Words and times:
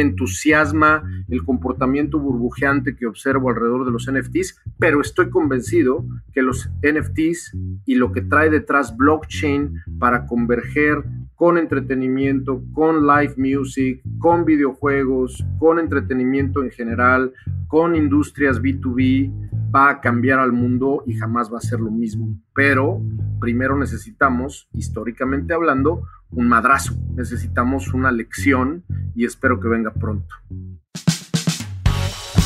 entusiasma 0.00 1.02
el 1.28 1.44
comportamiento 1.44 2.18
burbujeante 2.18 2.96
que 2.96 3.06
observo 3.06 3.50
alrededor 3.50 3.84
de 3.84 3.92
los 3.92 4.10
NFTs, 4.10 4.60
pero 4.78 5.00
estoy 5.00 5.30
convencido 5.30 6.04
que 6.32 6.42
los 6.42 6.70
NFTs 6.82 7.56
y 7.86 7.94
lo 7.94 8.12
que 8.12 8.22
trae 8.22 8.50
detrás 8.50 8.96
blockchain 8.96 9.74
para 9.98 10.26
converger 10.26 11.04
con 11.34 11.56
entretenimiento, 11.56 12.62
con 12.74 13.06
live 13.06 13.34
music, 13.38 14.02
con 14.18 14.44
videojuegos, 14.44 15.42
con 15.58 15.78
entretenimiento 15.78 16.62
en 16.62 16.70
general, 16.70 17.32
con 17.66 17.96
industrias 17.96 18.60
B2B, 18.60 19.32
va 19.74 19.88
a 19.88 20.00
cambiar 20.00 20.38
al 20.38 20.52
mundo 20.52 21.02
y 21.06 21.14
jamás 21.14 21.50
va 21.52 21.58
a 21.58 21.62
ser 21.62 21.80
lo 21.80 21.90
mismo. 21.90 22.36
Pero 22.54 23.00
primero 23.40 23.78
necesitamos, 23.78 24.68
históricamente 24.74 25.54
hablando, 25.54 26.02
un 26.30 26.48
madrazo. 26.48 26.94
Necesitamos 27.14 27.92
una 27.94 28.12
lección 28.12 28.84
y 29.14 29.24
espero 29.24 29.60
que 29.60 29.68
venga 29.68 29.92
pronto. 29.92 30.34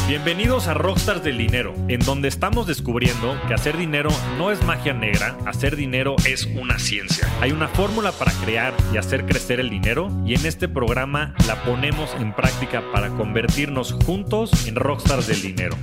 Bienvenidos 0.06 0.68
a 0.68 0.74
Rockstars 0.74 1.24
del 1.24 1.38
Dinero, 1.38 1.74
en 1.88 2.00
donde 2.00 2.28
estamos 2.28 2.66
descubriendo 2.66 3.40
que 3.48 3.54
hacer 3.54 3.78
dinero 3.78 4.10
no 4.36 4.50
es 4.50 4.62
magia 4.66 4.92
negra, 4.92 5.34
hacer 5.46 5.76
dinero 5.76 6.16
es 6.26 6.44
una 6.44 6.78
ciencia. 6.78 7.26
Hay 7.40 7.52
una 7.52 7.68
fórmula 7.68 8.12
para 8.12 8.32
crear 8.44 8.74
y 8.92 8.98
hacer 8.98 9.24
crecer 9.24 9.60
el 9.60 9.70
dinero 9.70 10.10
y 10.26 10.34
en 10.34 10.44
este 10.44 10.68
programa 10.68 11.34
la 11.46 11.64
ponemos 11.64 12.14
en 12.20 12.34
práctica 12.34 12.82
para 12.92 13.08
convertirnos 13.16 13.92
juntos 14.04 14.66
en 14.68 14.76
Rockstars 14.76 15.26
del 15.26 15.40
Dinero. 15.40 15.76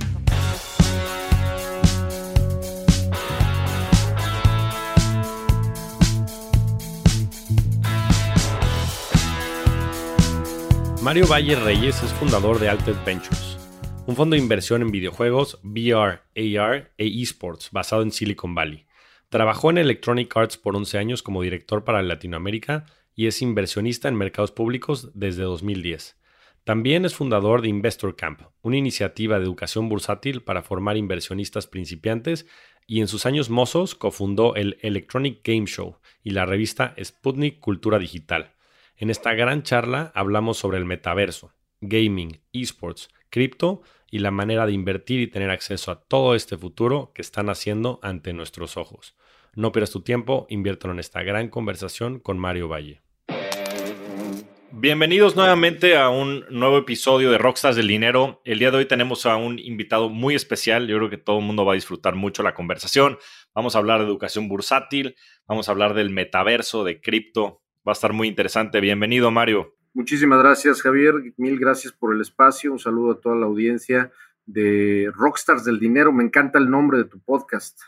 Mario 11.02 11.26
Valle 11.26 11.56
Reyes 11.56 12.00
es 12.04 12.12
fundador 12.12 12.60
de 12.60 12.68
Altered 12.68 13.04
Ventures, 13.04 13.58
un 14.06 14.14
fondo 14.14 14.36
de 14.36 14.40
inversión 14.40 14.82
en 14.82 14.92
videojuegos, 14.92 15.58
VR, 15.64 16.20
AR 16.36 16.92
e 16.96 17.22
esports 17.22 17.72
basado 17.72 18.02
en 18.02 18.12
Silicon 18.12 18.54
Valley. 18.54 18.86
Trabajó 19.28 19.70
en 19.70 19.78
Electronic 19.78 20.36
Arts 20.36 20.56
por 20.56 20.76
11 20.76 20.98
años 20.98 21.24
como 21.24 21.42
director 21.42 21.82
para 21.82 22.02
Latinoamérica 22.02 22.86
y 23.16 23.26
es 23.26 23.42
inversionista 23.42 24.06
en 24.06 24.14
mercados 24.14 24.52
públicos 24.52 25.10
desde 25.14 25.42
2010. 25.42 26.20
También 26.62 27.04
es 27.04 27.16
fundador 27.16 27.62
de 27.62 27.68
Investor 27.68 28.14
Camp, 28.14 28.42
una 28.62 28.76
iniciativa 28.76 29.40
de 29.40 29.44
educación 29.44 29.88
bursátil 29.88 30.42
para 30.42 30.62
formar 30.62 30.96
inversionistas 30.96 31.66
principiantes 31.66 32.46
y 32.86 33.00
en 33.00 33.08
sus 33.08 33.26
años 33.26 33.50
mozos 33.50 33.96
cofundó 33.96 34.54
el 34.54 34.78
Electronic 34.82 35.40
Game 35.42 35.66
Show 35.66 35.96
y 36.22 36.30
la 36.30 36.46
revista 36.46 36.94
Sputnik 37.02 37.58
Cultura 37.58 37.98
Digital 37.98 38.52
en 39.02 39.10
esta 39.10 39.34
gran 39.34 39.64
charla 39.64 40.12
hablamos 40.14 40.58
sobre 40.58 40.78
el 40.78 40.84
metaverso, 40.84 41.52
gaming, 41.80 42.40
esports, 42.52 43.08
cripto 43.30 43.82
y 44.08 44.20
la 44.20 44.30
manera 44.30 44.64
de 44.64 44.74
invertir 44.74 45.18
y 45.18 45.26
tener 45.26 45.50
acceso 45.50 45.90
a 45.90 46.04
todo 46.04 46.36
este 46.36 46.56
futuro 46.56 47.10
que 47.12 47.20
están 47.20 47.50
haciendo 47.50 47.98
ante 48.04 48.32
nuestros 48.32 48.76
ojos. 48.76 49.16
No 49.56 49.72
pierdas 49.72 49.90
tu 49.90 50.02
tiempo, 50.02 50.46
inviértelo 50.50 50.92
en 50.92 51.00
esta 51.00 51.24
gran 51.24 51.48
conversación 51.48 52.20
con 52.20 52.38
Mario 52.38 52.68
Valle. 52.68 53.02
Bienvenidos 54.70 55.34
nuevamente 55.34 55.96
a 55.96 56.08
un 56.08 56.44
nuevo 56.50 56.78
episodio 56.78 57.32
de 57.32 57.38
Rockstars 57.38 57.74
del 57.74 57.88
Dinero. 57.88 58.40
El 58.44 58.60
día 58.60 58.70
de 58.70 58.76
hoy 58.76 58.84
tenemos 58.84 59.26
a 59.26 59.34
un 59.34 59.58
invitado 59.58 60.10
muy 60.10 60.36
especial. 60.36 60.86
Yo 60.86 60.96
creo 60.98 61.10
que 61.10 61.18
todo 61.18 61.40
el 61.40 61.44
mundo 61.44 61.64
va 61.64 61.72
a 61.72 61.74
disfrutar 61.74 62.14
mucho 62.14 62.44
la 62.44 62.54
conversación. 62.54 63.18
Vamos 63.52 63.74
a 63.74 63.80
hablar 63.80 63.98
de 63.98 64.06
educación 64.06 64.48
bursátil, 64.48 65.16
vamos 65.48 65.68
a 65.68 65.72
hablar 65.72 65.94
del 65.94 66.10
metaverso, 66.10 66.84
de 66.84 67.00
cripto, 67.00 67.61
Va 67.86 67.92
a 67.92 67.94
estar 67.94 68.12
muy 68.12 68.28
interesante. 68.28 68.80
Bienvenido, 68.80 69.30
Mario. 69.30 69.74
Muchísimas 69.92 70.38
gracias, 70.38 70.82
Javier. 70.82 71.14
Mil 71.36 71.58
gracias 71.58 71.92
por 71.92 72.14
el 72.14 72.20
espacio. 72.20 72.72
Un 72.72 72.78
saludo 72.78 73.12
a 73.12 73.20
toda 73.20 73.34
la 73.34 73.46
audiencia 73.46 74.12
de 74.46 75.10
Rockstars 75.12 75.64
del 75.64 75.80
Dinero. 75.80 76.12
Me 76.12 76.22
encanta 76.22 76.58
el 76.58 76.70
nombre 76.70 76.98
de 76.98 77.04
tu 77.04 77.20
podcast. 77.20 77.80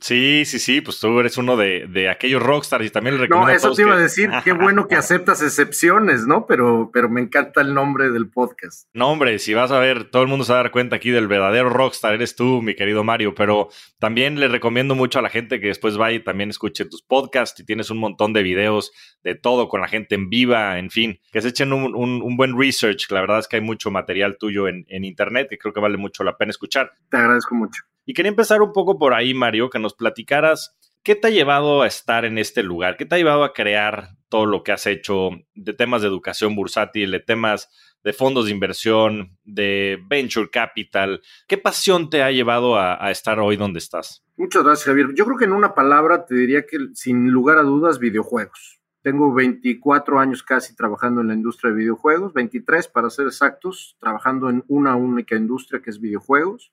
Sí, 0.00 0.44
sí, 0.44 0.58
sí, 0.58 0.80
pues 0.80 1.00
tú 1.00 1.18
eres 1.20 1.38
uno 1.38 1.56
de, 1.56 2.08
aquellos 2.10 2.42
rockstars 2.42 2.84
y 2.84 2.90
también 2.90 3.16
le 3.16 3.22
recomiendo. 3.22 3.50
No, 3.50 3.56
eso 3.56 3.72
te 3.72 3.82
iba 3.82 3.94
a 3.94 3.98
decir, 3.98 4.30
qué 4.44 4.52
bueno 4.52 4.88
que 4.88 4.94
aceptas 4.94 5.42
excepciones, 5.42 6.26
¿no? 6.26 6.46
Pero, 6.46 6.90
pero 6.92 7.08
me 7.08 7.20
encanta 7.20 7.62
el 7.62 7.72
nombre 7.72 8.10
del 8.10 8.28
podcast. 8.28 8.88
No, 8.92 9.08
hombre, 9.08 9.38
si 9.38 9.54
vas 9.54 9.70
a 9.72 9.78
ver, 9.78 10.10
todo 10.10 10.22
el 10.22 10.28
mundo 10.28 10.44
se 10.44 10.52
va 10.52 10.60
a 10.60 10.62
dar 10.64 10.72
cuenta 10.72 10.96
aquí 10.96 11.10
del 11.10 11.28
verdadero 11.28 11.70
rockstar, 11.70 12.14
eres 12.14 12.36
tú, 12.36 12.60
mi 12.62 12.74
querido 12.74 13.04
Mario, 13.04 13.34
pero 13.34 13.68
también 13.98 14.38
le 14.38 14.48
recomiendo 14.48 14.94
mucho 14.94 15.18
a 15.18 15.22
la 15.22 15.30
gente 15.30 15.60
que 15.60 15.68
después 15.68 15.96
vaya 15.96 16.16
y 16.16 16.24
también 16.24 16.50
escuche 16.50 16.84
tus 16.84 17.02
podcasts 17.02 17.58
y 17.60 17.64
tienes 17.64 17.90
un 17.90 17.98
montón 17.98 18.32
de 18.32 18.42
videos 18.42 18.92
de 19.22 19.34
todo 19.34 19.68
con 19.68 19.80
la 19.80 19.88
gente 19.88 20.14
en 20.14 20.28
viva, 20.28 20.78
en 20.78 20.90
fin, 20.90 21.20
que 21.32 21.40
se 21.40 21.48
echen 21.48 21.72
un, 21.72 22.36
buen 22.36 22.58
research, 22.58 23.10
la 23.10 23.22
verdad 23.22 23.38
es 23.38 23.48
que 23.48 23.56
hay 23.56 23.62
mucho 23.62 23.90
material 23.90 24.36
tuyo 24.38 24.68
en, 24.68 24.84
en 24.88 25.04
internet 25.04 25.48
y 25.50 25.56
creo 25.56 25.72
que 25.72 25.80
vale 25.80 25.96
mucho 25.96 26.22
la 26.22 26.36
pena 26.36 26.50
escuchar. 26.50 26.92
Te 27.08 27.16
agradezco 27.16 27.54
mucho. 27.54 27.82
Y 28.06 28.14
quería 28.14 28.30
empezar 28.30 28.62
un 28.62 28.72
poco 28.72 28.98
por 28.98 29.12
ahí, 29.12 29.34
Mario, 29.34 29.68
que 29.68 29.80
nos 29.80 29.94
platicaras 29.94 30.76
qué 31.02 31.16
te 31.16 31.28
ha 31.28 31.30
llevado 31.30 31.82
a 31.82 31.86
estar 31.86 32.24
en 32.24 32.38
este 32.38 32.62
lugar, 32.62 32.96
qué 32.96 33.04
te 33.04 33.16
ha 33.16 33.18
llevado 33.18 33.44
a 33.44 33.52
crear 33.52 34.10
todo 34.28 34.46
lo 34.46 34.62
que 34.62 34.72
has 34.72 34.86
hecho 34.86 35.30
de 35.54 35.72
temas 35.72 36.02
de 36.02 36.08
educación 36.08 36.54
bursátil, 36.54 37.10
de 37.10 37.20
temas 37.20 37.68
de 38.04 38.12
fondos 38.12 38.46
de 38.46 38.52
inversión, 38.52 39.36
de 39.42 39.98
venture 40.08 40.48
capital. 40.50 41.20
¿Qué 41.48 41.58
pasión 41.58 42.08
te 42.08 42.22
ha 42.22 42.30
llevado 42.30 42.78
a, 42.78 43.10
estar 43.10 43.40
hoy 43.40 43.56
donde 43.56 43.80
estás? 43.80 44.24
Muchas 44.36 44.62
gracias, 44.62 44.86
Javier. 44.86 45.08
Yo 45.14 45.24
creo 45.24 45.36
que 45.36 45.44
en 45.44 45.52
una 45.52 45.74
palabra 45.74 46.24
te 46.24 46.36
diría 46.36 46.64
que 46.66 46.76
sin 46.94 47.30
lugar 47.30 47.58
a 47.58 47.62
dudas, 47.62 47.98
videojuegos. 47.98 48.80
Tengo 49.06 49.32
24 49.32 50.18
años 50.18 50.42
casi 50.42 50.74
trabajando 50.74 51.20
en 51.20 51.28
la 51.28 51.34
industria 51.34 51.70
de 51.70 51.76
videojuegos, 51.76 52.32
23 52.32 52.88
para 52.88 53.08
ser 53.08 53.28
exactos, 53.28 53.96
trabajando 54.00 54.50
en 54.50 54.64
una 54.66 54.96
única 54.96 55.36
industria 55.36 55.80
que 55.80 55.90
es 55.90 56.00
videojuegos 56.00 56.72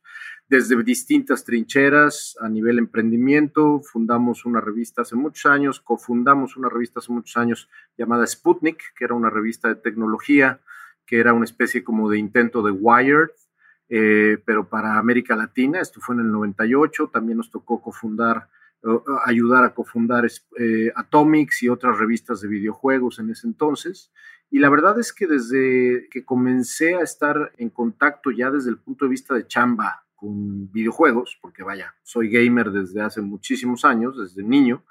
desde 0.50 0.82
distintas 0.82 1.46
trincheras 1.46 2.36
a 2.42 2.50
nivel 2.50 2.80
emprendimiento. 2.80 3.82
Fundamos 3.82 4.46
una 4.46 4.62
revista 4.62 5.04
hace 5.04 5.16
muchos 5.16 5.46
años, 5.46 5.80
cofundamos 5.80 6.58
una 6.58 6.70
revista 6.70 7.02
hace 7.02 7.12
muchos 7.12 7.38
años 7.38 7.70
llamada 8.00 8.26
Sputnik, 8.26 8.82
que 8.96 9.06
era 9.06 9.14
una 9.14 9.30
revista 9.30 9.68
de 9.68 9.76
tecnología, 9.76 10.60
que 11.06 11.20
era 11.20 11.34
una 11.34 11.46
especie 11.46 11.84
como 11.84 12.10
de 12.10 12.18
intento 12.18 12.64
de 12.64 12.72
Wired, 12.72 13.30
eh, 13.90 14.42
pero 14.44 14.68
para 14.70 14.98
América 14.98 15.36
Latina. 15.36 15.80
Esto 15.80 16.02
fue 16.02 16.16
en 16.16 16.22
el 16.22 16.32
98. 16.32 17.12
También 17.14 17.38
nos 17.38 17.52
tocó 17.52 17.80
cofundar, 17.80 18.50
ayudar 19.26 19.64
a 19.64 19.74
cofundar 19.74 20.26
eh, 20.60 20.92
Atomics 20.96 21.64
y 21.64 21.70
otras 21.70 21.98
revistas 21.98 22.42
de 22.42 22.48
videojuegos 22.48 23.20
en 23.20 23.30
ese 23.30 23.48
entonces. 23.48 24.12
Y 24.50 24.60
la 24.60 24.70
verdad 24.70 25.00
es 25.00 25.14
que 25.14 25.26
desde 25.26 26.08
que 26.10 26.26
comencé 26.26 26.96
a 26.96 27.02
estar 27.02 27.54
en 27.58 27.70
contacto 27.70 28.30
ya 28.32 28.52
desde 28.52 28.70
el 28.70 28.78
punto 28.78 29.06
de 29.06 29.12
vista 29.12 29.34
de 29.34 29.48
chamba 29.48 30.06
con 30.16 30.72
videojuegos, 30.72 31.38
porque 31.42 31.64
vaya, 31.64 31.96
soy 32.04 32.30
gamer 32.30 32.72
desde 32.72 33.02
hace 33.02 33.22
muchísimos 33.22 33.84
años, 33.84 34.18
desde 34.18 34.44
niño, 34.44 34.84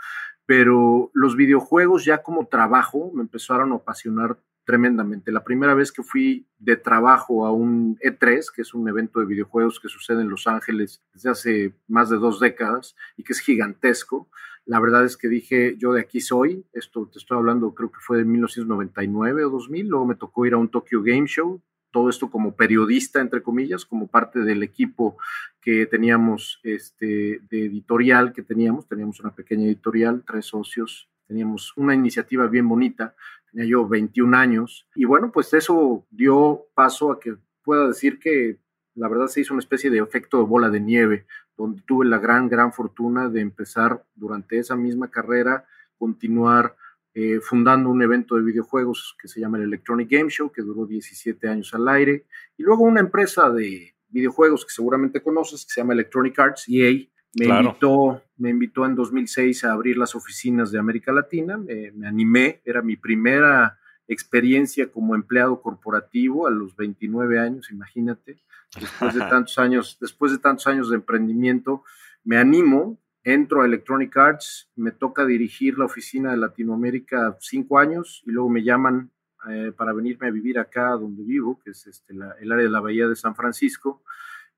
pero 0.46 1.10
los 1.14 1.36
videojuegos 1.36 2.04
ya 2.04 2.22
como 2.22 2.48
trabajo 2.48 3.12
me 3.14 3.22
empezaron 3.22 3.72
a 3.72 3.76
apasionar 3.76 4.38
tremendamente. 4.64 5.32
La 5.32 5.44
primera 5.44 5.74
vez 5.74 5.92
que 5.92 6.02
fui 6.02 6.46
de 6.58 6.76
trabajo 6.76 7.46
a 7.46 7.52
un 7.52 7.96
E3, 7.98 8.46
que 8.54 8.62
es 8.62 8.74
un 8.74 8.88
evento 8.88 9.20
de 9.20 9.26
videojuegos 9.26 9.80
que 9.80 9.88
sucede 9.88 10.22
en 10.22 10.28
Los 10.28 10.46
Ángeles 10.46 11.02
desde 11.12 11.30
hace 11.30 11.74
más 11.88 12.10
de 12.10 12.16
dos 12.16 12.40
décadas 12.40 12.94
y 13.16 13.24
que 13.24 13.32
es 13.32 13.40
gigantesco, 13.40 14.28
la 14.64 14.78
verdad 14.78 15.04
es 15.04 15.16
que 15.16 15.28
dije, 15.28 15.76
yo 15.78 15.92
de 15.92 16.00
aquí 16.00 16.20
soy, 16.20 16.64
esto 16.72 17.08
te 17.12 17.18
estoy 17.18 17.36
hablando, 17.36 17.74
creo 17.74 17.90
que 17.90 17.98
fue 18.00 18.18
de 18.18 18.24
1999 18.24 19.44
o 19.44 19.50
2000, 19.50 19.88
luego 19.88 20.06
me 20.06 20.14
tocó 20.14 20.46
ir 20.46 20.54
a 20.54 20.58
un 20.58 20.68
Tokyo 20.68 21.02
Game 21.02 21.26
Show, 21.26 21.60
todo 21.90 22.08
esto 22.08 22.30
como 22.30 22.56
periodista, 22.56 23.20
entre 23.20 23.42
comillas, 23.42 23.84
como 23.84 24.06
parte 24.06 24.40
del 24.40 24.62
equipo 24.62 25.18
que 25.60 25.86
teníamos 25.86 26.60
este, 26.62 27.40
de 27.50 27.66
editorial 27.66 28.32
que 28.32 28.42
teníamos, 28.42 28.88
teníamos 28.88 29.20
una 29.20 29.34
pequeña 29.34 29.66
editorial, 29.66 30.24
tres 30.26 30.46
socios, 30.46 31.10
teníamos 31.26 31.76
una 31.76 31.94
iniciativa 31.94 32.46
bien 32.46 32.68
bonita, 32.68 33.14
tenía 33.52 33.68
yo 33.68 33.86
21 33.86 34.36
años, 34.36 34.88
y 34.94 35.04
bueno, 35.04 35.30
pues 35.30 35.52
eso 35.54 36.06
dio 36.10 36.66
paso 36.74 37.12
a 37.12 37.20
que 37.20 37.36
pueda 37.62 37.86
decir 37.86 38.18
que 38.18 38.58
la 38.94 39.08
verdad 39.08 39.28
se 39.28 39.40
hizo 39.40 39.54
una 39.54 39.62
especie 39.62 39.90
de 39.90 39.98
efecto 39.98 40.38
de 40.38 40.44
bola 40.44 40.70
de 40.70 40.80
nieve, 40.80 41.26
donde 41.56 41.82
tuve 41.82 42.06
la 42.06 42.18
gran, 42.18 42.48
gran 42.48 42.72
fortuna 42.72 43.28
de 43.28 43.40
empezar 43.40 44.04
durante 44.14 44.58
esa 44.58 44.76
misma 44.76 45.10
carrera, 45.10 45.66
continuar 45.96 46.76
eh, 47.14 47.40
fundando 47.40 47.90
un 47.90 48.02
evento 48.02 48.36
de 48.36 48.42
videojuegos 48.42 49.16
que 49.20 49.28
se 49.28 49.40
llama 49.40 49.58
el 49.58 49.64
Electronic 49.64 50.10
Game 50.10 50.30
Show, 50.30 50.50
que 50.50 50.62
duró 50.62 50.86
17 50.86 51.48
años 51.48 51.72
al 51.74 51.88
aire, 51.88 52.26
y 52.56 52.62
luego 52.62 52.84
una 52.84 53.00
empresa 53.00 53.50
de 53.50 53.94
videojuegos 54.08 54.64
que 54.64 54.72
seguramente 54.72 55.22
conoces, 55.22 55.64
que 55.64 55.72
se 55.72 55.80
llama 55.80 55.94
Electronic 55.94 56.38
Arts, 56.38 56.64
EA, 56.68 57.06
me, 57.34 57.46
invitó, 57.46 58.22
me 58.36 58.50
invitó 58.50 58.86
en 58.86 58.94
2006 58.94 59.64
a 59.64 59.72
abrir 59.72 59.96
las 59.96 60.14
oficinas 60.14 60.70
de 60.70 60.78
América 60.78 61.12
Latina, 61.12 61.58
me, 61.58 62.06
animé, 62.06 62.60
era 62.64 62.82
mi 62.82 62.96
primera 62.96 63.78
experiencia 64.08 64.90
como 64.90 65.14
empleado 65.14 65.62
corporativo 65.62 66.46
a 66.46 66.50
los 66.50 66.76
29 66.76 67.38
años, 67.38 67.70
imagínate, 67.70 68.42
después 68.78 69.14
de 69.14 69.20
tantos 69.30 69.58
años, 69.58 69.98
después 70.00 70.32
de 70.32 70.38
tantos 70.38 70.66
años 70.66 70.90
de 70.90 70.96
emprendimiento, 70.96 71.84
me 72.24 72.36
animo 72.36 72.98
entro 73.24 73.62
a 73.62 73.66
Electronic 73.66 74.16
Arts, 74.16 74.70
me 74.76 74.90
toca 74.90 75.24
dirigir 75.24 75.78
la 75.78 75.84
oficina 75.84 76.32
de 76.32 76.36
Latinoamérica 76.38 77.36
cinco 77.40 77.78
años 77.78 78.22
y 78.26 78.32
luego 78.32 78.48
me 78.48 78.62
llaman 78.62 79.10
eh, 79.48 79.72
para 79.76 79.92
venirme 79.92 80.28
a 80.28 80.30
vivir 80.30 80.58
acá 80.58 80.90
donde 80.90 81.22
vivo, 81.22 81.60
que 81.64 81.70
es 81.70 81.86
este, 81.86 82.12
el 82.12 82.52
área 82.52 82.64
de 82.64 82.70
la 82.70 82.80
Bahía 82.80 83.08
de 83.08 83.16
San 83.16 83.34
Francisco. 83.34 84.02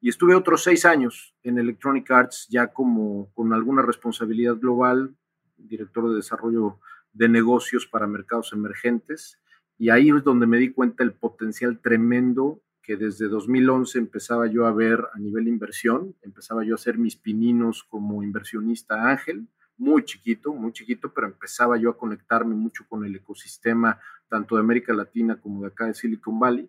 Y 0.04 0.10
estuve 0.10 0.34
otros 0.34 0.62
seis 0.62 0.84
años 0.84 1.34
en 1.42 1.58
Electronic 1.58 2.10
Arts, 2.10 2.46
ya 2.50 2.66
como 2.66 3.32
con 3.32 3.54
alguna 3.54 3.80
responsabilidad 3.80 4.56
global, 4.56 5.16
director 5.56 6.10
de 6.10 6.16
desarrollo 6.16 6.78
de 7.14 7.30
negocios 7.30 7.86
para 7.86 8.06
mercados 8.06 8.52
emergentes. 8.52 9.40
Y 9.78 9.88
ahí 9.88 10.10
es 10.10 10.22
donde 10.22 10.46
me 10.46 10.58
di 10.58 10.72
cuenta 10.74 11.04
el 11.04 11.14
potencial 11.14 11.80
tremendo 11.80 12.60
que 12.82 12.98
desde 12.98 13.28
2011 13.28 13.98
empezaba 13.98 14.46
yo 14.46 14.66
a 14.66 14.74
ver 14.74 15.06
a 15.14 15.18
nivel 15.18 15.48
inversión, 15.48 16.14
empezaba 16.20 16.66
yo 16.66 16.74
a 16.74 16.76
hacer 16.76 16.98
mis 16.98 17.16
pininos 17.16 17.82
como 17.82 18.22
inversionista 18.22 19.08
ángel, 19.08 19.48
muy 19.78 20.04
chiquito, 20.04 20.52
muy 20.52 20.72
chiquito, 20.72 21.14
pero 21.14 21.28
empezaba 21.28 21.78
yo 21.78 21.88
a 21.88 21.96
conectarme 21.96 22.54
mucho 22.54 22.84
con 22.90 23.06
el 23.06 23.16
ecosistema 23.16 23.98
tanto 24.28 24.56
de 24.56 24.60
América 24.60 24.92
Latina 24.92 25.40
como 25.40 25.62
de 25.62 25.68
acá 25.68 25.86
de 25.86 25.94
Silicon 25.94 26.38
Valley. 26.38 26.68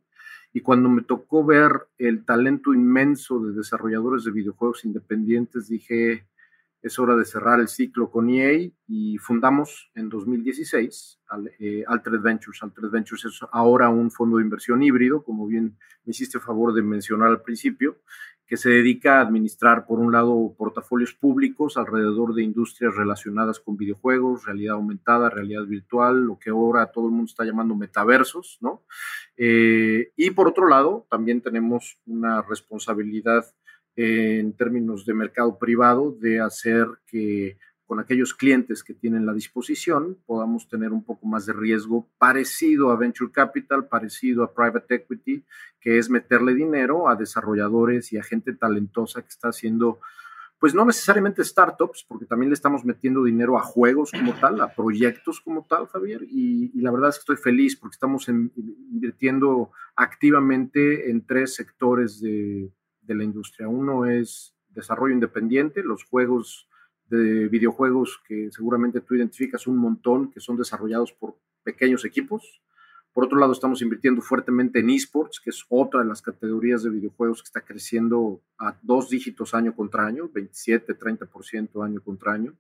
Y 0.56 0.62
cuando 0.62 0.88
me 0.88 1.02
tocó 1.02 1.44
ver 1.44 1.70
el 1.98 2.24
talento 2.24 2.74
inmenso 2.74 3.42
de 3.42 3.52
desarrolladores 3.52 4.24
de 4.24 4.32
videojuegos 4.32 4.86
independientes, 4.86 5.68
dije, 5.68 6.26
es 6.86 7.00
hora 7.00 7.16
de 7.16 7.26
cerrar 7.26 7.60
el 7.60 7.68
ciclo 7.68 8.12
con 8.12 8.30
EA 8.30 8.70
y 8.88 9.18
fundamos 9.18 9.90
en 9.96 10.08
2016 10.08 11.20
eh, 11.60 11.84
Altered 11.88 12.22
Ventures. 12.22 12.62
Altered 12.62 12.92
Ventures 12.92 13.26
es 13.26 13.40
ahora 13.52 13.90
un 13.90 14.12
fondo 14.12 14.38
de 14.38 14.44
inversión 14.44 14.84
híbrido, 14.84 15.24
como 15.24 15.48
bien 15.48 15.80
me 16.04 16.12
hiciste 16.12 16.40
favor 16.40 16.76
de 16.76 16.84
mencionar 16.84 17.30
al 17.30 17.42
principio, 17.42 17.98
que 18.46 18.56
se 18.56 18.70
dedica 18.70 19.18
a 19.18 19.22
administrar, 19.22 19.88
por 19.88 19.98
un 19.98 20.12
lado, 20.12 20.54
portafolios 20.56 21.16
públicos 21.16 21.76
alrededor 21.76 22.36
de 22.36 22.44
industrias 22.44 22.96
relacionadas 22.96 23.60
con 23.60 23.78
videojuegos, 23.78 24.46
realidad 24.46 24.76
aumentada, 24.76 25.32
realidad 25.32 25.66
virtual, 25.66 26.22
lo 26.22 26.38
que 26.38 26.52
ahora 26.52 26.92
todo 26.92 27.08
el 27.08 27.14
mundo 27.14 27.32
está 27.32 27.46
llamando 27.46 27.74
metaversos, 27.74 28.60
¿no? 28.62 28.84
Eh, 29.38 30.12
y 30.16 30.30
por 30.30 30.48
otro 30.48 30.68
lado, 30.68 31.08
también 31.10 31.42
tenemos 31.42 31.98
una 32.06 32.44
responsabilidad 32.44 33.44
en 33.96 34.54
términos 34.54 35.06
de 35.06 35.14
mercado 35.14 35.58
privado 35.58 36.12
de 36.20 36.40
hacer 36.40 36.88
que 37.08 37.58
con 37.86 38.00
aquellos 38.00 38.34
clientes 38.34 38.84
que 38.84 38.94
tienen 38.94 39.26
la 39.26 39.34
disposición 39.34 40.18
podamos 40.26 40.68
tener 40.68 40.92
un 40.92 41.04
poco 41.04 41.28
más 41.28 41.46
de 41.46 41.54
riesgo 41.54 42.08
parecido 42.18 42.90
a 42.90 42.98
venture 42.98 43.32
capital, 43.32 43.88
parecido 43.88 44.44
a 44.44 44.54
private 44.54 44.96
equity, 44.96 45.46
que 45.80 45.98
es 45.98 46.10
meterle 46.10 46.56
dinero 46.56 47.08
a 47.08 47.16
desarrolladores 47.16 48.12
y 48.12 48.18
a 48.18 48.24
gente 48.24 48.54
talentosa 48.54 49.22
que 49.22 49.30
está 49.30 49.50
haciendo, 49.50 50.00
pues 50.60 50.74
no 50.74 50.84
necesariamente 50.84 51.44
startups, 51.44 52.04
porque 52.08 52.26
también 52.26 52.50
le 52.50 52.56
estamos 52.56 52.84
metiendo 52.84 53.24
dinero 53.24 53.58
a 53.58 53.62
juegos 53.62 54.12
como 54.12 54.34
tal, 54.42 54.60
a 54.62 54.74
proyectos 54.74 55.40
como 55.40 55.66
tal, 55.70 55.88
Javier, 55.88 56.24
y, 56.24 56.72
la 56.82 56.92
verdad 56.92 57.10
es 57.10 57.18
que 57.18 57.20
estoy 57.20 57.38
feliz 57.38 57.76
porque 57.76 57.94
estamos 57.94 58.28
invirtiendo 58.28 59.72
activamente 59.96 61.12
en 61.12 61.24
tres 61.24 61.54
sectores 61.54 62.20
de 62.20 62.72
de 63.06 63.16
la 63.16 63.24
industria. 63.24 63.68
Uno 63.68 64.06
es 64.06 64.56
desarrollo 64.70 65.14
independiente, 65.14 65.84
los 65.84 66.04
juegos 66.04 66.68
de 67.10 67.48
videojuegos 67.48 68.20
que 68.28 68.50
seguramente 68.52 69.02
tú 69.02 69.16
identificas 69.16 69.68
un 69.68 69.78
montón, 69.78 70.32
que 70.32 70.40
son 70.40 70.58
desarrollados 70.58 71.12
por 71.14 71.38
pequeños 71.64 72.06
equipos. 72.06 72.62
Por 73.14 73.26
otro 73.26 73.40
lado, 73.40 73.54
estamos 73.54 73.82
invirtiendo 73.82 74.22
fuertemente 74.22 74.80
en 74.80 74.90
esports, 74.90 75.40
que 75.40 75.50
es 75.50 75.64
otra 75.70 76.02
de 76.02 76.08
las 76.08 76.22
categorías 76.22 76.84
de 76.84 76.90
videojuegos 76.90 77.42
que 77.42 77.48
está 77.48 77.62
creciendo 77.62 78.42
a 78.60 78.78
dos 78.82 79.10
dígitos 79.10 79.54
año 79.54 79.74
contra 79.74 80.06
año, 80.06 80.30
27, 80.34 80.98
30% 81.00 81.86
año 81.86 82.02
contra 82.02 82.34
año. 82.34 82.54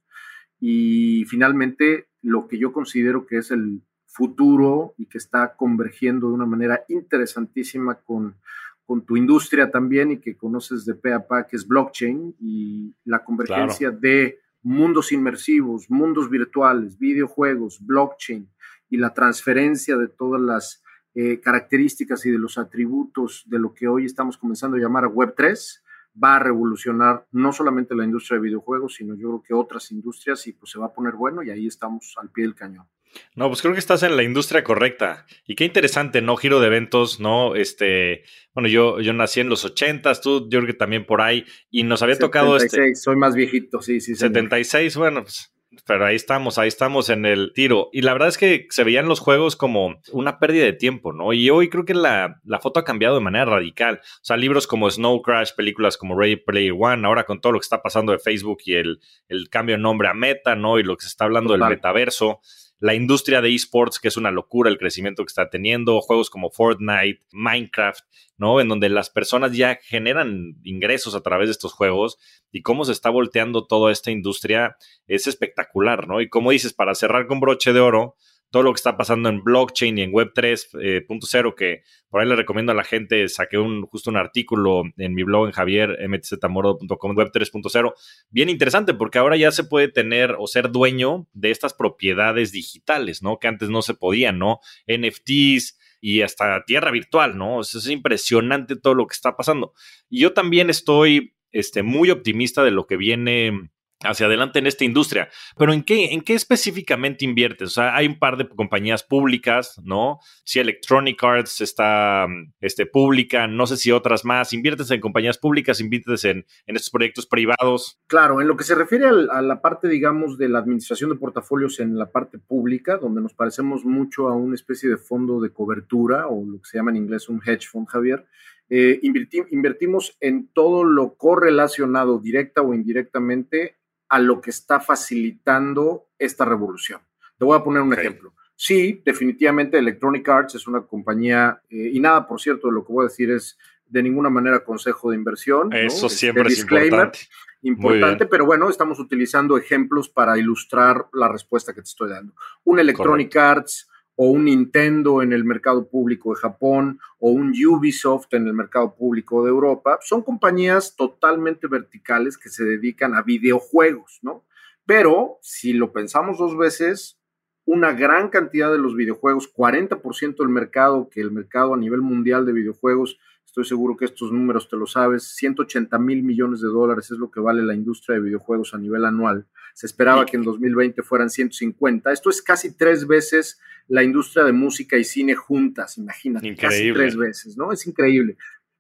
Y 0.60 1.26
finalmente, 1.26 2.08
lo 2.22 2.48
que 2.48 2.58
yo 2.58 2.72
considero 2.72 3.26
que 3.26 3.38
es 3.40 3.52
el 3.52 3.82
futuro 4.06 4.94
y 4.98 5.08
que 5.08 5.18
está 5.18 5.56
convergiendo 5.58 6.30
de 6.30 6.36
una 6.36 6.46
manera 6.46 6.86
interesantísima 6.88 7.96
con 7.96 8.36
con 8.86 9.06
tu 9.06 9.18
industria 9.18 9.72
también 9.72 10.12
y 10.12 10.20
que 10.20 10.38
conoces 10.38 10.86
de 10.86 10.96
pe 10.96 11.14
a 11.14 11.26
pa, 11.26 11.48
que 11.48 11.56
es 11.56 11.68
blockchain 11.68 12.36
y 12.40 12.94
la 13.04 13.24
convergencia 13.24 13.92
de 13.92 14.40
mundos 14.62 15.12
inmersivos, 15.12 15.90
mundos 15.90 16.30
virtuales, 16.30 16.98
videojuegos, 16.98 17.86
blockchain 17.86 18.48
y 18.90 18.98
la 18.98 19.14
transferencia 19.14 19.98
de 19.98 20.08
todas 20.08 20.42
las 20.42 20.84
eh, 21.14 21.40
características 21.40 22.26
y 22.26 22.32
de 22.32 22.38
los 22.38 22.58
atributos 22.58 23.44
de 23.48 23.60
lo 23.60 23.74
que 23.74 23.88
hoy 23.88 24.06
estamos 24.06 24.38
comenzando 24.38 24.78
a 24.78 24.80
llamar 24.80 25.06
Web3, 25.06 25.82
va 26.22 26.36
a 26.36 26.40
revolucionar 26.40 27.26
no 27.32 27.52
solamente 27.52 27.96
la 27.96 28.06
industria 28.06 28.38
de 28.38 28.44
videojuegos, 28.44 28.96
sino 28.96 29.16
yo 29.16 29.30
creo 29.30 29.44
que 29.44 29.54
otras 29.54 29.92
industrias 29.92 30.46
y 30.48 30.54
pues 30.54 30.72
se 30.72 30.80
va 30.80 30.88
a 30.88 30.94
poner 30.94 31.14
bueno 31.16 31.44
y 31.44 31.50
ahí 31.50 31.68
estamos 31.68 32.16
al 32.18 32.30
pie 32.30 32.46
del 32.46 32.56
cañón. 32.56 32.88
No, 33.36 33.48
pues 33.48 33.62
creo 33.62 33.74
que 33.74 33.80
estás 33.80 34.04
en 34.04 34.16
la 34.16 34.24
industria 34.24 34.64
correcta. 34.64 35.26
Y 35.46 35.56
qué 35.56 35.66
interesante, 35.66 36.22
¿no? 36.22 36.36
Giro 36.36 36.60
de 36.60 36.68
eventos, 36.68 37.20
¿no? 37.20 37.56
Este, 37.56 38.24
bueno, 38.54 38.70
yo, 38.70 39.00
yo 39.02 39.14
nací 39.14 39.40
en 39.40 39.50
los 39.50 39.66
ochentas, 39.66 40.22
tú, 40.22 40.48
yo 40.50 40.60
creo 40.60 40.68
que 40.68 40.74
también 40.74 41.06
por 41.06 41.22
ahí, 41.22 41.46
y 41.70 41.84
nos 41.84 42.02
había 42.02 42.18
tocado 42.18 42.58
este. 42.58 42.96
Soy 42.96 43.16
más 43.16 43.36
viejito, 43.36 43.82
sí, 43.82 44.00
sí. 44.00 44.16
76, 44.16 44.96
bueno, 44.98 45.24
pues 45.24 45.56
pero 45.86 46.06
ahí 46.06 46.16
estamos, 46.16 46.58
ahí 46.58 46.68
estamos 46.68 47.10
en 47.10 47.26
el 47.26 47.52
tiro. 47.54 47.90
Y 47.92 48.02
la 48.02 48.14
verdad 48.14 48.30
es 48.30 48.38
que 48.38 48.68
se 48.70 48.84
veían 48.84 49.08
los 49.08 49.20
juegos 49.20 49.56
como 49.56 50.00
una 50.12 50.40
pérdida 50.40 50.66
de 50.66 50.74
tiempo, 50.74 51.14
¿no? 51.14 51.34
Y 51.34 51.50
hoy 51.50 51.70
creo 51.70 51.86
que 51.86 51.94
la, 51.94 52.40
la, 52.44 52.60
foto 52.60 52.80
ha 52.80 52.86
cambiado 52.86 53.16
de 53.16 53.22
manera 53.22 53.46
radical. 53.46 54.00
O 54.04 54.24
sea, 54.24 54.38
libros 54.38 54.68
como 54.68 54.90
Snow 54.90 55.22
Crash, 55.22 55.52
películas 55.56 55.98
como 55.98 56.18
Ready 56.18 56.38
Player 56.38 56.74
One, 56.78 57.06
ahora 57.06 57.26
con 57.26 57.42
todo 57.42 57.54
lo 57.54 57.60
que 57.60 57.66
está 57.66 57.82
pasando 57.82 58.12
de 58.12 58.20
Facebook 58.20 58.60
y 58.66 58.76
el, 58.76 59.00
el 59.28 59.50
cambio 59.50 59.76
de 59.76 59.82
nombre 59.82 60.08
a 60.08 60.14
Meta, 60.14 60.56
¿no? 60.56 60.80
Y 60.80 60.84
lo 60.84 60.96
que 60.96 61.04
se 61.04 61.10
está 61.10 61.26
hablando 61.26 61.54
del 61.54 61.68
metaverso 61.68 62.42
la 62.80 62.94
industria 62.94 63.42
de 63.42 63.54
esports, 63.54 64.00
que 64.00 64.10
es 64.10 64.18
una 64.18 64.32
locura 64.32 64.70
el 64.70 64.78
crecimiento 64.78 65.24
que 65.24 65.30
está 65.30 65.50
teniendo, 65.50 66.02
juegos 66.02 66.30
como 66.30 66.52
Fortnite, 66.52 67.22
Minecraft, 67.32 68.04
¿no? 68.38 68.60
En 68.60 68.68
donde 68.68 68.90
las 68.90 69.10
personas 69.10 69.56
ya 69.56 69.80
generan 69.82 70.56
ingresos 70.64 71.16
a 71.16 71.22
través 71.22 71.48
de 71.48 71.54
estos 71.54 71.74
juegos 71.74 72.18
y 72.52 72.62
cómo 72.62 72.86
se 72.86 72.92
está 72.92 73.10
volteando 73.10 73.66
toda 73.66 73.92
esta 73.92 74.12
industria 74.12 74.76
es 75.08 75.28
espectacular, 75.28 76.08
¿no? 76.08 76.22
Y 76.22 76.30
como 76.30 76.52
dices, 76.52 76.74
para 76.74 76.96
cerrar 76.96 77.28
con 77.28 77.40
broche 77.40 77.74
de 77.74 77.80
oro, 77.80 78.16
todo 78.56 78.64
lo 78.64 78.72
que 78.72 78.78
está 78.78 78.96
pasando 78.96 79.28
en 79.28 79.44
blockchain 79.44 79.98
y 79.98 80.04
en 80.04 80.14
web 80.14 80.32
3.0, 80.34 80.80
eh, 80.82 81.54
que 81.58 81.84
por 82.08 82.22
ahí 82.22 82.30
le 82.30 82.38
recomiendo 82.38 82.72
a 82.72 82.76
la 82.76 82.86
gente, 82.86 83.28
saqué 83.28 83.58
un, 83.58 83.82
justo 83.82 84.10
un 84.10 84.16
artículo 84.16 84.84
en 84.96 85.14
mi 85.14 85.24
blog 85.24 85.48
en 85.48 85.52
javiermtzmoro.com, 85.52 87.18
web 87.18 87.32
3.0, 87.34 87.94
bien 88.30 88.48
interesante 88.48 88.94
porque 88.94 89.18
ahora 89.18 89.36
ya 89.36 89.52
se 89.52 89.66
puede 89.66 89.90
tener 89.90 90.38
o 90.40 90.48
ser 90.48 90.72
dueño 90.72 91.28
de 91.34 91.52
estas 91.52 91.74
propiedades 91.74 92.54
digitales, 92.54 93.22
¿no? 93.22 93.40
Que 93.40 93.50
antes 93.50 93.68
no 93.68 93.82
se 93.82 93.94
podían, 93.94 94.40
¿no? 94.40 94.62
NFTs, 94.88 95.78
y 96.00 96.22
hasta 96.22 96.64
tierra 96.64 96.92
virtual, 96.92 97.38
¿no? 97.38 97.60
es 97.60 97.90
impresionante 97.90 98.78
todo 98.78 98.94
lo 98.94 99.06
que 99.06 99.16
está 99.16 99.36
pasando. 99.36 99.74
Y 100.10 100.22
yo 100.22 100.32
también 100.32 100.70
estoy 100.70 101.36
este, 101.52 101.84
muy 101.84 102.10
optimista 102.10 102.64
de 102.64 102.72
lo 102.72 102.88
que 102.88 102.96
viene 102.96 103.70
hacia 104.04 104.26
adelante 104.26 104.60
en 104.60 104.68
esta 104.68 104.84
industria. 104.84 105.30
Pero 105.58 105.74
¿en 105.74 105.84
qué, 105.84 106.14
en 106.14 106.22
qué 106.22 106.34
específicamente 106.34 107.26
inviertes? 107.26 107.70
O 107.70 107.72
sea, 107.72 107.96
hay 107.96 108.08
un 108.08 108.20
par 108.20 108.38
de 108.38 108.48
compañías 108.48 109.04
públicas, 109.04 109.80
¿no? 109.84 110.20
Si 110.44 110.60
Electronic 110.60 111.24
Arts 111.24 111.62
está 111.62 112.28
este, 112.60 112.86
pública, 112.86 113.48
no 113.48 113.68
sé 113.68 113.78
si 113.78 113.92
otras 113.92 114.26
más. 114.26 114.54
¿Inviertes 114.54 114.92
en 114.92 115.00
compañías 115.02 115.38
públicas? 115.38 115.80
¿Inviertes 115.80 116.26
en, 116.26 116.46
estos 116.68 116.90
proyectos 116.90 117.26
privados? 117.26 118.00
Claro, 118.08 118.42
en 118.42 118.48
lo 118.48 118.58
que 118.58 118.64
se 118.64 118.76
refiere 118.76 119.08
a 119.08 119.42
la 119.42 119.62
parte, 119.62 119.88
digamos, 119.88 120.38
de 120.38 120.50
la 120.50 120.60
administración 120.60 121.10
de 121.10 121.16
portafolios 121.16 121.80
en 121.80 121.98
la 121.98 122.12
parte 122.12 122.38
pública, 122.38 122.98
donde 122.98 123.22
nos 123.22 123.34
parecemos 123.34 123.86
mucho 123.86 124.28
a 124.28 124.36
una 124.36 124.56
especie 124.56 124.90
de 124.90 124.98
fondo 124.98 125.40
de 125.40 125.52
cobertura 125.52 126.28
o 126.28 126.46
lo 126.46 126.60
que 126.60 126.66
se 126.66 126.78
llama 126.78 126.92
en 126.92 126.98
inglés 126.98 127.30
un 127.30 127.42
hedge 127.46 127.68
fund, 127.68 127.88
Javier. 127.88 128.26
Eh, 128.68 129.00
invertimos 129.02 130.18
en 130.22 130.48
todo 130.48 130.84
lo 130.84 131.16
correlacionado 131.18 132.18
directa 132.20 132.64
o 132.64 132.74
indirectamente 132.74 133.76
a 134.10 134.20
lo 134.20 134.42
que 134.42 134.50
está 134.50 134.80
facilitando 134.80 136.08
esta 136.20 136.46
revolución. 136.46 137.02
Te 137.38 137.46
voy 137.46 137.58
a 137.58 137.64
poner 137.64 137.82
un 137.82 137.94
ejemplo. 137.94 138.34
Sí, 138.56 139.02
definitivamente 139.04 139.78
Electronic 139.78 140.28
Arts 140.30 140.56
es 140.56 140.68
una 140.68 140.82
compañía, 140.82 141.62
eh, 141.70 141.92
y 141.94 142.00
nada, 142.00 142.26
por 142.28 142.40
cierto, 142.40 142.72
lo 142.72 142.86
que 142.86 142.94
voy 142.94 143.06
a 143.06 143.10
decir 143.10 143.30
es 143.32 143.58
de 143.88 144.02
ninguna 144.02 144.30
manera 144.30 144.64
consejo 144.64 145.12
de 145.12 145.18
inversión. 145.18 145.74
Eso 145.74 146.10
siempre 146.10 146.48
es 146.48 146.60
importante. 146.60 147.20
Importante, 147.62 148.28
pero 148.28 148.46
bueno, 148.46 148.70
estamos 148.70 149.00
utilizando 149.00 149.58
ejemplos 149.58 150.08
para 150.08 150.38
ilustrar 150.38 151.08
la 151.14 151.28
respuesta 151.28 151.74
que 151.74 151.82
te 151.82 151.88
estoy 151.88 152.12
dando. 152.12 152.34
Un 152.64 152.80
Electronic 152.80 153.36
Arts, 153.36 153.90
o 154.16 154.28
un 154.28 154.46
Nintendo 154.46 155.22
en 155.22 155.34
el 155.34 155.44
mercado 155.44 155.88
público 155.88 156.34
de 156.34 156.40
Japón 156.40 157.00
o 157.20 157.30
un 157.30 157.52
Ubisoft 157.52 158.34
en 158.34 158.48
el 158.48 158.54
mercado 158.54 158.96
público 158.96 159.44
de 159.44 159.50
Europa, 159.50 160.00
son 160.02 160.22
compañías 160.22 160.96
totalmente 160.96 161.68
verticales 161.68 162.38
que 162.38 162.50
se 162.50 162.64
dedican 162.64 163.16
a 163.16 163.22
videojuegos, 163.22 164.20
¿no? 164.22 164.46
Pero 164.86 165.40
si 165.42 165.74
lo 165.74 165.92
pensamos 165.92 166.38
dos 166.38 166.58
veces, 166.58 167.20
una 167.66 167.94
gran 167.94 168.30
cantidad 168.30 168.72
de 168.72 168.78
los 168.78 168.96
videojuegos, 168.96 169.52
40% 169.52 170.38
del 170.38 170.50
mercado, 170.50 171.10
que 171.10 171.22
el 171.22 171.32
mercado 171.32 171.74
a 171.74 171.78
nivel 171.78 172.02
mundial 172.02 172.46
de 172.46 172.54
videojuegos, 172.54 173.18
estoy 173.44 173.66
seguro 173.66 173.98
que 173.98 174.06
estos 174.06 174.32
números 174.32 174.70
te 174.70 174.78
lo 174.78 174.86
sabes, 174.86 175.24
180 175.36 175.98
mil 175.98 176.24
millones 176.24 176.62
de 176.62 176.68
dólares 176.68 177.10
es 177.10 177.18
lo 177.18 177.32
que 177.32 177.40
vale 177.40 177.64
la 177.64 177.74
industria 177.74 178.18
de 178.18 178.24
videojuegos 178.24 178.74
a 178.76 178.78
nivel 178.78 179.06
anual. 179.06 179.48
Se 179.76 179.88
esperaba 179.88 180.26
que 180.26 180.38
en 180.38 180.44
2020 180.44 181.04
fueran 181.04 181.30
150. 181.30 182.10
Esto 182.14 182.30
es 182.30 182.42
casi 182.42 182.78
tres 182.78 183.06
veces 183.06 183.60
la 183.90 184.04
industria 184.04 184.46
de 184.46 184.54
música 184.54 184.96
y 184.96 185.04
cine 185.04 185.36
juntas, 185.36 185.98
imagínate. 185.98 186.48
Increíble. 186.48 186.78
Casi 186.78 186.94
tres 186.94 187.18
veces, 187.18 187.58
¿no? 187.58 187.74
Es 187.74 187.86
increíble. 187.86 188.38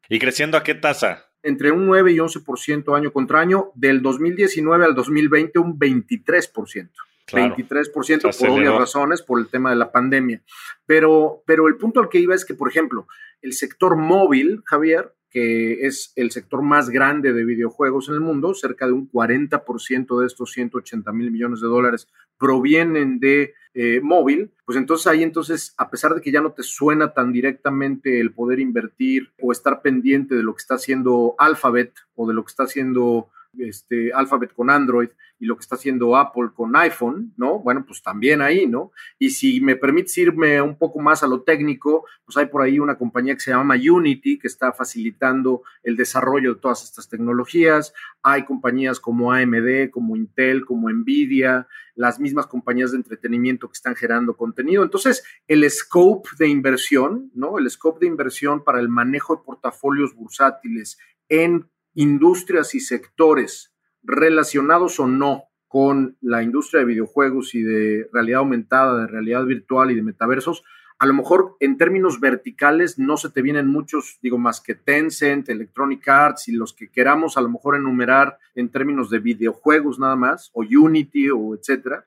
¿Y 0.07 0.19
creciendo 0.19 0.57
a 0.57 0.63
qué 0.63 0.73
tasa? 0.73 1.25
Entre 1.43 1.69
un 1.69 1.85
9 1.85 2.13
y 2.13 2.15
11% 2.15 2.95
año 2.95 3.11
contra 3.11 3.41
año, 3.41 3.71
del 3.75 4.01
2019 4.01 4.85
al 4.85 4.95
2020 4.95 5.59
un 5.59 5.77
23%. 5.77 6.89
23% 7.27 8.37
por 8.39 8.49
obvias 8.49 8.73
razones, 8.73 9.21
por 9.21 9.39
el 9.39 9.47
tema 9.47 9.71
de 9.71 9.75
la 9.75 9.91
pandemia. 9.91 10.41
Pero, 10.85 11.43
pero 11.45 11.67
el 11.67 11.75
punto 11.75 11.99
al 11.99 12.07
que 12.07 12.19
iba 12.19 12.35
es 12.35 12.45
que, 12.45 12.53
por 12.53 12.69
ejemplo, 12.69 13.05
el 13.41 13.51
sector 13.51 13.97
móvil, 13.97 14.61
Javier, 14.63 15.13
que 15.35 15.85
es 15.85 16.13
el 16.15 16.31
sector 16.31 16.61
más 16.61 16.89
grande 16.89 17.33
de 17.33 17.43
videojuegos 17.43 18.07
en 18.07 18.13
el 18.13 18.21
mundo, 18.21 18.53
cerca 18.53 18.85
de 18.85 18.93
un 18.93 19.11
40% 19.11 20.21
de 20.21 20.27
estos 20.27 20.53
180 20.53 21.11
mil 21.11 21.29
millones 21.29 21.59
de 21.59 21.67
dólares 21.67 22.07
provienen 22.37 23.19
de 23.19 23.53
eh, 23.73 23.99
móvil, 24.01 24.51
pues 24.63 24.77
entonces 24.77 25.07
ahí 25.07 25.23
entonces, 25.23 25.73
a 25.77 25.89
pesar 25.89 26.15
de 26.15 26.21
que 26.21 26.31
ya 26.31 26.39
no 26.39 26.53
te 26.53 26.63
suena 26.63 27.13
tan 27.13 27.33
directamente 27.33 28.21
el 28.21 28.31
poder 28.31 28.61
invertir 28.61 29.33
o 29.41 29.51
estar 29.51 29.81
pendiente 29.81 30.35
de 30.35 30.43
lo 30.43 30.53
que 30.53 30.61
está 30.61 30.75
haciendo 30.75 31.35
Alphabet 31.37 31.91
o 32.15 32.25
de 32.29 32.33
lo 32.33 32.45
que 32.45 32.51
está 32.51 32.63
haciendo 32.63 33.27
este, 33.59 34.13
Alphabet 34.13 34.53
con 34.53 34.69
Android 34.69 35.09
y 35.39 35.45
lo 35.45 35.55
que 35.55 35.61
está 35.61 35.75
haciendo 35.75 36.15
Apple 36.15 36.49
con 36.53 36.75
iPhone, 36.75 37.33
¿no? 37.37 37.59
Bueno, 37.59 37.83
pues 37.85 38.01
también 38.01 38.41
ahí, 38.41 38.67
¿no? 38.67 38.91
Y 39.19 39.31
si 39.31 39.59
me 39.59 39.75
permites 39.75 40.17
irme 40.17 40.61
un 40.61 40.77
poco 40.77 40.99
más 40.99 41.23
a 41.23 41.27
lo 41.27 41.41
técnico, 41.41 42.05
pues 42.23 42.37
hay 42.37 42.45
por 42.45 42.61
ahí 42.61 42.79
una 42.79 42.97
compañía 42.97 43.33
que 43.33 43.41
se 43.41 43.51
llama 43.51 43.75
Unity, 43.75 44.39
que 44.39 44.47
está 44.47 44.71
facilitando 44.71 45.63
el 45.83 45.95
desarrollo 45.95 46.55
de 46.55 46.59
todas 46.61 46.83
estas 46.83 47.09
tecnologías. 47.09 47.93
Hay 48.23 48.45
compañías 48.45 48.99
como 48.99 49.31
AMD, 49.31 49.89
como 49.91 50.15
Intel, 50.15 50.65
como 50.65 50.89
Nvidia, 50.89 51.67
las 51.95 52.19
mismas 52.19 52.47
compañías 52.47 52.91
de 52.91 52.97
entretenimiento 52.97 53.67
que 53.67 53.73
están 53.73 53.95
generando 53.95 54.35
contenido. 54.37 54.83
Entonces, 54.83 55.23
el 55.47 55.69
scope 55.69 56.29
de 56.37 56.47
inversión, 56.47 57.31
¿no? 57.33 57.57
El 57.57 57.69
scope 57.69 58.01
de 58.01 58.07
inversión 58.07 58.63
para 58.63 58.79
el 58.79 58.89
manejo 58.89 59.35
de 59.35 59.43
portafolios 59.43 60.15
bursátiles 60.15 60.97
en 61.29 61.69
industrias 61.95 62.75
y 62.75 62.79
sectores 62.79 63.73
relacionados 64.03 64.99
o 64.99 65.07
no 65.07 65.45
con 65.67 66.15
la 66.21 66.43
industria 66.43 66.81
de 66.81 66.85
videojuegos 66.85 67.55
y 67.55 67.61
de 67.61 68.07
realidad 68.13 68.39
aumentada, 68.39 69.01
de 69.01 69.07
realidad 69.07 69.43
virtual 69.45 69.91
y 69.91 69.95
de 69.95 70.03
metaversos, 70.03 70.63
a 70.97 71.05
lo 71.05 71.13
mejor 71.13 71.57
en 71.59 71.77
términos 71.77 72.21
verticales 72.21 72.97
no 72.97 73.17
se 73.17 73.29
te 73.29 73.41
vienen 73.41 73.67
muchos, 73.67 74.17
digo, 74.21 74.37
más 74.37 74.61
que 74.61 74.75
Tencent, 74.75 75.49
Electronic 75.49 76.07
Arts 76.07 76.47
y 76.47 76.53
los 76.53 76.73
que 76.73 76.89
queramos 76.89 77.35
a 77.35 77.41
lo 77.41 77.49
mejor 77.49 77.75
enumerar 77.75 78.37
en 78.53 78.69
términos 78.69 79.09
de 79.09 79.19
videojuegos 79.19 79.99
nada 79.99 80.15
más, 80.15 80.51
o 80.53 80.61
Unity 80.61 81.29
o 81.31 81.53
etcétera, 81.55 82.05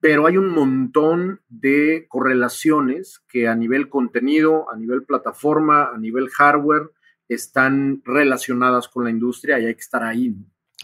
pero 0.00 0.26
hay 0.26 0.38
un 0.38 0.48
montón 0.48 1.40
de 1.50 2.06
correlaciones 2.08 3.22
que 3.28 3.46
a 3.46 3.54
nivel 3.54 3.90
contenido, 3.90 4.72
a 4.72 4.76
nivel 4.76 5.02
plataforma, 5.02 5.90
a 5.94 5.98
nivel 5.98 6.30
hardware, 6.30 6.90
están 7.34 8.02
relacionadas 8.04 8.88
con 8.88 9.04
la 9.04 9.10
industria 9.10 9.58
y 9.58 9.66
hay 9.66 9.74
que 9.74 9.80
estar 9.80 10.02
ahí. 10.02 10.34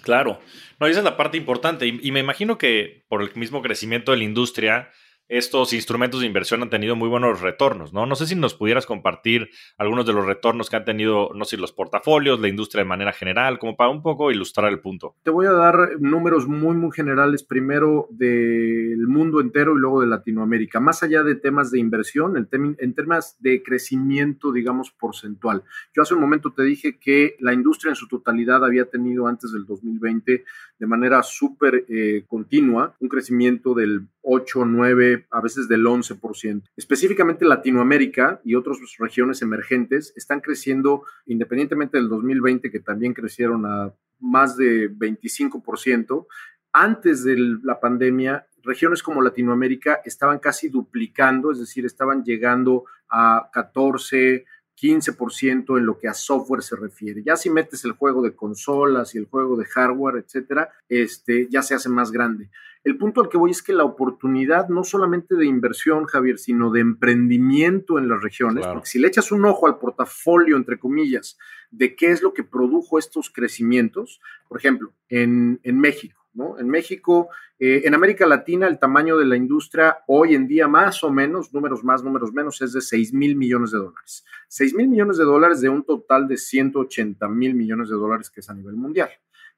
Claro, 0.03 0.41
no, 0.79 0.87
esa 0.87 1.01
es 1.01 1.05
la 1.05 1.17
parte 1.17 1.37
importante 1.37 1.87
y, 1.87 1.99
y 2.03 2.13
me 2.13 2.21
imagino 2.21 2.59
que 2.59 3.05
por 3.09 3.23
el 3.23 3.35
mismo 3.35 3.63
crecimiento 3.63 4.13
de 4.13 4.19
la 4.19 4.25
industria, 4.25 4.91
estos 5.29 5.73
instrumentos 5.73 6.21
de 6.21 6.27
inversión 6.27 6.63
han 6.63 6.71
tenido 6.71 6.95
muy 6.95 7.09
buenos 7.09 7.41
retornos, 7.41 7.93
¿no? 7.93 8.07
No 8.07 8.15
sé 8.15 8.27
si 8.27 8.35
nos 8.35 8.55
pudieras 8.55 8.87
compartir 8.87 9.51
algunos 9.77 10.07
de 10.07 10.13
los 10.13 10.25
retornos 10.25 10.71
que 10.71 10.77
han 10.77 10.85
tenido, 10.85 11.31
no 11.35 11.45
sé, 11.45 11.57
los 11.57 11.73
portafolios, 11.73 12.41
la 12.41 12.49
industria 12.49 12.83
de 12.83 12.89
manera 12.89 13.13
general, 13.13 13.59
como 13.59 13.77
para 13.77 13.91
un 13.91 14.03
poco 14.03 14.31
ilustrar 14.31 14.71
el 14.71 14.81
punto. 14.81 15.17
Te 15.23 15.31
voy 15.31 15.47
a 15.47 15.53
dar 15.53 16.01
números 16.01 16.47
muy, 16.47 16.77
muy 16.77 16.93
generales, 16.93 17.43
primero 17.43 18.07
del 18.11 19.07
mundo 19.09 19.41
entero 19.41 19.77
y 19.77 19.81
luego 19.81 20.01
de 20.01 20.07
Latinoamérica, 20.07 20.81
más 20.81 21.03
allá 21.03 21.23
de 21.23 21.35
temas 21.35 21.71
de 21.71 21.81
inversión, 21.81 22.37
en, 22.37 22.95
temas 22.95 23.37
de 23.41 23.63
crecimiento, 23.63 24.53
digamos, 24.53 24.93
porcentual. 24.93 25.65
Yo 25.95 26.03
hace 26.03 26.15
un 26.15 26.21
momento 26.21 26.53
te 26.53 26.63
dije 26.63 26.99
que 26.99 27.37
la 27.41 27.53
industria 27.53 27.91
en 27.91 27.97
su 27.97 28.09
totalidad 28.09 28.65
había 28.65 28.87
tenido 28.87 29.27
antes 29.27 29.53
del 29.53 29.67
2020 29.67 30.45
de 30.79 30.87
manera 30.87 31.23
súper 31.23 31.87
eh, 31.89 32.25
continua 32.27 32.95
un 33.01 33.09
crecimiento 33.09 33.75
del 33.75 34.09
8, 34.23 34.65
9, 34.65 35.27
a 35.31 35.41
veces 35.41 35.69
del 35.69 35.85
11%. 35.85 36.63
Específicamente 36.77 37.45
Latinoamérica 37.45 38.41
y 38.45 38.55
otras 38.55 38.79
regiones 38.99 39.43
emergentes 39.43 40.13
están 40.17 40.41
creciendo, 40.41 41.05
independientemente 41.27 41.97
del 41.97 42.09
2020, 42.09 42.71
que 42.71 42.81
también 42.81 43.15
crecieron 43.15 43.65
a 43.67 43.93
más 44.21 44.57
de 44.57 44.91
25%. 44.91 46.27
Antes 46.73 47.25
de 47.25 47.37
la 47.63 47.81
pandemia, 47.81 48.47
regiones 48.63 49.03
como 49.03 49.23
Latinoamérica 49.23 50.01
estaban 50.05 50.39
casi 50.39 50.69
duplicando, 50.69 51.53
es 51.53 51.59
decir, 51.59 51.87
estaban 51.87 52.23
llegando 52.23 52.85
a 53.09 53.49
14, 53.53 54.45
15% 54.81 55.79
en 55.79 55.87
lo 55.87 55.99
que 55.99 56.09
a 56.09 56.15
software 56.15 56.63
se 56.63 56.77
refiere. 56.77 57.23
Ya 57.25 57.37
si 57.37 57.51
metes 57.51 57.85
el 57.85 57.93
juego 57.93 58.23
de 58.23 58.35
consolas 58.35 59.15
y 59.15 59.19
el 59.19 59.27
juego 59.27 59.57
de 59.57 59.65
hardware, 59.65 60.17
etcétera, 60.17 60.71
este, 60.89 61.49
ya 61.51 61.63
se 61.63 61.75
hace 61.75 61.89
más 61.89 62.11
grande. 62.11 62.51
El 62.85 62.99
punto 62.99 63.21
al 63.21 63.29
que 63.29 63.37
voy 63.37 63.51
es 63.51 63.63
que 63.63 63.73
la 63.73 63.83
oportunidad 63.83 64.69
no 64.69 64.85
solamente 64.85 65.35
de 65.35 65.47
inversión, 65.47 66.05
Javier, 66.05 66.39
sino 66.39 66.71
de 66.71 66.79
emprendimiento 66.79 67.99
en 67.99 68.09
las 68.09 68.23
regiones, 68.23 68.65
porque 68.65 68.87
si 68.87 69.01
le 69.01 69.09
echas 69.09 69.33
un 69.33 69.45
ojo 69.45 69.67
al 69.67 69.79
portafolio, 69.79 70.57
entre 70.57 70.79
comillas, 70.79 71.37
de 71.73 71.97
qué 71.97 72.13
es 72.13 72.23
lo 72.23 72.33
que 72.33 72.45
produjo 72.45 73.01
estos 73.01 73.29
crecimientos, 73.29 74.21
por 74.49 74.59
ejemplo, 74.59 74.93
en, 75.09 75.59
en 75.65 75.81
México, 75.81 76.26
en 76.59 76.69
México, 76.69 77.29
eh, 77.59 77.83
en 77.85 77.95
América 77.95 78.27
Latina, 78.27 78.67
el 78.69 78.79
tamaño 78.79 79.17
de 79.17 79.25
la 79.25 79.37
industria 79.37 79.99
hoy 80.07 80.35
en 80.35 80.47
día, 80.47 80.69
más 80.69 81.03
o 81.03 81.11
menos, 81.11 81.53
números 81.53 81.83
más, 81.85 82.03
números 82.03 82.33
menos, 82.33 82.61
es 82.63 82.73
de 82.73 82.81
6 82.81 83.13
mil 83.13 83.37
millones 83.37 83.71
de 83.71 83.79
dólares. 83.79 84.25
6 84.49 84.75
mil 84.75 84.89
millones 84.89 85.17
de 85.17 85.25
dólares 85.25 85.61
de 85.61 85.69
un 85.69 85.83
total 85.85 86.29
de 86.29 86.37
180 86.37 87.29
mil 87.29 87.55
millones 87.55 87.89
de 87.89 87.97
dólares 87.97 88.31
que 88.31 88.41
es 88.41 88.51
a 88.51 88.55
nivel 88.55 88.77
mundial. 88.77 89.11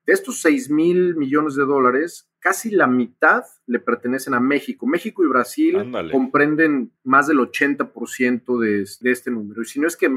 De 0.07 0.15
estos 0.15 0.41
6 0.41 0.71
mil 0.71 1.17
millones 1.17 1.55
de 1.55 1.67
dólares, 1.67 2.31
casi 2.39 2.71
la 2.71 2.87
mitad 2.87 3.45
le 3.67 3.79
pertenecen 3.79 4.33
a 4.33 4.41
México. 4.41 4.87
México 4.87 5.23
y 5.23 5.29
Brasil 5.29 5.77
comprenden 6.11 6.93
más 7.05 7.27
del 7.27 7.39
80% 7.39 8.59
de, 8.59 8.89
de 9.01 9.11
este 9.11 9.31
número. 9.31 9.61
Y 9.61 9.67
si 9.67 9.81
no 9.81 9.87
es 9.87 9.97
que 9.97 10.09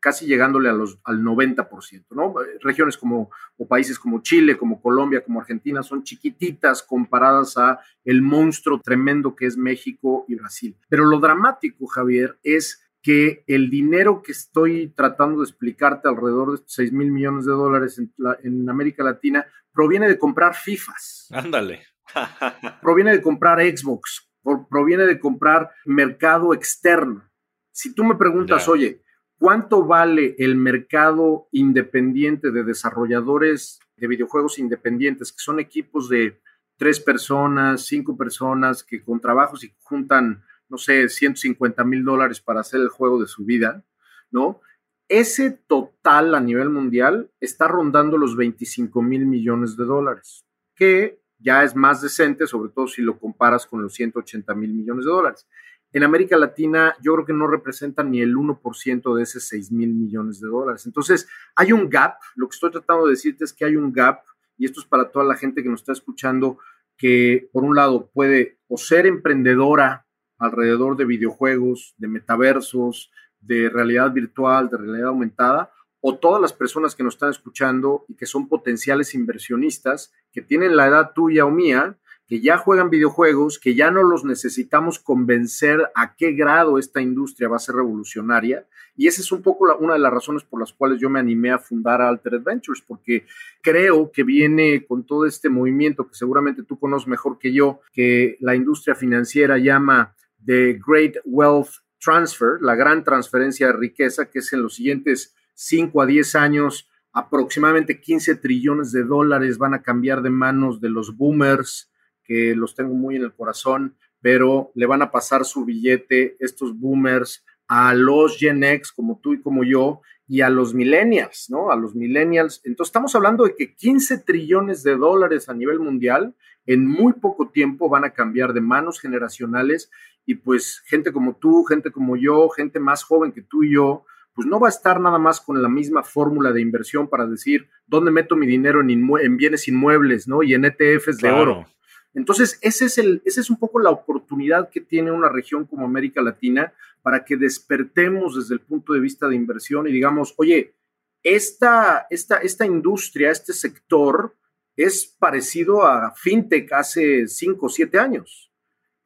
casi 0.00 0.26
llegándole 0.26 0.68
a 0.68 0.72
los, 0.72 0.98
al 1.04 1.22
90%, 1.22 2.06
¿no? 2.10 2.34
Regiones 2.60 2.96
como, 2.96 3.30
o 3.56 3.66
países 3.66 3.98
como 3.98 4.22
Chile, 4.22 4.56
como 4.56 4.80
Colombia, 4.80 5.24
como 5.24 5.40
Argentina, 5.40 5.82
son 5.82 6.02
chiquititas 6.02 6.82
comparadas 6.82 7.56
a 7.56 7.80
el 8.04 8.22
monstruo 8.22 8.80
tremendo 8.80 9.34
que 9.34 9.46
es 9.46 9.56
México 9.56 10.24
y 10.28 10.34
Brasil. 10.36 10.76
Pero 10.88 11.04
lo 11.04 11.20
dramático, 11.20 11.86
Javier, 11.86 12.38
es 12.42 12.82
que 13.02 13.44
el 13.46 13.70
dinero 13.70 14.22
que 14.22 14.32
estoy 14.32 14.88
tratando 14.88 15.40
de 15.40 15.44
explicarte 15.44 16.08
alrededor 16.08 16.50
de 16.50 16.54
estos 16.56 16.74
6 16.74 16.92
mil 16.92 17.10
millones 17.10 17.44
de 17.46 17.52
dólares 17.52 17.98
en, 17.98 18.12
en 18.42 18.68
América 18.68 19.04
Latina 19.04 19.46
proviene 19.72 20.08
de 20.08 20.18
comprar 20.18 20.54
FIFAs. 20.54 21.28
Ándale. 21.32 21.82
proviene 22.82 23.12
de 23.12 23.22
comprar 23.22 23.60
Xbox, 23.60 24.28
proviene 24.70 25.04
de 25.04 25.18
comprar 25.18 25.70
mercado 25.84 26.54
externo. 26.54 27.28
Si 27.70 27.94
tú 27.94 28.04
me 28.04 28.16
preguntas, 28.16 28.68
oye, 28.68 29.02
¿Cuánto 29.38 29.84
vale 29.84 30.34
el 30.38 30.56
mercado 30.56 31.48
independiente 31.52 32.50
de 32.50 32.64
desarrolladores 32.64 33.78
de 33.96 34.06
videojuegos 34.08 34.58
independientes, 34.58 35.32
que 35.32 35.38
son 35.38 35.60
equipos 35.60 36.08
de 36.08 36.40
tres 36.76 37.00
personas, 37.00 37.82
cinco 37.86 38.16
personas, 38.16 38.82
que 38.82 39.02
con 39.02 39.20
trabajos 39.20 39.64
y 39.64 39.72
juntan, 39.82 40.42
no 40.68 40.76
sé, 40.76 41.08
150 41.08 41.84
mil 41.84 42.04
dólares 42.04 42.40
para 42.40 42.60
hacer 42.60 42.80
el 42.80 42.88
juego 42.88 43.20
de 43.20 43.26
su 43.26 43.44
vida, 43.44 43.84
¿no? 44.30 44.60
Ese 45.08 45.50
total 45.50 46.34
a 46.34 46.40
nivel 46.40 46.70
mundial 46.70 47.30
está 47.40 47.66
rondando 47.66 48.18
los 48.18 48.36
25 48.36 49.02
mil 49.02 49.26
millones 49.26 49.76
de 49.76 49.84
dólares, 49.84 50.44
que 50.74 51.20
ya 51.38 51.62
es 51.62 51.74
más 51.74 52.02
decente, 52.02 52.46
sobre 52.46 52.70
todo 52.70 52.88
si 52.88 53.02
lo 53.02 53.18
comparas 53.18 53.66
con 53.66 53.82
los 53.82 53.94
180 53.94 54.54
mil 54.54 54.74
millones 54.74 55.04
de 55.04 55.10
dólares. 55.10 55.46
En 55.92 56.04
América 56.04 56.36
Latina 56.36 56.94
yo 57.02 57.14
creo 57.14 57.26
que 57.26 57.32
no 57.32 57.46
representa 57.46 58.02
ni 58.02 58.20
el 58.20 58.36
1% 58.36 59.14
de 59.14 59.22
esos 59.22 59.44
6 59.44 59.72
mil 59.72 59.94
millones 59.94 60.40
de 60.40 60.48
dólares. 60.48 60.84
Entonces, 60.86 61.28
hay 61.56 61.72
un 61.72 61.88
gap. 61.88 62.18
Lo 62.36 62.48
que 62.48 62.54
estoy 62.54 62.70
tratando 62.70 63.06
de 63.06 63.12
decirte 63.12 63.44
es 63.44 63.52
que 63.52 63.64
hay 63.64 63.76
un 63.76 63.92
gap, 63.92 64.22
y 64.58 64.66
esto 64.66 64.80
es 64.80 64.86
para 64.86 65.10
toda 65.10 65.24
la 65.24 65.36
gente 65.36 65.62
que 65.62 65.68
nos 65.68 65.80
está 65.80 65.92
escuchando, 65.92 66.58
que 66.96 67.48
por 67.52 67.64
un 67.64 67.74
lado 67.74 68.10
puede 68.12 68.58
o 68.68 68.76
ser 68.76 69.06
emprendedora 69.06 70.06
alrededor 70.38 70.96
de 70.96 71.04
videojuegos, 71.04 71.94
de 71.96 72.08
metaversos, 72.08 73.10
de 73.40 73.70
realidad 73.70 74.12
virtual, 74.12 74.68
de 74.68 74.76
realidad 74.76 75.08
aumentada, 75.08 75.72
o 76.00 76.16
todas 76.16 76.40
las 76.40 76.52
personas 76.52 76.94
que 76.94 77.02
nos 77.02 77.14
están 77.14 77.30
escuchando 77.30 78.04
y 78.08 78.14
que 78.14 78.26
son 78.26 78.48
potenciales 78.48 79.14
inversionistas, 79.14 80.12
que 80.32 80.42
tienen 80.42 80.76
la 80.76 80.86
edad 80.86 81.12
tuya 81.14 81.44
o 81.44 81.50
mía, 81.50 81.98
que 82.28 82.40
ya 82.40 82.58
juegan 82.58 82.90
videojuegos, 82.90 83.58
que 83.58 83.74
ya 83.74 83.90
no 83.90 84.02
los 84.02 84.22
necesitamos 84.22 84.98
convencer 84.98 85.90
a 85.94 86.14
qué 86.14 86.32
grado 86.32 86.78
esta 86.78 87.00
industria 87.00 87.48
va 87.48 87.56
a 87.56 87.60
ser 87.60 87.76
revolucionaria. 87.76 88.66
Y 88.96 89.06
esa 89.06 89.22
es 89.22 89.32
un 89.32 89.40
poco 89.40 89.74
una 89.78 89.94
de 89.94 89.98
las 89.98 90.12
razones 90.12 90.44
por 90.44 90.60
las 90.60 90.74
cuales 90.74 91.00
yo 91.00 91.08
me 91.08 91.20
animé 91.20 91.50
a 91.50 91.58
fundar 91.58 92.02
Altered 92.02 92.42
Ventures, 92.42 92.82
porque 92.86 93.24
creo 93.62 94.12
que 94.12 94.24
viene 94.24 94.84
con 94.84 95.06
todo 95.06 95.24
este 95.24 95.48
movimiento 95.48 96.06
que 96.06 96.14
seguramente 96.14 96.62
tú 96.64 96.78
conoces 96.78 97.08
mejor 97.08 97.38
que 97.38 97.52
yo, 97.52 97.80
que 97.94 98.36
la 98.40 98.54
industria 98.54 98.94
financiera 98.94 99.56
llama 99.56 100.14
The 100.44 100.78
Great 100.86 101.16
Wealth 101.24 101.70
Transfer, 101.98 102.58
la 102.60 102.74
gran 102.74 103.04
transferencia 103.04 103.68
de 103.68 103.72
riqueza, 103.72 104.28
que 104.28 104.40
es 104.40 104.52
en 104.52 104.62
los 104.62 104.74
siguientes 104.74 105.34
5 105.54 106.02
a 106.02 106.06
10 106.06 106.34
años 106.34 106.90
aproximadamente 107.12 108.00
15 108.00 108.36
trillones 108.36 108.92
de 108.92 109.02
dólares 109.02 109.56
van 109.56 109.72
a 109.72 109.82
cambiar 109.82 110.20
de 110.22 110.30
manos 110.30 110.80
de 110.80 110.90
los 110.90 111.16
boomers 111.16 111.90
que 112.28 112.54
los 112.54 112.76
tengo 112.76 112.94
muy 112.94 113.16
en 113.16 113.22
el 113.22 113.34
corazón, 113.34 113.96
pero 114.20 114.70
le 114.74 114.86
van 114.86 115.02
a 115.02 115.10
pasar 115.10 115.44
su 115.44 115.64
billete 115.64 116.36
estos 116.38 116.78
boomers 116.78 117.44
a 117.66 117.94
los 117.94 118.36
Gen 118.36 118.62
X, 118.62 118.92
como 118.92 119.18
tú 119.20 119.32
y 119.32 119.40
como 119.40 119.64
yo, 119.64 120.02
y 120.26 120.42
a 120.42 120.50
los 120.50 120.74
millennials, 120.74 121.46
¿no? 121.48 121.70
A 121.70 121.76
los 121.76 121.94
millennials. 121.94 122.60
Entonces 122.64 122.90
estamos 122.90 123.14
hablando 123.14 123.44
de 123.44 123.54
que 123.56 123.74
15 123.74 124.18
trillones 124.18 124.82
de 124.82 124.96
dólares 124.96 125.48
a 125.48 125.54
nivel 125.54 125.80
mundial 125.80 126.34
en 126.66 126.86
muy 126.86 127.14
poco 127.14 127.48
tiempo 127.48 127.88
van 127.88 128.04
a 128.04 128.10
cambiar 128.10 128.52
de 128.52 128.60
manos 128.60 129.00
generacionales 129.00 129.90
y 130.26 130.34
pues 130.34 130.82
gente 130.84 131.12
como 131.12 131.36
tú, 131.36 131.64
gente 131.64 131.90
como 131.90 132.16
yo, 132.16 132.50
gente 132.50 132.78
más 132.78 133.02
joven 133.02 133.32
que 133.32 133.40
tú 133.40 133.64
y 133.64 133.72
yo, 133.72 134.04
pues 134.34 134.46
no 134.46 134.60
va 134.60 134.68
a 134.68 134.70
estar 134.70 135.00
nada 135.00 135.18
más 135.18 135.40
con 135.40 135.62
la 135.62 135.68
misma 135.70 136.02
fórmula 136.02 136.52
de 136.52 136.60
inversión 136.60 137.08
para 137.08 137.26
decir 137.26 137.68
dónde 137.86 138.10
meto 138.10 138.36
mi 138.36 138.46
dinero 138.46 138.82
en, 138.82 138.90
en 138.90 139.36
bienes 139.38 139.66
inmuebles, 139.66 140.28
¿no? 140.28 140.42
Y 140.42 140.52
en 140.52 140.66
ETFs 140.66 141.16
de 141.18 141.30
oro. 141.30 141.66
Entonces, 142.14 142.58
ese 142.62 142.86
es, 142.86 142.98
el, 142.98 143.22
ese 143.24 143.40
es 143.40 143.50
un 143.50 143.58
poco 143.58 143.78
la 143.78 143.90
oportunidad 143.90 144.70
que 144.70 144.80
tiene 144.80 145.12
una 145.12 145.28
región 145.28 145.66
como 145.66 145.84
América 145.84 146.22
Latina 146.22 146.72
para 147.02 147.24
que 147.24 147.36
despertemos 147.36 148.36
desde 148.36 148.54
el 148.54 148.60
punto 148.60 148.92
de 148.92 149.00
vista 149.00 149.28
de 149.28 149.36
inversión 149.36 149.86
y 149.86 149.92
digamos, 149.92 150.34
oye, 150.36 150.74
esta, 151.22 152.06
esta, 152.10 152.38
esta 152.38 152.66
industria, 152.66 153.30
este 153.30 153.52
sector 153.52 154.34
es 154.76 155.06
parecido 155.06 155.86
a 155.86 156.12
FinTech 156.12 156.72
hace 156.72 157.26
5 157.26 157.66
o 157.66 157.68
7 157.68 157.98
años. 157.98 158.52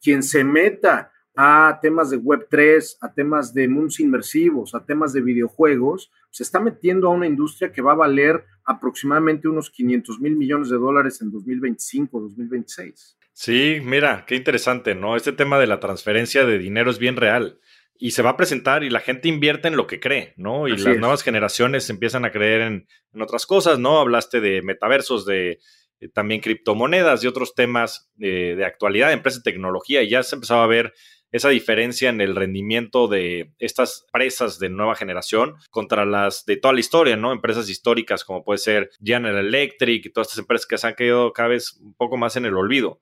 Quien 0.00 0.22
se 0.22 0.44
meta 0.44 1.12
a 1.34 1.78
temas 1.80 2.10
de 2.10 2.18
Web3, 2.18 2.98
a 3.00 3.12
temas 3.12 3.54
de 3.54 3.68
mundos 3.68 3.98
inmersivos, 4.00 4.74
a 4.74 4.84
temas 4.84 5.12
de 5.12 5.22
videojuegos, 5.22 6.10
se 6.30 6.42
está 6.42 6.60
metiendo 6.60 7.08
a 7.08 7.12
una 7.12 7.26
industria 7.26 7.72
que 7.72 7.82
va 7.82 7.92
a 7.92 7.96
valer 7.96 8.44
aproximadamente 8.64 9.48
unos 9.48 9.70
500 9.70 10.20
mil 10.20 10.36
millones 10.36 10.70
de 10.70 10.76
dólares 10.76 11.20
en 11.22 11.30
2025, 11.30 12.20
2026. 12.20 13.18
Sí, 13.32 13.80
mira, 13.82 14.24
qué 14.26 14.36
interesante, 14.36 14.94
¿no? 14.94 15.16
Este 15.16 15.32
tema 15.32 15.58
de 15.58 15.66
la 15.66 15.80
transferencia 15.80 16.44
de 16.44 16.58
dinero 16.58 16.90
es 16.90 16.98
bien 16.98 17.16
real 17.16 17.58
y 17.98 18.10
se 18.10 18.22
va 18.22 18.30
a 18.30 18.36
presentar 18.36 18.84
y 18.84 18.90
la 18.90 19.00
gente 19.00 19.28
invierte 19.28 19.68
en 19.68 19.76
lo 19.76 19.86
que 19.86 20.00
cree, 20.00 20.34
¿no? 20.36 20.68
Y 20.68 20.76
las 20.76 20.98
nuevas 20.98 21.22
generaciones 21.22 21.88
empiezan 21.88 22.24
a 22.24 22.32
creer 22.32 22.60
en, 22.60 22.86
otras 23.20 23.46
cosas, 23.46 23.78
¿no? 23.78 23.98
Hablaste 23.98 24.40
de 24.40 24.60
metaversos, 24.62 25.24
de 25.24 25.60
eh, 26.00 26.08
también 26.08 26.40
criptomonedas 26.40 27.22
y 27.22 27.26
otros 27.26 27.54
temas 27.54 28.10
de, 28.16 28.56
de 28.56 28.64
actualidad, 28.64 29.12
empresa 29.12 29.38
de 29.38 29.50
tecnología 29.50 30.02
y 30.02 30.10
ya 30.10 30.22
se 30.22 30.34
empezaba 30.34 30.64
a 30.64 30.68
ver 30.68 30.92
esa 31.32 31.48
diferencia 31.48 32.10
en 32.10 32.20
el 32.20 32.36
rendimiento 32.36 33.08
de 33.08 33.52
estas 33.58 34.04
empresas 34.06 34.58
de 34.58 34.68
nueva 34.68 34.94
generación 34.94 35.56
contra 35.70 36.04
las 36.04 36.44
de 36.44 36.58
toda 36.58 36.74
la 36.74 36.80
historia, 36.80 37.16
¿no? 37.16 37.32
Empresas 37.32 37.68
históricas 37.70 38.24
como 38.24 38.44
puede 38.44 38.58
ser 38.58 38.90
General 39.02 39.46
Electric 39.46 40.04
y 40.04 40.12
todas 40.12 40.28
estas 40.28 40.40
empresas 40.40 40.66
que 40.66 40.78
se 40.78 40.86
han 40.86 40.94
caído 40.94 41.32
cada 41.32 41.48
vez 41.48 41.78
un 41.80 41.94
poco 41.94 42.18
más 42.18 42.36
en 42.36 42.44
el 42.44 42.54
olvido. 42.54 43.00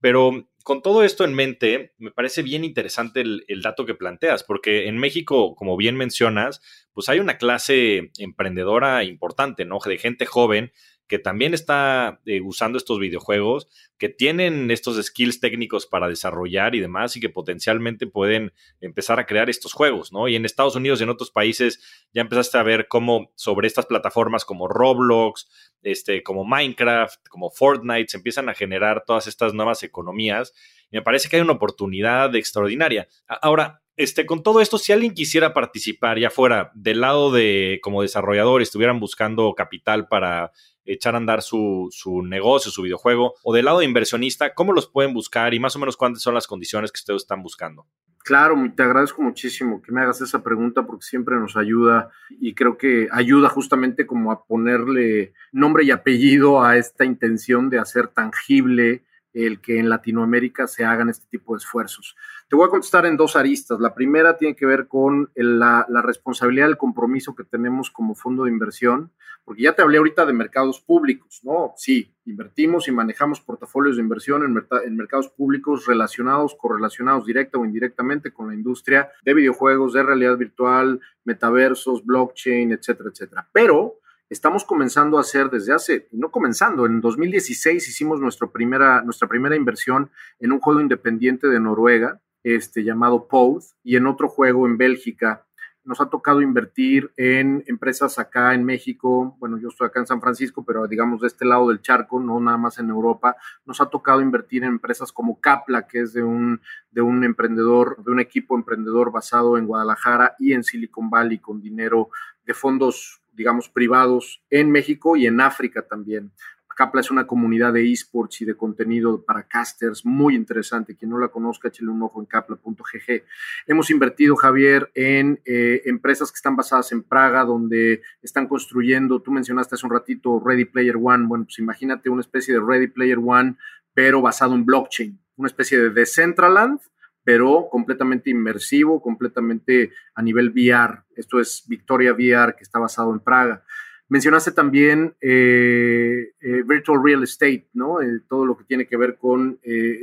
Pero 0.00 0.48
con 0.64 0.82
todo 0.82 1.04
esto 1.04 1.24
en 1.24 1.34
mente, 1.34 1.92
me 1.98 2.10
parece 2.10 2.42
bien 2.42 2.64
interesante 2.64 3.20
el, 3.20 3.44
el, 3.48 3.62
dato 3.62 3.84
que 3.84 3.94
planteas, 3.94 4.42
porque 4.44 4.88
en 4.88 4.98
México, 4.98 5.54
como 5.54 5.76
bien 5.76 5.96
mencionas, 5.96 6.60
pues 6.92 7.08
hay 7.08 7.20
una 7.20 7.38
clase 7.38 8.10
emprendedora 8.18 9.04
importante, 9.04 9.64
¿no? 9.64 9.78
De 9.84 9.98
gente 9.98 10.26
joven 10.26 10.72
que 11.12 11.18
también 11.18 11.52
está 11.52 12.22
eh, 12.24 12.40
usando 12.40 12.78
estos 12.78 12.98
videojuegos, 12.98 13.68
que 13.98 14.08
tienen 14.08 14.70
estos 14.70 14.96
skills 14.96 15.40
técnicos 15.40 15.86
para 15.86 16.08
desarrollar 16.08 16.74
y 16.74 16.80
demás, 16.80 17.14
y 17.18 17.20
que 17.20 17.28
potencialmente 17.28 18.06
pueden 18.06 18.54
empezar 18.80 19.20
a 19.20 19.26
crear 19.26 19.50
estos 19.50 19.74
juegos, 19.74 20.10
¿no? 20.10 20.26
Y 20.26 20.36
en 20.36 20.46
Estados 20.46 20.74
Unidos 20.74 21.00
y 21.00 21.02
en 21.02 21.10
otros 21.10 21.30
países 21.30 22.06
ya 22.14 22.22
empezaste 22.22 22.56
a 22.56 22.62
ver 22.62 22.88
cómo 22.88 23.30
sobre 23.34 23.66
estas 23.66 23.84
plataformas 23.84 24.46
como 24.46 24.68
Roblox, 24.68 25.50
este, 25.82 26.22
como 26.22 26.46
Minecraft, 26.46 27.28
como 27.28 27.50
Fortnite, 27.50 28.08
se 28.08 28.16
empiezan 28.16 28.48
a 28.48 28.54
generar 28.54 29.04
todas 29.06 29.26
estas 29.26 29.52
nuevas 29.52 29.82
economías. 29.82 30.54
Y 30.90 30.96
me 30.96 31.02
parece 31.02 31.28
que 31.28 31.36
hay 31.36 31.42
una 31.42 31.52
oportunidad 31.52 32.34
extraordinaria. 32.34 33.06
Ahora, 33.28 33.81
este, 33.96 34.26
con 34.26 34.42
todo 34.42 34.60
esto, 34.60 34.78
si 34.78 34.92
alguien 34.92 35.14
quisiera 35.14 35.52
participar 35.52 36.18
ya 36.18 36.30
fuera 36.30 36.70
del 36.74 37.00
lado 37.00 37.30
de 37.30 37.78
como 37.82 38.02
desarrollador, 38.02 38.62
estuvieran 38.62 39.00
buscando 39.00 39.54
capital 39.54 40.08
para 40.08 40.52
echar 40.84 41.14
a 41.14 41.18
andar 41.18 41.42
su, 41.42 41.90
negocio, 42.24 42.70
su 42.70 42.82
videojuego, 42.82 43.34
o 43.42 43.54
del 43.54 43.66
lado 43.66 43.80
de 43.80 43.84
inversionista, 43.84 44.54
¿cómo 44.54 44.72
los 44.72 44.88
pueden 44.88 45.14
buscar 45.14 45.54
y 45.54 45.60
más 45.60 45.76
o 45.76 45.78
menos 45.78 45.96
cuántas 45.96 46.22
son 46.22 46.34
las 46.34 46.46
condiciones 46.46 46.90
que 46.90 46.98
ustedes 46.98 47.22
están 47.22 47.42
buscando? 47.42 47.86
Claro, 48.24 48.56
te 48.76 48.82
agradezco 48.82 49.20
muchísimo 49.20 49.82
que 49.82 49.90
me 49.90 50.00
hagas 50.00 50.20
esa 50.20 50.42
pregunta 50.42 50.86
porque 50.86 51.04
siempre 51.04 51.36
nos 51.36 51.56
ayuda 51.56 52.10
y 52.30 52.54
creo 52.54 52.78
que 52.78 53.08
ayuda 53.10 53.48
justamente 53.48 54.06
como 54.06 54.30
a 54.30 54.44
ponerle 54.44 55.34
nombre 55.50 55.84
y 55.84 55.90
apellido 55.90 56.62
a 56.62 56.76
esta 56.76 57.04
intención 57.04 57.68
de 57.68 57.80
hacer 57.80 58.08
tangible 58.08 59.04
el 59.32 59.60
que 59.60 59.78
en 59.78 59.88
Latinoamérica 59.88 60.66
se 60.66 60.84
hagan 60.84 61.08
este 61.08 61.26
tipo 61.30 61.54
de 61.54 61.58
esfuerzos. 61.58 62.16
Te 62.52 62.56
voy 62.56 62.66
a 62.66 62.70
contestar 62.70 63.06
en 63.06 63.16
dos 63.16 63.34
aristas. 63.34 63.80
La 63.80 63.94
primera 63.94 64.36
tiene 64.36 64.54
que 64.54 64.66
ver 64.66 64.86
con 64.86 65.30
la, 65.34 65.86
responsabilidad, 66.04 66.68
el 66.68 66.76
compromiso 66.76 67.34
que 67.34 67.44
tenemos 67.44 67.90
como 67.90 68.14
fondo 68.14 68.44
de 68.44 68.50
inversión, 68.50 69.10
porque 69.46 69.62
ya 69.62 69.72
te 69.72 69.80
hablé 69.80 69.96
ahorita 69.96 70.26
de 70.26 70.34
mercados 70.34 70.78
públicos, 70.78 71.40
¿no? 71.44 71.72
Sí, 71.78 72.14
invertimos 72.26 72.88
y 72.88 72.92
manejamos 72.92 73.40
portafolios 73.40 73.96
de 73.96 74.02
inversión 74.02 74.42
en, 74.44 74.66
en 74.84 74.96
mercados 74.96 75.30
públicos 75.30 75.86
relacionados, 75.86 76.54
correlacionados 76.54 77.24
directa 77.24 77.56
o 77.56 77.64
indirectamente 77.64 78.34
con 78.34 78.48
la 78.48 78.54
industria 78.54 79.08
de 79.24 79.32
videojuegos, 79.32 79.94
de 79.94 80.02
realidad 80.02 80.36
virtual, 80.36 81.00
metaversos, 81.24 82.04
blockchain, 82.04 82.70
etcétera, 82.70 83.08
etcétera. 83.10 83.48
Pero 83.50 83.94
estamos 84.28 84.66
comenzando 84.66 85.16
a 85.16 85.22
hacer 85.22 85.48
desde 85.48 85.72
hace, 85.72 86.08
no 86.12 86.30
comenzando, 86.30 86.84
en 86.84 87.00
2016 87.00 87.88
hicimos 87.88 88.20
nuestra 88.20 88.48
primera, 88.48 89.00
nuestra 89.00 89.26
primera 89.26 89.56
inversión 89.56 90.10
en 90.38 90.52
un 90.52 90.60
juego 90.60 90.82
independiente 90.82 91.48
de 91.48 91.58
Noruega, 91.58 92.20
este, 92.42 92.84
llamado 92.84 93.28
Pouth, 93.28 93.64
y 93.82 93.96
en 93.96 94.06
otro 94.06 94.28
juego 94.28 94.66
en 94.66 94.76
Bélgica. 94.76 95.44
Nos 95.84 96.00
ha 96.00 96.08
tocado 96.08 96.42
invertir 96.42 97.10
en 97.16 97.64
empresas 97.66 98.18
acá 98.20 98.54
en 98.54 98.64
México, 98.64 99.36
bueno, 99.40 99.58
yo 99.58 99.68
estoy 99.68 99.88
acá 99.88 99.98
en 99.98 100.06
San 100.06 100.20
Francisco, 100.20 100.64
pero 100.64 100.86
digamos 100.86 101.20
de 101.20 101.26
este 101.26 101.44
lado 101.44 101.68
del 101.68 101.82
charco, 101.82 102.20
no 102.20 102.38
nada 102.38 102.56
más 102.56 102.78
en 102.78 102.88
Europa. 102.88 103.36
Nos 103.66 103.80
ha 103.80 103.86
tocado 103.86 104.20
invertir 104.20 104.62
en 104.62 104.70
empresas 104.70 105.10
como 105.10 105.40
Capla, 105.40 105.88
que 105.88 106.02
es 106.02 106.12
de 106.12 106.22
un, 106.22 106.60
de 106.92 107.00
un 107.00 107.24
emprendedor, 107.24 108.02
de 108.04 108.12
un 108.12 108.20
equipo 108.20 108.54
emprendedor 108.54 109.10
basado 109.10 109.58
en 109.58 109.66
Guadalajara 109.66 110.36
y 110.38 110.52
en 110.52 110.62
Silicon 110.62 111.10
Valley 111.10 111.40
con 111.40 111.60
dinero 111.60 112.10
de 112.44 112.54
fondos 112.54 113.22
digamos, 113.32 113.68
privados 113.68 114.42
en 114.50 114.70
México 114.70 115.16
y 115.16 115.26
en 115.26 115.40
África 115.40 115.82
también. 115.82 116.32
Capla 116.74 117.00
es 117.00 117.10
una 117.10 117.26
comunidad 117.26 117.72
de 117.72 117.90
esports 117.90 118.42
y 118.42 118.44
de 118.44 118.56
contenido 118.56 119.22
para 119.22 119.44
casters 119.44 120.04
muy 120.04 120.34
interesante. 120.34 120.96
Quien 120.96 121.10
no 121.10 121.18
la 121.18 121.28
conozca, 121.28 121.68
échale 121.68 121.90
un 121.90 122.02
ojo 122.02 122.20
en 122.20 122.26
capla.gg. 122.26 123.24
Hemos 123.66 123.90
invertido, 123.90 124.36
Javier, 124.36 124.90
en 124.94 125.40
eh, 125.44 125.82
empresas 125.86 126.30
que 126.30 126.36
están 126.36 126.56
basadas 126.56 126.92
en 126.92 127.02
Praga, 127.02 127.44
donde 127.44 128.02
están 128.22 128.46
construyendo, 128.46 129.20
tú 129.20 129.30
mencionaste 129.30 129.74
hace 129.74 129.86
un 129.86 129.92
ratito 129.92 130.42
Ready 130.44 130.66
Player 130.66 130.96
One. 130.96 131.26
Bueno, 131.26 131.44
pues 131.44 131.58
imagínate 131.58 132.10
una 132.10 132.20
especie 132.20 132.54
de 132.54 132.60
Ready 132.60 132.88
Player 132.88 133.18
One, 133.22 133.56
pero 133.94 134.22
basado 134.22 134.54
en 134.54 134.64
blockchain, 134.64 135.18
una 135.36 135.48
especie 135.48 135.78
de 135.78 135.90
Decentraland, 135.90 136.80
pero 137.24 137.68
completamente 137.70 138.30
inmersivo, 138.30 139.00
completamente 139.00 139.92
a 140.14 140.22
nivel 140.22 140.50
VR. 140.50 141.02
Esto 141.14 141.40
es 141.40 141.64
Victoria 141.68 142.12
VR, 142.12 142.54
que 142.56 142.64
está 142.64 142.78
basado 142.78 143.12
en 143.12 143.20
Praga. 143.20 143.64
Mencionaste 144.12 144.52
también 144.52 145.14
eh, 145.22 146.32
eh, 146.38 146.62
Virtual 146.66 147.00
Real 147.02 147.22
Estate, 147.22 147.70
¿no? 147.72 148.02
Eh, 148.02 148.20
todo 148.28 148.44
lo 148.44 148.58
que 148.58 148.64
tiene 148.64 148.86
que 148.86 148.98
ver 148.98 149.16
con 149.16 149.58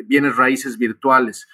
bienes 0.07 0.35
raíces 0.35 0.79
virtuales. 0.79 1.47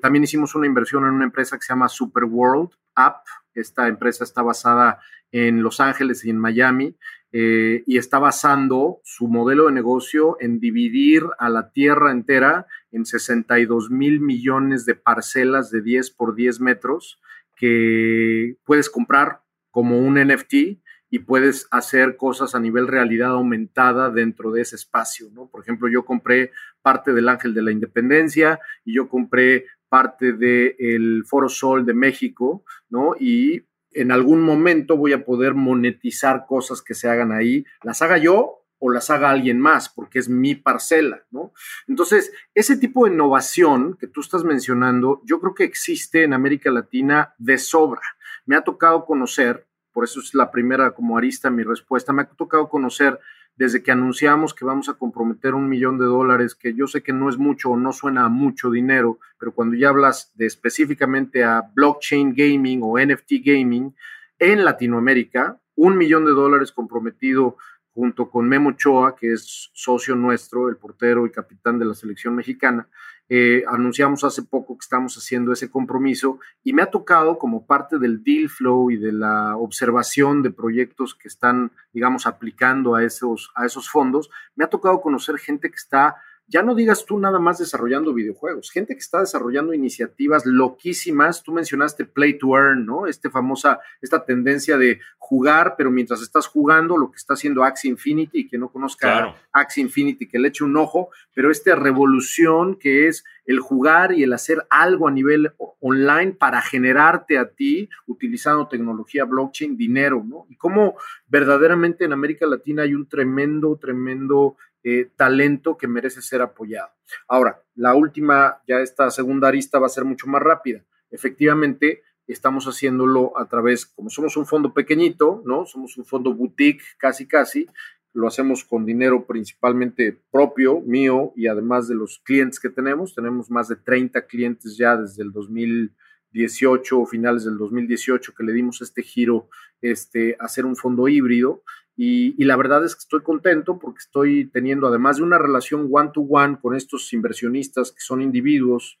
también 0.00 0.24
hicimos 0.24 0.54
una 0.54 0.66
inversión 0.66 1.04
en 1.04 1.10
una 1.10 1.26
empresa 1.26 1.58
que 1.58 1.64
se 1.64 1.74
llama 1.74 1.90
Superworld 1.90 2.70
App. 2.94 3.26
Esta 3.52 3.88
empresa 3.88 4.24
está 4.24 4.40
basada 4.40 5.00
en 5.32 5.62
Los 5.62 5.80
Ángeles 5.80 6.24
y 6.24 6.30
en 6.30 6.38
Miami 6.38 6.96
y 7.30 7.98
está 7.98 8.18
basando 8.18 9.02
su 9.04 9.28
modelo 9.28 9.66
de 9.66 9.72
negocio 9.72 10.38
en 10.40 10.60
dividir 10.60 11.24
a 11.38 11.50
la 11.50 11.72
tierra 11.72 12.10
entera 12.10 12.66
en 12.90 13.04
62 13.04 13.90
mil 13.90 14.20
millones 14.20 14.86
de 14.86 14.94
parcelas 14.94 15.70
de 15.70 15.82
10 15.82 16.10
por 16.12 16.34
10 16.34 16.58
metros 16.60 17.20
que 17.54 18.56
puedes 18.64 18.88
comprar 18.88 19.42
como 19.70 19.98
un 19.98 20.14
NFT 20.14 20.81
y 21.12 21.18
puedes 21.18 21.68
hacer 21.70 22.16
cosas 22.16 22.54
a 22.54 22.58
nivel 22.58 22.88
realidad 22.88 23.32
aumentada 23.32 24.08
dentro 24.08 24.50
de 24.50 24.62
ese 24.62 24.76
espacio, 24.76 25.28
¿no? 25.34 25.46
Por 25.46 25.60
ejemplo, 25.60 25.86
yo 25.86 26.06
compré 26.06 26.52
parte 26.80 27.12
del 27.12 27.28
Ángel 27.28 27.52
de 27.52 27.60
la 27.60 27.70
Independencia 27.70 28.58
y 28.82 28.94
yo 28.94 29.10
compré 29.10 29.66
parte 29.90 30.32
del 30.32 31.22
Foro 31.26 31.50
Sol 31.50 31.84
de 31.84 31.92
México, 31.92 32.64
¿no? 32.88 33.14
Y 33.20 33.66
en 33.90 34.10
algún 34.10 34.40
momento 34.40 34.96
voy 34.96 35.12
a 35.12 35.22
poder 35.22 35.52
monetizar 35.52 36.46
cosas 36.46 36.80
que 36.80 36.94
se 36.94 37.10
hagan 37.10 37.30
ahí, 37.30 37.66
las 37.82 38.00
haga 38.00 38.16
yo 38.16 38.64
o 38.78 38.90
las 38.90 39.10
haga 39.10 39.28
alguien 39.28 39.60
más, 39.60 39.90
porque 39.90 40.18
es 40.18 40.30
mi 40.30 40.54
parcela, 40.54 41.26
¿no? 41.30 41.52
Entonces, 41.88 42.32
ese 42.54 42.78
tipo 42.78 43.04
de 43.04 43.12
innovación 43.12 43.98
que 44.00 44.06
tú 44.06 44.22
estás 44.22 44.44
mencionando, 44.44 45.20
yo 45.26 45.40
creo 45.40 45.54
que 45.54 45.64
existe 45.64 46.22
en 46.22 46.32
América 46.32 46.70
Latina 46.70 47.34
de 47.36 47.58
sobra. 47.58 48.00
Me 48.46 48.56
ha 48.56 48.62
tocado 48.62 49.04
conocer 49.04 49.66
por 49.92 50.04
eso 50.04 50.20
es 50.20 50.34
la 50.34 50.50
primera 50.50 50.92
como 50.92 51.18
arista 51.18 51.50
mi 51.50 51.62
respuesta. 51.62 52.12
Me 52.12 52.22
ha 52.22 52.26
tocado 52.26 52.68
conocer 52.68 53.18
desde 53.56 53.82
que 53.82 53.92
anunciamos 53.92 54.54
que 54.54 54.64
vamos 54.64 54.88
a 54.88 54.94
comprometer 54.94 55.54
un 55.54 55.68
millón 55.68 55.98
de 55.98 56.06
dólares, 56.06 56.54
que 56.54 56.74
yo 56.74 56.86
sé 56.86 57.02
que 57.02 57.12
no 57.12 57.28
es 57.28 57.36
mucho 57.36 57.70
o 57.70 57.76
no 57.76 57.92
suena 57.92 58.24
a 58.24 58.28
mucho 58.28 58.70
dinero, 58.70 59.18
pero 59.38 59.52
cuando 59.52 59.76
ya 59.76 59.90
hablas 59.90 60.32
de 60.34 60.46
específicamente 60.46 61.44
a 61.44 61.62
blockchain 61.74 62.34
gaming 62.34 62.80
o 62.82 62.98
NFT 62.98 63.32
gaming 63.44 63.94
en 64.38 64.64
Latinoamérica, 64.64 65.58
un 65.76 65.96
millón 65.96 66.24
de 66.24 66.32
dólares 66.32 66.72
comprometido 66.72 67.56
junto 67.94 68.30
con 68.30 68.48
Memo 68.48 68.72
Choa, 68.72 69.14
que 69.14 69.32
es 69.32 69.70
socio 69.74 70.16
nuestro, 70.16 70.68
el 70.68 70.76
portero 70.76 71.26
y 71.26 71.30
capitán 71.30 71.78
de 71.78 71.84
la 71.84 71.94
selección 71.94 72.34
mexicana, 72.34 72.88
eh, 73.34 73.64
anunciamos 73.66 74.24
hace 74.24 74.42
poco 74.42 74.76
que 74.76 74.82
estamos 74.82 75.16
haciendo 75.16 75.54
ese 75.54 75.70
compromiso 75.70 76.38
y 76.62 76.74
me 76.74 76.82
ha 76.82 76.90
tocado 76.90 77.38
como 77.38 77.64
parte 77.64 77.98
del 77.98 78.22
deal 78.22 78.50
flow 78.50 78.90
y 78.90 78.98
de 78.98 79.10
la 79.10 79.56
observación 79.56 80.42
de 80.42 80.50
proyectos 80.50 81.14
que 81.14 81.28
están, 81.28 81.72
digamos, 81.94 82.26
aplicando 82.26 82.94
a 82.94 83.02
esos, 83.02 83.50
a 83.54 83.64
esos 83.64 83.88
fondos, 83.88 84.28
me 84.54 84.66
ha 84.66 84.68
tocado 84.68 85.00
conocer 85.00 85.38
gente 85.38 85.70
que 85.70 85.76
está 85.76 86.16
ya 86.46 86.62
no 86.62 86.74
digas 86.74 87.06
tú 87.06 87.18
nada 87.18 87.38
más 87.38 87.58
desarrollando 87.58 88.12
videojuegos, 88.12 88.70
gente 88.70 88.94
que 88.94 89.00
está 89.00 89.20
desarrollando 89.20 89.72
iniciativas 89.72 90.44
loquísimas, 90.44 91.42
tú 91.42 91.52
mencionaste 91.52 92.04
play 92.04 92.38
to 92.38 92.56
earn, 92.56 92.84
¿no? 92.84 93.06
Este 93.06 93.30
famosa, 93.30 93.80
esta 94.00 94.24
tendencia 94.24 94.76
de 94.76 95.00
jugar, 95.18 95.74
pero 95.78 95.90
mientras 95.90 96.20
estás 96.20 96.46
jugando, 96.46 96.98
lo 96.98 97.10
que 97.10 97.16
está 97.16 97.34
haciendo 97.34 97.64
Axie 97.64 97.90
Infinity, 97.90 98.40
y 98.40 98.48
que 98.48 98.58
no 98.58 98.70
conozca 98.70 99.34
Axie 99.52 99.82
Infinity, 99.82 100.28
que 100.28 100.38
le 100.38 100.48
eche 100.48 100.64
un 100.64 100.76
ojo, 100.76 101.10
pero 101.34 101.50
esta 101.50 101.74
revolución 101.74 102.76
que 102.76 103.08
es 103.08 103.24
el 103.46 103.60
jugar 103.60 104.12
y 104.12 104.22
el 104.22 104.32
hacer 104.32 104.66
algo 104.70 105.08
a 105.08 105.10
nivel 105.10 105.52
online 105.80 106.32
para 106.32 106.60
generarte 106.60 107.38
a 107.38 107.48
ti, 107.48 107.88
utilizando 108.06 108.68
tecnología 108.68 109.24
blockchain, 109.24 109.76
dinero, 109.76 110.22
¿no? 110.24 110.46
Y 110.48 110.56
cómo 110.56 110.96
verdaderamente 111.28 112.04
en 112.04 112.12
América 112.12 112.46
Latina 112.46 112.82
hay 112.82 112.94
un 112.94 113.08
tremendo, 113.08 113.76
tremendo 113.76 114.56
eh, 114.84 115.10
talento 115.16 115.76
que 115.76 115.88
merece 115.88 116.22
ser 116.22 116.42
apoyado. 116.42 116.90
Ahora, 117.28 117.62
la 117.74 117.94
última, 117.94 118.62
ya 118.66 118.80
esta 118.80 119.10
segunda 119.10 119.48
arista 119.48 119.78
va 119.78 119.86
a 119.86 119.90
ser 119.90 120.04
mucho 120.04 120.26
más 120.26 120.42
rápida. 120.42 120.84
Efectivamente, 121.10 122.02
estamos 122.26 122.66
haciéndolo 122.66 123.38
a 123.38 123.48
través, 123.48 123.86
como 123.86 124.10
somos 124.10 124.36
un 124.36 124.46
fondo 124.46 124.72
pequeñito, 124.72 125.42
¿no? 125.44 125.66
Somos 125.66 125.96
un 125.96 126.04
fondo 126.04 126.34
boutique 126.34 126.82
casi 126.98 127.26
casi, 127.26 127.66
lo 128.14 128.26
hacemos 128.26 128.64
con 128.64 128.84
dinero 128.84 129.26
principalmente 129.26 130.20
propio, 130.30 130.80
mío, 130.80 131.32
y 131.34 131.46
además 131.46 131.88
de 131.88 131.94
los 131.94 132.18
clientes 132.18 132.60
que 132.60 132.68
tenemos. 132.68 133.14
Tenemos 133.14 133.50
más 133.50 133.68
de 133.68 133.76
30 133.76 134.26
clientes 134.26 134.76
ya 134.76 134.96
desde 134.96 135.22
el 135.22 135.32
2018 135.32 137.00
o 137.00 137.06
finales 137.06 137.44
del 137.44 137.56
2018 137.56 138.34
que 138.34 138.44
le 138.44 138.52
dimos 138.52 138.82
este 138.82 139.02
giro 139.02 139.48
este, 139.80 140.36
hacer 140.38 140.66
un 140.66 140.76
fondo 140.76 141.08
híbrido. 141.08 141.62
Y, 141.96 142.42
la 142.44 142.56
verdad 142.56 142.84
es 142.84 142.94
que 142.94 143.00
estoy 143.00 143.22
contento 143.22 143.78
porque 143.78 143.98
estoy 143.98 144.46
teniendo, 144.50 144.86
además 144.86 145.18
de 145.18 145.24
una 145.24 145.38
relación 145.38 145.88
one-to-one 145.90 146.58
con 146.60 146.74
estos 146.74 147.12
inversionistas 147.12 147.92
que 147.92 148.00
son 148.00 148.22
individuos, 148.22 148.98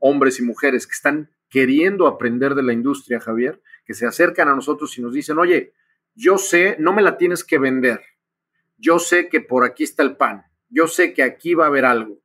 hombres 0.00 0.38
y 0.38 0.42
mujeres 0.42 0.86
que 0.86 0.92
están 0.92 1.30
queriendo 1.48 2.06
aprender 2.06 2.54
de 2.54 2.62
la 2.62 2.72
industria, 2.72 3.20
Javier, 3.20 3.62
que 3.84 3.94
se 3.94 4.06
acercan 4.06 4.48
a 4.48 4.54
nosotros 4.54 4.96
y 4.98 5.02
nos 5.02 5.14
dicen, 5.14 5.38
oye, 5.38 5.72
yo 6.14 6.38
sé, 6.38 6.76
no 6.78 6.92
me 6.92 7.02
la 7.02 7.16
tienes 7.16 7.44
que 7.44 7.58
vender, 7.58 8.00
yo 8.78 8.98
sé 8.98 9.28
que 9.28 9.40
por 9.40 9.64
aquí 9.64 9.84
está 9.84 10.02
el 10.02 10.16
pan, 10.16 10.44
yo 10.68 10.86
sé 10.86 11.14
que 11.14 11.22
aquí 11.22 11.54
va 11.54 11.64
a 11.64 11.68
haber 11.68 11.84
algo, 11.84 12.18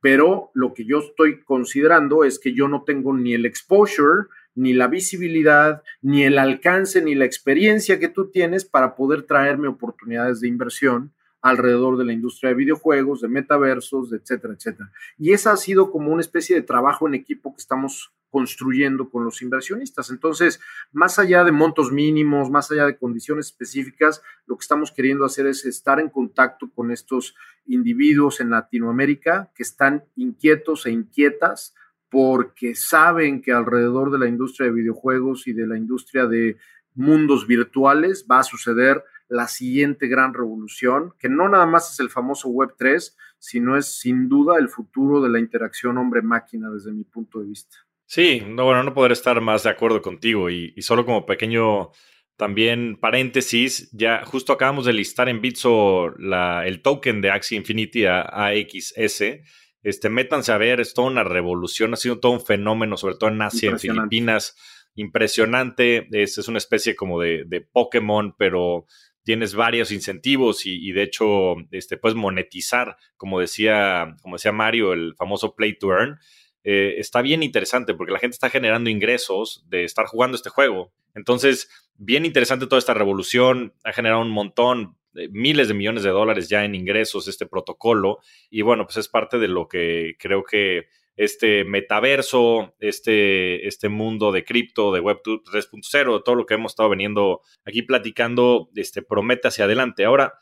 pero 0.00 0.50
lo 0.54 0.74
que 0.74 0.84
yo 0.84 0.98
estoy 0.98 1.42
considerando 1.42 2.24
es 2.24 2.38
que 2.38 2.54
yo 2.54 2.68
no 2.68 2.84
tengo 2.84 3.14
ni 3.14 3.34
el 3.34 3.46
exposure, 3.46 4.26
ni 4.54 4.72
la 4.72 4.88
visibilidad, 4.88 5.82
ni 6.02 6.24
el 6.24 6.38
alcance, 6.38 7.02
ni 7.02 7.14
la 7.14 7.24
experiencia 7.24 7.98
que 7.98 8.08
tú 8.08 8.30
tienes 8.30 8.64
para 8.64 8.94
poder 8.94 9.22
traerme 9.22 9.68
oportunidades 9.68 10.40
de 10.40 10.48
inversión 10.48 11.12
alrededor 11.44 11.98
de 11.98 12.06
la 12.06 12.14
industria 12.14 12.50
de 12.50 12.56
videojuegos, 12.56 13.20
de 13.20 13.28
metaversos, 13.28 14.12
etcétera, 14.14 14.54
etcétera. 14.54 14.90
Y 15.18 15.32
esa 15.32 15.52
ha 15.52 15.56
sido 15.58 15.90
como 15.90 16.10
una 16.10 16.22
especie 16.22 16.56
de 16.56 16.62
trabajo 16.62 17.06
en 17.06 17.12
equipo 17.12 17.54
que 17.54 17.60
estamos 17.60 18.14
construyendo 18.30 19.10
con 19.10 19.24
los 19.24 19.42
inversionistas. 19.42 20.10
Entonces, 20.10 20.58
más 20.90 21.18
allá 21.18 21.44
de 21.44 21.52
montos 21.52 21.92
mínimos, 21.92 22.50
más 22.50 22.70
allá 22.72 22.86
de 22.86 22.96
condiciones 22.96 23.46
específicas, 23.46 24.22
lo 24.46 24.56
que 24.56 24.62
estamos 24.62 24.90
queriendo 24.90 25.24
hacer 25.24 25.46
es 25.46 25.66
estar 25.66 26.00
en 26.00 26.08
contacto 26.08 26.70
con 26.74 26.90
estos 26.90 27.36
individuos 27.66 28.40
en 28.40 28.50
Latinoamérica 28.50 29.52
que 29.54 29.62
están 29.62 30.02
inquietos 30.16 30.86
e 30.86 30.92
inquietas 30.92 31.74
porque 32.14 32.76
saben 32.76 33.42
que 33.42 33.50
alrededor 33.50 34.12
de 34.12 34.20
la 34.20 34.28
industria 34.28 34.68
de 34.68 34.74
videojuegos 34.74 35.48
y 35.48 35.52
de 35.52 35.66
la 35.66 35.76
industria 35.76 36.26
de 36.26 36.58
mundos 36.94 37.48
virtuales 37.48 38.24
va 38.30 38.38
a 38.38 38.44
suceder 38.44 39.02
la 39.26 39.48
siguiente 39.48 40.06
gran 40.06 40.32
revolución, 40.32 41.12
que 41.18 41.28
no 41.28 41.48
nada 41.48 41.66
más 41.66 41.92
es 41.92 41.98
el 41.98 42.10
famoso 42.10 42.50
Web 42.50 42.76
3, 42.78 43.16
sino 43.40 43.76
es 43.76 43.98
sin 43.98 44.28
duda 44.28 44.58
el 44.60 44.68
futuro 44.68 45.20
de 45.20 45.28
la 45.28 45.40
interacción 45.40 45.98
hombre-máquina 45.98 46.70
desde 46.70 46.92
mi 46.92 47.02
punto 47.02 47.40
de 47.40 47.48
vista. 47.48 47.78
Sí, 48.06 48.44
no, 48.46 48.66
bueno, 48.66 48.84
no 48.84 48.94
poder 48.94 49.10
estar 49.10 49.40
más 49.40 49.64
de 49.64 49.70
acuerdo 49.70 50.00
contigo 50.00 50.50
y, 50.50 50.72
solo 50.82 51.04
como 51.04 51.26
pequeño 51.26 51.90
también 52.36 52.96
paréntesis, 53.00 53.90
ya 53.90 54.24
justo 54.24 54.52
acabamos 54.52 54.84
de 54.84 54.92
listar 54.92 55.28
en 55.28 55.40
Bitso 55.40 56.14
el 56.16 56.80
token 56.80 57.20
de 57.20 57.30
Axie 57.32 57.58
Infinity 57.58 58.06
AXS 58.06 59.42
este, 59.84 60.08
métanse 60.08 60.50
a 60.50 60.58
ver, 60.58 60.80
es 60.80 60.94
toda 60.94 61.08
una 61.08 61.22
revolución, 61.22 61.92
ha 61.92 61.96
sido 61.96 62.18
todo 62.18 62.32
un 62.32 62.44
fenómeno, 62.44 62.96
sobre 62.96 63.16
todo 63.16 63.30
en 63.30 63.42
Asia, 63.42 63.70
en 63.70 63.78
Filipinas. 63.78 64.56
Impresionante, 64.96 66.08
es, 66.12 66.38
es 66.38 66.48
una 66.48 66.58
especie 66.58 66.96
como 66.96 67.20
de, 67.20 67.44
de, 67.46 67.60
Pokémon, 67.60 68.34
pero 68.38 68.86
tienes 69.24 69.54
varios 69.54 69.90
incentivos 69.90 70.66
y, 70.66 70.92
de 70.92 71.02
hecho 71.02 71.56
este, 71.70 71.96
puedes 71.96 72.16
monetizar, 72.16 72.96
como 73.16 73.40
decía, 73.40 74.16
como 74.22 74.36
decía 74.36 74.52
Mario, 74.52 74.92
el 74.92 75.14
famoso 75.16 75.54
Play 75.54 75.78
to 75.78 75.90
Earn. 75.90 76.18
Eh, 76.64 76.94
está 76.98 77.20
bien 77.20 77.42
interesante 77.42 77.94
porque 77.94 78.12
la 78.12 78.18
gente 78.18 78.34
está 78.34 78.48
generando 78.48 78.88
ingresos 78.90 79.64
de 79.68 79.84
estar 79.84 80.06
jugando 80.06 80.36
este 80.36 80.50
juego. 80.50 80.92
Entonces, 81.14 81.68
bien 81.94 82.24
interesante 82.24 82.66
toda 82.66 82.78
esta 82.78 82.94
revolución, 82.94 83.74
ha 83.84 83.92
generado 83.92 84.22
un 84.22 84.30
montón, 84.30 84.96
miles 85.30 85.68
de 85.68 85.74
millones 85.74 86.02
de 86.02 86.10
dólares 86.10 86.48
ya 86.48 86.64
en 86.64 86.74
ingresos 86.74 87.28
este 87.28 87.46
protocolo 87.46 88.18
y 88.50 88.62
bueno, 88.62 88.84
pues 88.84 88.96
es 88.96 89.08
parte 89.08 89.38
de 89.38 89.46
lo 89.46 89.68
que 89.68 90.16
creo 90.18 90.42
que 90.42 90.88
este 91.16 91.64
metaverso, 91.64 92.74
este, 92.80 93.68
este 93.68 93.88
mundo 93.88 94.32
de 94.32 94.44
cripto, 94.44 94.92
de 94.92 94.98
Web 95.00 95.20
3.0, 95.22 96.22
todo 96.24 96.34
lo 96.34 96.46
que 96.46 96.54
hemos 96.54 96.72
estado 96.72 96.88
veniendo 96.88 97.42
aquí 97.64 97.82
platicando, 97.82 98.68
este, 98.74 99.02
promete 99.02 99.46
hacia 99.46 99.66
adelante. 99.66 100.04
Ahora, 100.04 100.34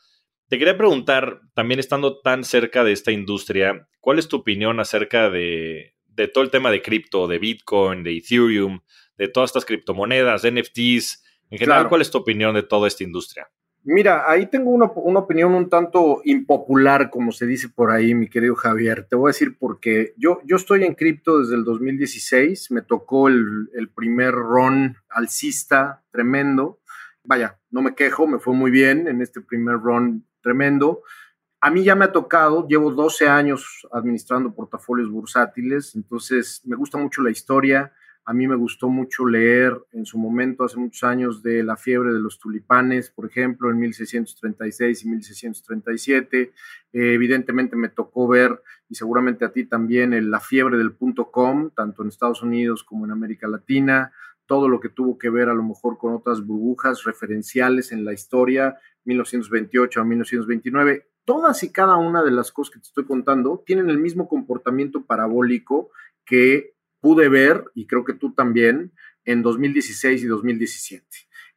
te 0.47 0.57
quería 0.57 0.77
preguntar, 0.77 1.41
también 1.53 1.79
estando 1.79 2.21
tan 2.21 2.43
cerca 2.43 2.83
de 2.83 2.91
esta 2.91 3.11
industria, 3.11 3.87
¿cuál 3.99 4.17
es 4.17 4.27
tu 4.27 4.37
opinión 4.37 4.79
acerca 4.79 5.29
de, 5.29 5.92
de 6.15 6.27
todo 6.27 6.43
el 6.43 6.51
tema 6.51 6.71
de 6.71 6.81
cripto, 6.81 7.27
de 7.27 7.39
Bitcoin, 7.39 8.03
de 8.03 8.17
Ethereum, 8.17 8.81
de 9.17 9.27
todas 9.27 9.49
estas 9.49 9.65
criptomonedas, 9.65 10.41
de 10.41 10.51
NFTs? 10.51 11.23
En 11.49 11.59
general, 11.59 11.89
¿cuál 11.89 12.01
es 12.01 12.11
tu 12.11 12.17
opinión 12.17 12.55
de 12.55 12.63
toda 12.63 12.87
esta 12.87 13.03
industria? 13.03 13.47
Mira, 13.85 14.23
ahí 14.31 14.45
tengo 14.45 14.71
una, 14.71 14.85
opinión 14.85 15.53
un 15.53 15.69
tanto 15.69 16.21
impopular, 16.23 17.09
como 17.09 17.33
se 17.33 17.45
dice 17.45 17.67
por 17.67 17.91
ahí, 17.91 18.15
mi 18.15 18.29
querido 18.29 18.55
Javier. 18.55 19.05
Te 19.09 19.17
voy 19.17 19.27
a 19.27 19.33
decir 19.33 19.57
porque 19.59 20.13
yo, 20.15 20.39
yo 20.45 20.55
estoy 20.55 20.85
en 20.85 20.95
cripto 20.95 21.39
desde 21.39 21.55
el 21.55 21.65
2016, 21.65 22.71
me 22.71 22.81
tocó 22.81 23.27
el, 23.27 23.69
el 23.73 23.89
primer 23.89 24.33
run 24.33 24.95
alcista 25.09 26.01
tremendo. 26.11 26.79
Vaya, 27.25 27.59
no 27.71 27.81
me 27.81 27.93
quejo, 27.93 28.25
me 28.25 28.39
fue 28.39 28.53
muy 28.53 28.71
bien 28.71 29.07
en 29.07 29.21
este 29.21 29.41
primer 29.41 29.75
run 29.75 30.25
tremendo. 30.41 31.03
A 31.65 31.71
mí 31.71 31.81
ya 31.81 31.95
me 31.95 32.03
ha 32.03 32.11
tocado, 32.11 32.67
llevo 32.67 32.91
12 32.91 33.29
años 33.29 33.87
administrando 33.93 34.53
portafolios 34.53 35.09
bursátiles, 35.09 35.95
entonces 35.95 36.61
me 36.65 36.75
gusta 36.75 36.97
mucho 36.97 37.21
la 37.21 37.31
historia, 37.31 37.93
a 38.25 38.33
mí 38.33 38.49
me 38.49 38.57
gustó 38.57 38.89
mucho 38.89 39.25
leer 39.25 39.81
en 39.93 40.05
su 40.05 40.17
momento, 40.17 40.65
hace 40.65 40.75
muchos 40.75 41.05
años, 41.05 41.41
de 41.41 41.63
la 41.63 41.77
fiebre 41.77 42.11
de 42.11 42.19
los 42.19 42.37
tulipanes, 42.37 43.09
por 43.11 43.27
ejemplo, 43.27 43.71
en 43.71 43.79
1636 43.79 45.05
y 45.05 45.07
1637. 45.07 46.41
Eh, 46.41 46.51
evidentemente 46.91 47.77
me 47.77 47.87
tocó 47.87 48.27
ver, 48.27 48.61
y 48.89 48.95
seguramente 48.95 49.45
a 49.45 49.53
ti 49.53 49.63
también, 49.63 50.29
la 50.29 50.41
fiebre 50.41 50.77
del 50.77 50.91
punto 50.91 51.31
com, 51.31 51.69
tanto 51.69 52.01
en 52.01 52.09
Estados 52.09 52.43
Unidos 52.43 52.83
como 52.83 53.05
en 53.05 53.11
América 53.11 53.47
Latina 53.47 54.11
todo 54.53 54.69
lo 54.69 54.79
que 54.79 54.89
tuvo 54.89 55.17
que 55.17 55.31
ver 55.31 55.49
a 55.49 55.55
lo 55.55 55.63
mejor 55.63 55.97
con 55.97 56.13
otras 56.13 56.45
burbujas 56.45 57.05
referenciales 57.05 57.91
en 57.91 58.05
la 58.05 58.13
historia, 58.13 58.77
1928 59.03 59.99
a 59.99 60.03
1929. 60.03 61.07
Todas 61.25 61.63
y 61.63 61.71
cada 61.71 61.97
una 61.97 62.21
de 62.21 62.29
las 62.29 62.51
cosas 62.51 62.75
que 62.75 62.79
te 62.79 62.85
estoy 62.85 63.05
contando 63.05 63.63
tienen 63.65 63.89
el 63.89 63.97
mismo 63.97 64.27
comportamiento 64.27 65.05
parabólico 65.05 65.89
que 66.23 66.75
pude 67.01 67.29
ver, 67.29 67.65
y 67.73 67.87
creo 67.87 68.05
que 68.05 68.13
tú 68.13 68.35
también, 68.35 68.91
en 69.25 69.41
2016 69.41 70.21
y 70.21 70.27
2017. 70.27 71.03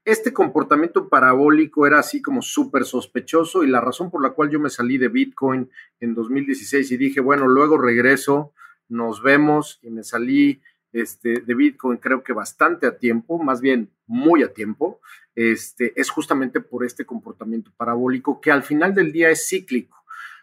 Este 0.07 0.33
comportamiento 0.33 1.11
parabólico 1.11 1.87
era 1.87 1.99
así 1.99 2.23
como 2.23 2.41
súper 2.41 2.87
sospechoso 2.87 3.63
y 3.63 3.67
la 3.67 3.83
razón 3.83 4.11
por 4.11 4.23
la 4.23 4.31
cual 4.31 4.49
yo 4.49 4.59
me 4.59 4.71
salí 4.71 4.97
de 4.97 5.09
Bitcoin 5.09 5.69
en 6.01 6.15
2016 6.15 6.93
y 6.93 6.97
dije, 6.97 7.21
bueno, 7.21 7.47
luego 7.47 7.77
regreso, 7.77 8.55
nos 8.89 9.23
vemos 9.23 9.81
y 9.83 9.91
me 9.91 10.03
salí 10.03 10.63
este, 11.01 11.41
de 11.41 11.55
Bitcoin 11.55 11.99
creo 11.99 12.23
que 12.23 12.33
bastante 12.33 12.87
a 12.87 12.97
tiempo, 12.97 13.39
más 13.39 13.61
bien 13.61 13.91
muy 14.07 14.43
a 14.43 14.53
tiempo, 14.53 15.01
este, 15.35 15.93
es 16.01 16.09
justamente 16.09 16.61
por 16.61 16.85
este 16.85 17.05
comportamiento 17.05 17.71
parabólico 17.77 18.41
que 18.41 18.51
al 18.51 18.63
final 18.63 18.95
del 18.95 19.13
día 19.13 19.29
es 19.31 19.47
cíclico. 19.47 19.97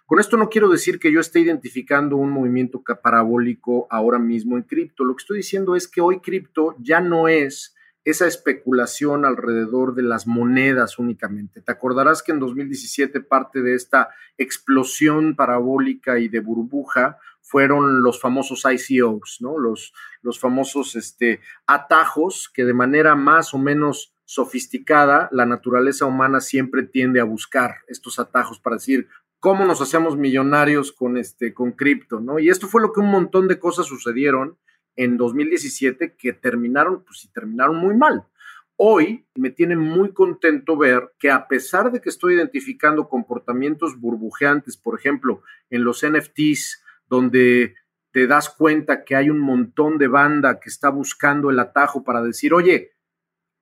Con 0.05 0.19
esto 0.19 0.37
no 0.37 0.49
quiero 0.49 0.69
decir 0.69 0.99
que 0.99 1.11
yo 1.11 1.19
esté 1.19 1.39
identificando 1.39 2.17
un 2.17 2.29
movimiento 2.29 2.83
parabólico 3.01 3.87
ahora 3.89 4.19
mismo 4.19 4.57
en 4.57 4.63
cripto. 4.63 5.03
Lo 5.03 5.15
que 5.15 5.21
estoy 5.21 5.37
diciendo 5.37 5.75
es 5.75 5.87
que 5.87 6.01
hoy 6.01 6.19
cripto 6.19 6.75
ya 6.79 6.99
no 6.99 7.27
es 7.27 7.75
esa 8.05 8.27
especulación 8.27 9.25
alrededor 9.25 9.95
de 9.95 10.03
las 10.03 10.27
monedas 10.27 10.99
únicamente. 10.99 11.61
Te 11.61 11.71
acordarás 11.71 12.21
que 12.21 12.33
en 12.33 12.39
2017 12.39 13.21
parte 13.21 13.61
de 13.61 13.75
esta 13.75 14.09
explosión 14.37 15.35
parabólica 15.35 16.19
y 16.19 16.27
de 16.27 16.41
burbuja 16.41 17.17
fueron 17.43 18.01
los 18.01 18.19
famosos 18.19 18.63
ICOs, 18.65 19.37
¿no? 19.41 19.59
Los, 19.59 19.93
los 20.21 20.39
famosos 20.39 20.95
este, 20.95 21.41
atajos 21.67 22.49
que 22.51 22.65
de 22.65 22.73
manera 22.73 23.15
más 23.15 23.53
o 23.53 23.59
menos 23.59 24.15
sofisticada 24.25 25.29
la 25.31 25.45
naturaleza 25.45 26.05
humana 26.05 26.39
siempre 26.39 26.83
tiende 26.83 27.19
a 27.19 27.25
buscar 27.25 27.75
estos 27.87 28.17
atajos 28.17 28.59
para 28.59 28.77
decir 28.77 29.09
cómo 29.39 29.65
nos 29.65 29.81
hacemos 29.81 30.15
millonarios 30.15 30.93
con 30.93 31.17
este 31.17 31.53
con 31.53 31.73
cripto, 31.73 32.21
¿no? 32.21 32.39
Y 32.39 32.49
esto 32.49 32.67
fue 32.67 32.81
lo 32.81 32.93
que 32.93 33.01
un 33.01 33.11
montón 33.11 33.49
de 33.49 33.59
cosas 33.59 33.87
sucedieron 33.87 34.57
en 34.95 35.17
2017 35.17 36.15
que 36.15 36.33
terminaron, 36.33 37.03
pues 37.03 37.19
sí, 37.19 37.29
terminaron 37.33 37.75
muy 37.75 37.95
mal. 37.95 38.25
Hoy 38.75 39.25
me 39.35 39.51
tiene 39.51 39.75
muy 39.75 40.13
contento 40.13 40.77
ver 40.77 41.13
que 41.19 41.29
a 41.29 41.47
pesar 41.47 41.91
de 41.91 42.01
que 42.01 42.09
estoy 42.09 42.35
identificando 42.35 43.09
comportamientos 43.09 43.99
burbujeantes, 43.99 44.77
por 44.77 44.97
ejemplo, 44.97 45.43
en 45.69 45.83
los 45.83 46.03
NFTs, 46.05 46.82
donde 47.07 47.75
te 48.11 48.27
das 48.27 48.49
cuenta 48.49 49.03
que 49.03 49.15
hay 49.15 49.29
un 49.29 49.39
montón 49.39 49.97
de 49.97 50.07
banda 50.07 50.59
que 50.59 50.69
está 50.69 50.89
buscando 50.89 51.49
el 51.49 51.59
atajo 51.59 52.03
para 52.03 52.21
decir, 52.21 52.53
oye, 52.53 52.93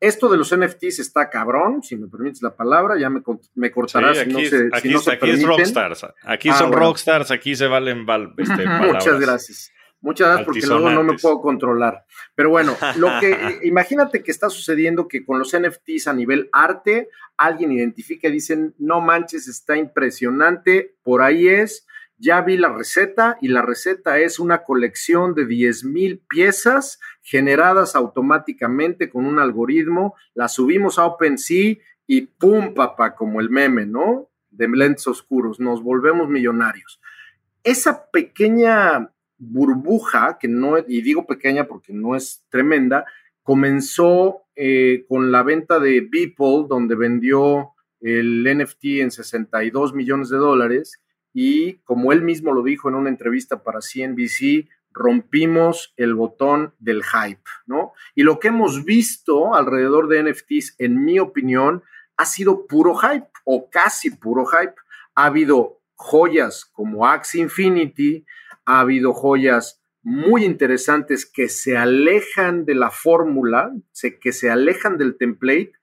esto 0.02 0.30
de 0.30 0.38
los 0.38 0.56
NFTs 0.56 1.00
está 1.00 1.30
cabrón, 1.30 1.84
si 1.84 1.96
me 1.96 2.08
permites 2.08 2.42
la 2.42 2.56
palabra, 2.56 2.98
ya 3.00 3.10
me, 3.10 3.22
me 3.54 3.72
cortarás 3.72 4.18
aquí, 4.18 4.48
si 4.48 4.56
no 4.56 5.00
aquí, 5.00 5.30
es 5.30 5.44
rockstars, 5.44 6.08
aquí 6.24 6.50
ah, 6.50 6.54
son 6.56 6.74
rockstars, 6.74 7.30
aquí 7.30 7.56
se 7.56 7.68
valen 7.68 8.06
este, 8.38 8.66
Muchas 8.66 9.20
gracias. 9.20 9.72
Muchas 10.04 10.30
gracias 10.30 10.46
porque 10.46 10.66
luego 10.66 10.90
no 10.90 11.04
me 11.04 11.14
puedo 11.14 11.40
controlar. 11.40 12.06
Pero 12.34 12.50
bueno, 12.50 12.76
lo 12.96 13.08
que 13.20 13.60
imagínate 13.64 14.24
que 14.24 14.32
está 14.32 14.50
sucediendo 14.50 15.08
que 15.08 15.24
con 15.24 15.38
los 15.38 15.56
NFTs 15.56 16.08
a 16.08 16.14
nivel 16.14 16.50
arte, 16.52 17.10
alguien 17.38 17.72
identifica 17.72 18.28
y 18.28 18.32
dicen, 18.32 18.74
no 18.80 19.00
manches, 19.00 19.48
está 19.48 19.78
impresionante, 19.78 20.96
por 21.04 21.22
ahí 21.22 21.48
es, 21.48 21.86
ya 22.22 22.42
vi 22.42 22.56
la 22.56 22.70
receta 22.70 23.38
y 23.42 23.48
la 23.48 23.64
receta 23.64 24.20
es 24.20 24.40
una 24.40 24.64
colección 24.64 25.34
de 25.34 25.48
10 25.48 25.86
mil 25.86 26.20
piezas 26.20 27.00
generadas 27.24 27.96
automáticamente 27.96 29.10
con 29.10 29.26
un 29.26 29.40
algoritmo, 29.40 30.16
la 30.36 30.48
subimos 30.48 31.00
a 31.00 31.06
OpenSea 31.06 31.76
y 32.06 32.22
pum, 32.22 32.76
papá, 32.76 33.16
como 33.16 33.42
el 33.42 33.50
meme, 33.50 33.88
¿no? 33.88 34.30
De 34.52 34.68
lentes 34.68 35.08
oscuros, 35.08 35.60
nos 35.60 35.82
volvemos 35.82 36.30
millonarios. 36.30 37.02
Esa 37.64 38.10
pequeña 38.12 39.12
burbuja, 39.40 40.38
que 40.40 40.48
no, 40.48 40.78
y 40.78 41.02
digo 41.02 41.26
pequeña 41.26 41.68
porque 41.68 41.92
no 41.92 42.16
es 42.16 42.44
tremenda, 42.50 43.06
comenzó 43.42 44.44
eh, 44.56 45.06
con 45.08 45.32
la 45.32 45.42
venta 45.42 45.80
de 45.80 46.02
Beeple, 46.02 46.66
donde 46.70 46.94
vendió 46.94 47.72
el 48.00 48.44
NFT 48.44 49.02
en 49.02 49.12
62 49.12 49.96
millones 49.96 50.30
de 50.30 50.38
dólares, 50.38 51.02
y 51.34 51.76
como 51.84 52.12
él 52.12 52.22
mismo 52.22 52.54
lo 52.54 52.64
dijo 52.64 52.90
en 52.90 52.96
una 52.96 53.10
entrevista 53.10 53.64
para 53.64 53.80
CNBC, 53.80 54.68
rompimos 54.94 55.94
el 55.98 56.16
botón 56.16 56.74
del 56.80 57.04
hype, 57.04 57.50
¿no? 57.66 57.94
Y 58.16 58.24
lo 58.24 58.40
que 58.40 58.50
hemos 58.50 58.84
visto 58.84 59.56
alrededor 59.56 60.08
de 60.08 60.24
NFTs, 60.24 60.76
en 60.80 61.04
mi 61.04 61.20
opinión, 61.20 61.84
ha 62.18 62.26
sido 62.26 62.68
puro 62.68 62.96
hype 62.96 63.30
o 63.46 63.70
casi 63.70 64.12
puro 64.12 64.46
hype. 64.46 64.76
Ha 65.16 65.26
habido 65.26 65.82
joyas 65.96 66.66
como 66.66 67.08
Axie 67.08 67.42
Infinity, 67.42 68.26
ha 68.66 68.82
habido 68.82 69.14
joyas 69.14 69.82
muy 70.04 70.46
interesantes 70.46 71.26
que 71.26 71.48
se 71.48 71.78
alejan 71.78 72.66
de 72.66 72.76
la 72.76 72.90
fórmula, 72.90 73.72
que 74.20 74.34
se 74.34 74.50
alejan 74.50 74.98
del 74.98 75.16
template, 75.18 75.74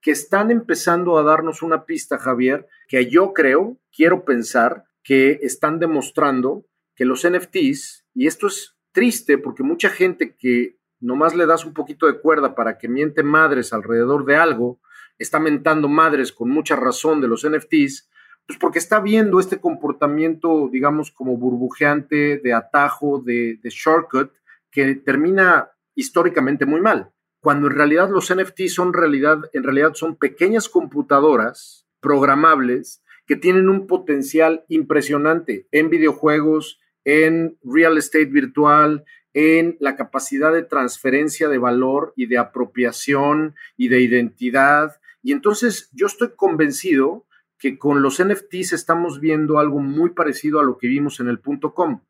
que 0.00 0.10
están 0.10 0.50
empezando 0.50 1.18
a 1.18 1.22
darnos 1.22 1.62
una 1.62 1.84
pista, 1.84 2.18
Javier, 2.18 2.66
que 2.88 3.08
yo 3.08 3.32
creo, 3.32 3.78
quiero 3.94 4.24
pensar, 4.24 4.84
que 5.08 5.38
están 5.40 5.78
demostrando 5.78 6.66
que 6.94 7.06
los 7.06 7.26
NFTs, 7.26 8.04
y 8.12 8.26
esto 8.26 8.46
es 8.46 8.76
triste 8.92 9.38
porque 9.38 9.62
mucha 9.62 9.88
gente 9.88 10.36
que 10.36 10.76
nomás 11.00 11.34
le 11.34 11.46
das 11.46 11.64
un 11.64 11.72
poquito 11.72 12.06
de 12.06 12.20
cuerda 12.20 12.54
para 12.54 12.76
que 12.76 12.88
miente 12.88 13.22
madres 13.22 13.72
alrededor 13.72 14.26
de 14.26 14.36
algo, 14.36 14.82
está 15.16 15.40
mentando 15.40 15.88
madres 15.88 16.30
con 16.30 16.50
mucha 16.50 16.76
razón 16.76 17.22
de 17.22 17.28
los 17.28 17.48
NFTs, 17.48 18.10
pues 18.46 18.58
porque 18.60 18.78
está 18.78 19.00
viendo 19.00 19.40
este 19.40 19.62
comportamiento, 19.62 20.68
digamos, 20.70 21.10
como 21.10 21.38
burbujeante, 21.38 22.36
de 22.36 22.52
atajo, 22.52 23.22
de, 23.24 23.58
shortcut, 23.64 24.32
que 24.70 24.94
termina 24.96 25.70
históricamente 25.94 26.66
muy 26.66 26.82
mal. 26.82 27.14
Cuando 27.40 27.68
en 27.68 27.76
realidad 27.76 28.10
los 28.10 28.30
NFTs 28.30 28.74
son 28.74 28.92
realidad, 28.92 29.38
en 29.54 29.62
realidad 29.62 29.94
son 29.94 30.16
pequeñas 30.16 30.68
computadoras 30.68 31.86
programables 31.98 33.02
que 33.28 33.36
tienen 33.36 33.68
un 33.68 33.86
potencial 33.86 34.64
impresionante 34.68 35.68
en 35.70 35.90
videojuegos, 35.90 36.80
en 37.04 37.58
real 37.62 37.98
estate 37.98 38.24
virtual, 38.24 39.04
en 39.34 39.76
la 39.80 39.96
capacidad 39.96 40.50
de 40.50 40.62
transferencia 40.62 41.48
de 41.48 41.58
valor 41.58 42.14
y 42.16 42.26
de 42.26 42.38
apropiación 42.38 43.54
y 43.76 43.88
de 43.88 44.00
identidad. 44.00 44.98
Y 45.22 45.32
entonces 45.32 45.90
yo 45.92 46.06
estoy 46.06 46.30
convencido 46.36 47.26
que 47.58 47.78
con 47.78 48.00
los 48.00 48.22
NFTs 48.24 48.72
estamos 48.72 49.20
viendo 49.20 49.58
algo 49.58 49.78
muy 49.80 50.10
parecido 50.10 50.58
a 50.58 50.64
lo 50.64 50.78
que 50.78 50.88
vimos 50.88 51.20
en 51.20 51.28
el 51.28 51.38
punto 51.38 51.74
com. 51.74 52.00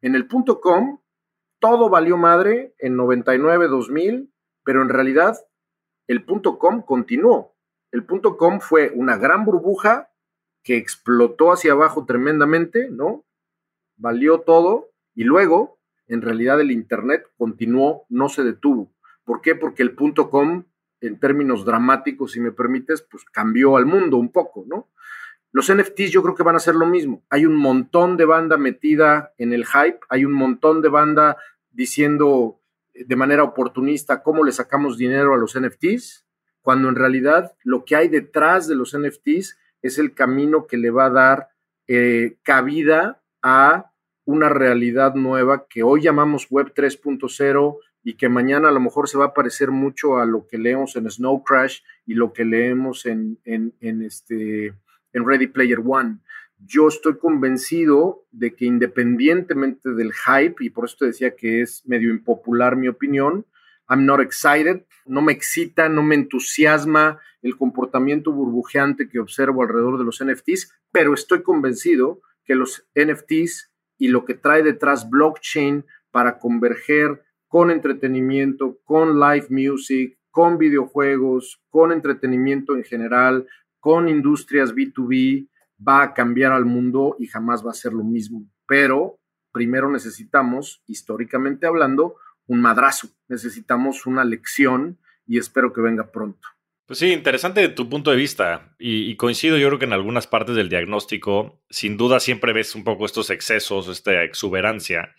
En 0.00 0.14
el 0.14 0.28
punto 0.28 0.60
com, 0.60 1.00
todo 1.58 1.90
valió 1.90 2.16
madre 2.16 2.74
en 2.78 2.94
99, 2.94 3.66
2000, 3.66 4.32
pero 4.62 4.82
en 4.82 4.90
realidad 4.90 5.36
el 6.06 6.24
punto 6.24 6.56
com 6.56 6.82
continuó. 6.82 7.56
El 7.90 8.04
punto 8.04 8.36
com 8.36 8.60
fue 8.60 8.92
una 8.94 9.16
gran 9.16 9.44
burbuja 9.44 10.07
que 10.68 10.76
explotó 10.76 11.50
hacia 11.50 11.72
abajo 11.72 12.04
tremendamente, 12.04 12.90
¿no? 12.90 13.24
Valió 13.96 14.40
todo 14.40 14.90
y 15.14 15.24
luego, 15.24 15.78
en 16.08 16.20
realidad, 16.20 16.60
el 16.60 16.70
Internet 16.70 17.24
continuó, 17.38 18.04
no 18.10 18.28
se 18.28 18.44
detuvo. 18.44 18.92
¿Por 19.24 19.40
qué? 19.40 19.54
Porque 19.54 19.82
el 19.82 19.94
punto 19.94 20.28
com, 20.28 20.64
en 21.00 21.18
términos 21.18 21.64
dramáticos, 21.64 22.32
si 22.32 22.40
me 22.40 22.52
permites, 22.52 23.00
pues 23.00 23.24
cambió 23.24 23.78
al 23.78 23.86
mundo 23.86 24.18
un 24.18 24.30
poco, 24.30 24.66
¿no? 24.68 24.90
Los 25.52 25.74
NFTs 25.74 26.10
yo 26.10 26.22
creo 26.22 26.34
que 26.34 26.42
van 26.42 26.56
a 26.56 26.60
ser 26.60 26.74
lo 26.74 26.84
mismo. 26.84 27.24
Hay 27.30 27.46
un 27.46 27.56
montón 27.56 28.18
de 28.18 28.26
banda 28.26 28.58
metida 28.58 29.32
en 29.38 29.54
el 29.54 29.64
hype, 29.64 30.00
hay 30.10 30.26
un 30.26 30.34
montón 30.34 30.82
de 30.82 30.90
banda 30.90 31.38
diciendo 31.70 32.60
de 32.92 33.16
manera 33.16 33.42
oportunista 33.42 34.22
cómo 34.22 34.44
le 34.44 34.52
sacamos 34.52 34.98
dinero 34.98 35.32
a 35.32 35.38
los 35.38 35.58
NFTs, 35.58 36.26
cuando 36.60 36.90
en 36.90 36.94
realidad 36.94 37.56
lo 37.64 37.86
que 37.86 37.96
hay 37.96 38.08
detrás 38.08 38.68
de 38.68 38.74
los 38.74 38.94
NFTs 38.94 39.56
es 39.82 39.98
el 39.98 40.14
camino 40.14 40.66
que 40.66 40.76
le 40.76 40.90
va 40.90 41.06
a 41.06 41.10
dar 41.10 41.48
eh, 41.86 42.36
cabida 42.42 43.22
a 43.42 43.92
una 44.24 44.48
realidad 44.48 45.14
nueva 45.14 45.66
que 45.68 45.82
hoy 45.82 46.02
llamamos 46.02 46.48
Web 46.50 46.74
3.0 46.74 47.78
y 48.04 48.14
que 48.14 48.28
mañana 48.28 48.68
a 48.68 48.72
lo 48.72 48.80
mejor 48.80 49.08
se 49.08 49.18
va 49.18 49.26
a 49.26 49.34
parecer 49.34 49.70
mucho 49.70 50.18
a 50.18 50.26
lo 50.26 50.46
que 50.46 50.58
leemos 50.58 50.96
en 50.96 51.10
Snow 51.10 51.42
Crash 51.42 51.80
y 52.06 52.14
lo 52.14 52.32
que 52.32 52.44
leemos 52.44 53.06
en, 53.06 53.38
en, 53.44 53.74
en 53.80 54.02
este 54.02 54.74
en 55.12 55.26
Ready 55.26 55.46
Player 55.46 55.80
One. 55.84 56.18
Yo 56.58 56.88
estoy 56.88 57.18
convencido 57.18 58.24
de 58.32 58.54
que 58.54 58.64
independientemente 58.64 59.90
del 59.90 60.12
hype, 60.12 60.64
y 60.64 60.70
por 60.70 60.86
eso 60.86 60.96
te 60.98 61.06
decía 61.06 61.36
que 61.36 61.62
es 61.62 61.86
medio 61.86 62.10
impopular 62.10 62.76
mi 62.76 62.88
opinión, 62.88 63.46
I'm 63.88 64.04
not 64.04 64.20
excited, 64.20 64.84
no 65.06 65.22
me 65.22 65.32
excita, 65.32 65.88
no 65.88 66.02
me 66.02 66.14
entusiasma 66.14 67.20
el 67.42 67.56
comportamiento 67.56 68.32
burbujeante 68.32 69.08
que 69.08 69.18
observo 69.18 69.62
alrededor 69.62 69.98
de 69.98 70.04
los 70.04 70.22
NFTs, 70.22 70.72
pero 70.92 71.14
estoy 71.14 71.42
convencido 71.42 72.20
que 72.44 72.54
los 72.54 72.86
NFTs 72.94 73.70
y 73.98 74.08
lo 74.08 74.24
que 74.24 74.34
trae 74.34 74.62
detrás 74.62 75.08
blockchain 75.08 75.84
para 76.10 76.38
converger 76.38 77.24
con 77.46 77.70
entretenimiento, 77.70 78.78
con 78.84 79.18
live 79.18 79.46
music, 79.50 80.18
con 80.30 80.58
videojuegos, 80.58 81.62
con 81.70 81.92
entretenimiento 81.92 82.76
en 82.76 82.84
general, 82.84 83.46
con 83.80 84.08
industrias 84.08 84.74
B2B, 84.74 85.48
va 85.86 86.02
a 86.02 86.14
cambiar 86.14 86.52
al 86.52 86.64
mundo 86.64 87.16
y 87.18 87.26
jamás 87.26 87.64
va 87.64 87.70
a 87.70 87.74
ser 87.74 87.92
lo 87.92 88.04
mismo. 88.04 88.46
Pero 88.66 89.18
primero 89.52 89.90
necesitamos, 89.90 90.82
históricamente 90.86 91.66
hablando, 91.66 92.16
un 92.48 92.60
madrazo, 92.60 93.08
necesitamos 93.28 94.06
una 94.06 94.24
lección 94.24 94.98
y 95.26 95.38
espero 95.38 95.72
que 95.72 95.80
venga 95.80 96.10
pronto. 96.10 96.48
Pues 96.86 97.00
sí, 97.00 97.12
interesante 97.12 97.68
tu 97.68 97.86
punto 97.90 98.10
de 98.10 98.16
vista 98.16 98.74
y, 98.78 99.14
coincido 99.16 99.58
yo 99.58 99.68
creo 99.68 99.78
que 99.78 99.84
en 99.84 99.92
algunas 99.92 100.26
partes 100.26 100.56
del 100.56 100.70
diagnóstico, 100.70 101.62
sin 101.68 101.98
duda 101.98 102.18
siempre 102.18 102.54
ves 102.54 102.74
un 102.74 102.82
poco 102.82 103.04
estos 103.04 103.28
excesos, 103.28 103.88
esta 103.88 104.24
exuberancia. 104.24 105.14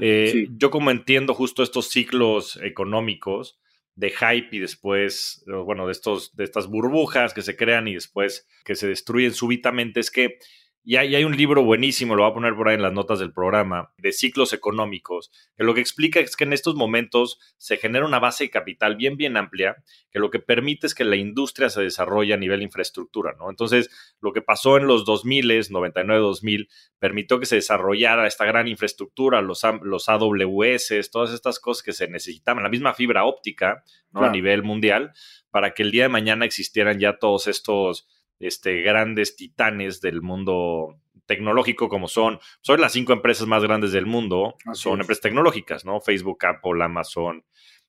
Eh, 0.00 0.46
yo 0.52 0.70
como 0.70 0.92
entiendo 0.92 1.34
justo 1.34 1.64
estos 1.64 1.90
ciclos 1.90 2.56
económicos 2.62 3.58
de 3.96 4.10
hype 4.10 4.48
y 4.52 4.60
después, 4.60 5.44
bueno, 5.64 5.86
de, 5.86 5.92
estos, 5.92 6.36
de 6.36 6.44
estas 6.44 6.68
burbujas 6.68 7.34
que 7.34 7.42
se 7.42 7.56
crean 7.56 7.88
y 7.88 7.94
después 7.94 8.46
que 8.64 8.76
se 8.76 8.86
destruyen 8.86 9.34
súbitamente, 9.34 9.98
es 9.98 10.12
que 10.12 10.38
y 10.84 10.96
hay, 10.96 11.24
un 11.24 11.36
libro 11.36 11.62
buenísimo, 11.64 12.14
lo 12.14 12.22
voy 12.22 12.30
a 12.30 12.34
poner 12.34 12.54
por 12.54 12.68
ahí 12.68 12.76
en 12.76 12.82
las 12.82 12.94
notas 12.94 13.18
del 13.18 13.32
programa, 13.32 13.92
de 13.98 14.10
ciclos 14.10 14.54
económicos, 14.54 15.30
que 15.54 15.64
lo 15.64 15.74
que 15.74 15.82
explica 15.82 16.18
es 16.20 16.34
que 16.34 16.44
en 16.44 16.54
estos 16.54 16.76
momentos 16.76 17.38
se 17.58 17.76
genera 17.76 18.06
una 18.06 18.18
base 18.18 18.44
de 18.44 18.50
capital 18.50 18.96
bien, 18.96 19.18
bien 19.18 19.36
amplia, 19.36 19.76
que 20.10 20.18
lo 20.18 20.30
que 20.30 20.38
permite 20.38 20.86
es 20.86 20.94
que 20.94 21.04
la 21.04 21.16
industria 21.16 21.68
se 21.68 21.82
desarrolle 21.82 22.32
a 22.32 22.38
nivel 22.38 22.62
infraestructura, 22.62 23.34
¿no? 23.38 23.50
Entonces, 23.50 23.90
lo 24.20 24.32
que 24.32 24.40
pasó 24.40 24.78
en 24.78 24.86
los 24.86 25.04
2000, 25.04 25.50
99-2000, 25.68 26.68
permitió 26.98 27.38
que 27.38 27.46
se 27.46 27.56
desarrollara 27.56 28.26
esta 28.26 28.46
gran 28.46 28.66
infraestructura, 28.66 29.42
los, 29.42 29.62
los 29.82 30.08
AWS, 30.08 31.10
todas 31.12 31.32
estas 31.32 31.60
cosas 31.60 31.82
que 31.82 31.92
se 31.92 32.08
necesitaban, 32.08 32.62
la 32.62 32.70
misma 32.70 32.94
fibra 32.94 33.24
óptica, 33.24 33.84
¿no? 34.10 34.22
A 34.22 34.30
nivel 34.30 34.62
mundial, 34.62 35.12
para 35.50 35.74
que 35.74 35.82
el 35.82 35.90
día 35.90 36.04
de 36.04 36.08
mañana 36.08 36.46
existieran 36.46 36.98
ya 36.98 37.18
todos 37.18 37.46
estos 37.46 38.08
este, 38.40 38.82
grandes 38.82 39.36
titanes 39.36 40.00
del 40.00 40.22
mundo 40.22 41.00
tecnológico 41.26 41.88
como 41.88 42.08
son, 42.08 42.40
son 42.62 42.80
las 42.80 42.92
cinco 42.92 43.12
empresas 43.12 43.46
más 43.46 43.62
grandes 43.62 43.92
del 43.92 44.06
mundo, 44.06 44.56
son 44.72 45.00
empresas 45.00 45.22
tecnológicas, 45.22 45.84
¿no? 45.84 46.00
Facebook, 46.00 46.44
Apple, 46.46 46.82
Amazon 46.82 47.44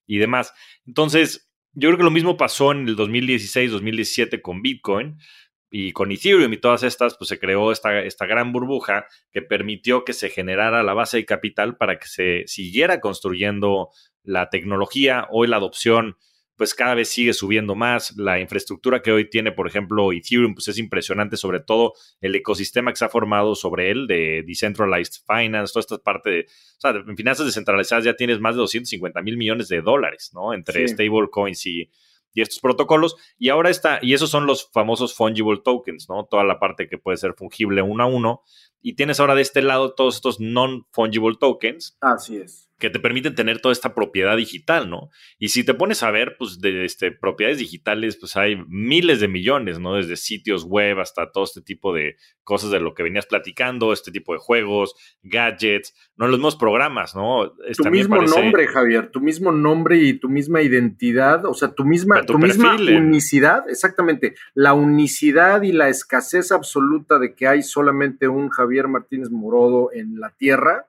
y 0.06 0.18
demás. 0.18 0.54
Entonces, 0.86 1.50
yo 1.74 1.90
creo 1.90 1.98
que 1.98 2.04
lo 2.04 2.12
mismo 2.12 2.36
pasó 2.36 2.72
en 2.74 2.88
el 2.88 2.96
2016, 2.96 3.72
2017 3.72 4.42
con 4.42 4.62
Bitcoin 4.62 5.18
y 5.72 5.94
con 5.94 6.12
Ethereum 6.12 6.52
y 6.52 6.58
todas 6.58 6.84
estas, 6.84 7.16
pues 7.18 7.30
se 7.30 7.40
creó 7.40 7.72
esta, 7.72 8.02
esta 8.02 8.26
gran 8.26 8.52
burbuja 8.52 9.06
que 9.32 9.42
permitió 9.42 10.04
que 10.04 10.14
se 10.14 10.30
generara 10.30 10.84
la 10.84 10.94
base 10.94 11.18
de 11.18 11.26
capital 11.26 11.78
para 11.78 11.98
que 11.98 12.08
se 12.08 12.44
siguiera 12.48 13.00
construyendo 13.00 13.90
la 14.24 14.50
tecnología. 14.50 15.28
Hoy 15.32 15.48
la 15.48 15.58
adopción 15.58 16.18
pues 16.60 16.76
cada 16.76 16.94
vez 16.94 17.08
sigue 17.08 17.32
subiendo 17.32 17.74
más. 17.74 18.18
La 18.18 18.38
infraestructura 18.38 19.02
que 19.02 19.14
hoy 19.14 19.30
tiene, 19.30 19.54
por 19.54 19.66
ejemplo, 19.66 20.12
Ethereum, 20.12 20.56
pues 20.56 20.68
es 20.68 20.78
impresionante, 20.78 21.38
sobre 21.38 21.62
todo 21.62 21.94
el 22.20 22.36
ecosistema 22.36 22.92
que 22.92 22.98
se 22.98 23.06
ha 23.06 23.10
formado 23.10 23.56
sobre 23.56 23.92
él 23.92 24.08
de 24.08 24.44
Decentralized 24.46 25.24
Finance, 25.26 25.72
toda 25.72 25.80
esta 25.80 25.98
parte 26.00 26.30
de, 26.30 26.40
o 26.42 26.82
sea, 26.82 26.92
en 26.92 27.16
finanzas 27.16 27.46
descentralizadas 27.46 28.04
ya 28.04 28.14
tienes 28.14 28.42
más 28.42 28.56
de 28.56 28.60
250 28.60 29.22
mil 29.22 29.38
millones 29.38 29.70
de 29.70 29.82
dólares, 29.82 30.32
¿no? 30.34 30.54
Entre 30.54 30.86
stablecoins 30.86 31.66
y, 31.66 31.90
y 32.34 32.42
estos 32.42 32.60
protocolos. 32.60 33.16
Y 33.38 33.48
ahora 33.48 33.70
está, 33.70 34.00
y 34.02 34.14
esos 34.14 34.30
son 34.30 34.46
los 34.46 34.70
famosos 34.70 35.16
fungible 35.16 35.62
tokens, 35.64 36.10
¿no? 36.10 36.26
Toda 36.26 36.44
la 36.44 36.60
parte 36.60 36.90
que 36.90 36.98
puede 36.98 37.16
ser 37.16 37.36
fungible 37.36 37.82
uno 37.82 38.04
a 38.04 38.08
uno. 38.08 38.44
Y 38.82 38.96
tienes 38.96 39.22
ahora 39.22 39.36
de 39.36 39.44
este 39.44 39.62
lado 39.62 39.94
todos 39.94 40.16
estos 40.16 40.42
non-fungible 40.42 41.38
tokens. 41.40 41.98
Así 42.02 42.36
es 42.36 42.69
que 42.80 42.90
te 42.90 43.00
permiten 43.00 43.36
tener 43.36 43.60
toda 43.60 43.74
esta 43.74 43.94
propiedad 43.94 44.38
digital, 44.38 44.90
¿no? 44.90 45.10
Y 45.38 45.50
si 45.50 45.64
te 45.64 45.74
pones 45.74 46.02
a 46.02 46.12
ver, 46.12 46.36
pues 46.40 46.60
de 46.60 46.86
este, 46.86 47.12
propiedades 47.12 47.60
digitales, 47.60 48.18
pues 48.18 48.38
hay 48.38 48.56
miles 48.68 49.20
de 49.20 49.28
millones, 49.28 49.80
¿no? 49.80 49.96
Desde 49.96 50.16
sitios 50.16 50.64
web 50.64 51.00
hasta 51.00 51.32
todo 51.32 51.44
este 51.44 51.62
tipo 51.62 51.94
de 51.94 52.16
cosas 52.44 52.72
de 52.72 52.80
lo 52.80 52.94
que 52.94 53.04
venías 53.04 53.26
platicando, 53.26 53.94
este 53.94 54.12
tipo 54.12 54.34
de 54.34 54.40
juegos, 54.40 54.96
gadgets, 55.22 55.94
no 56.16 56.28
los 56.28 56.40
mismos 56.40 56.56
programas, 56.56 57.16
¿no? 57.16 57.54
tu 57.78 57.90
mismo 57.90 58.22
nombre, 58.22 58.68
Javier, 58.68 59.12
tu 59.12 59.20
mismo 59.20 59.52
nombre 59.52 59.98
y 59.98 60.14
tu 60.14 60.30
misma 60.30 60.62
identidad, 60.62 61.46
o 61.46 61.54
sea, 61.54 61.74
tu 61.74 61.86
misma, 61.86 62.26
tu, 62.26 62.40
misma 62.40 62.76
unicidad, 62.76 63.70
exactamente, 63.70 64.36
la 64.54 64.74
unicidad 64.74 65.62
y 65.62 65.74
la 65.74 65.90
escasez 65.90 66.52
absoluta 66.52 67.20
de 67.20 67.36
que 67.36 67.48
hay 67.48 67.62
solamente 67.62 68.28
un 68.28 68.50
Javier 68.50 68.88
Martínez 68.88 69.30
Morodo 69.30 69.92
en 69.94 70.20
la 70.20 70.32
Tierra 70.32 70.89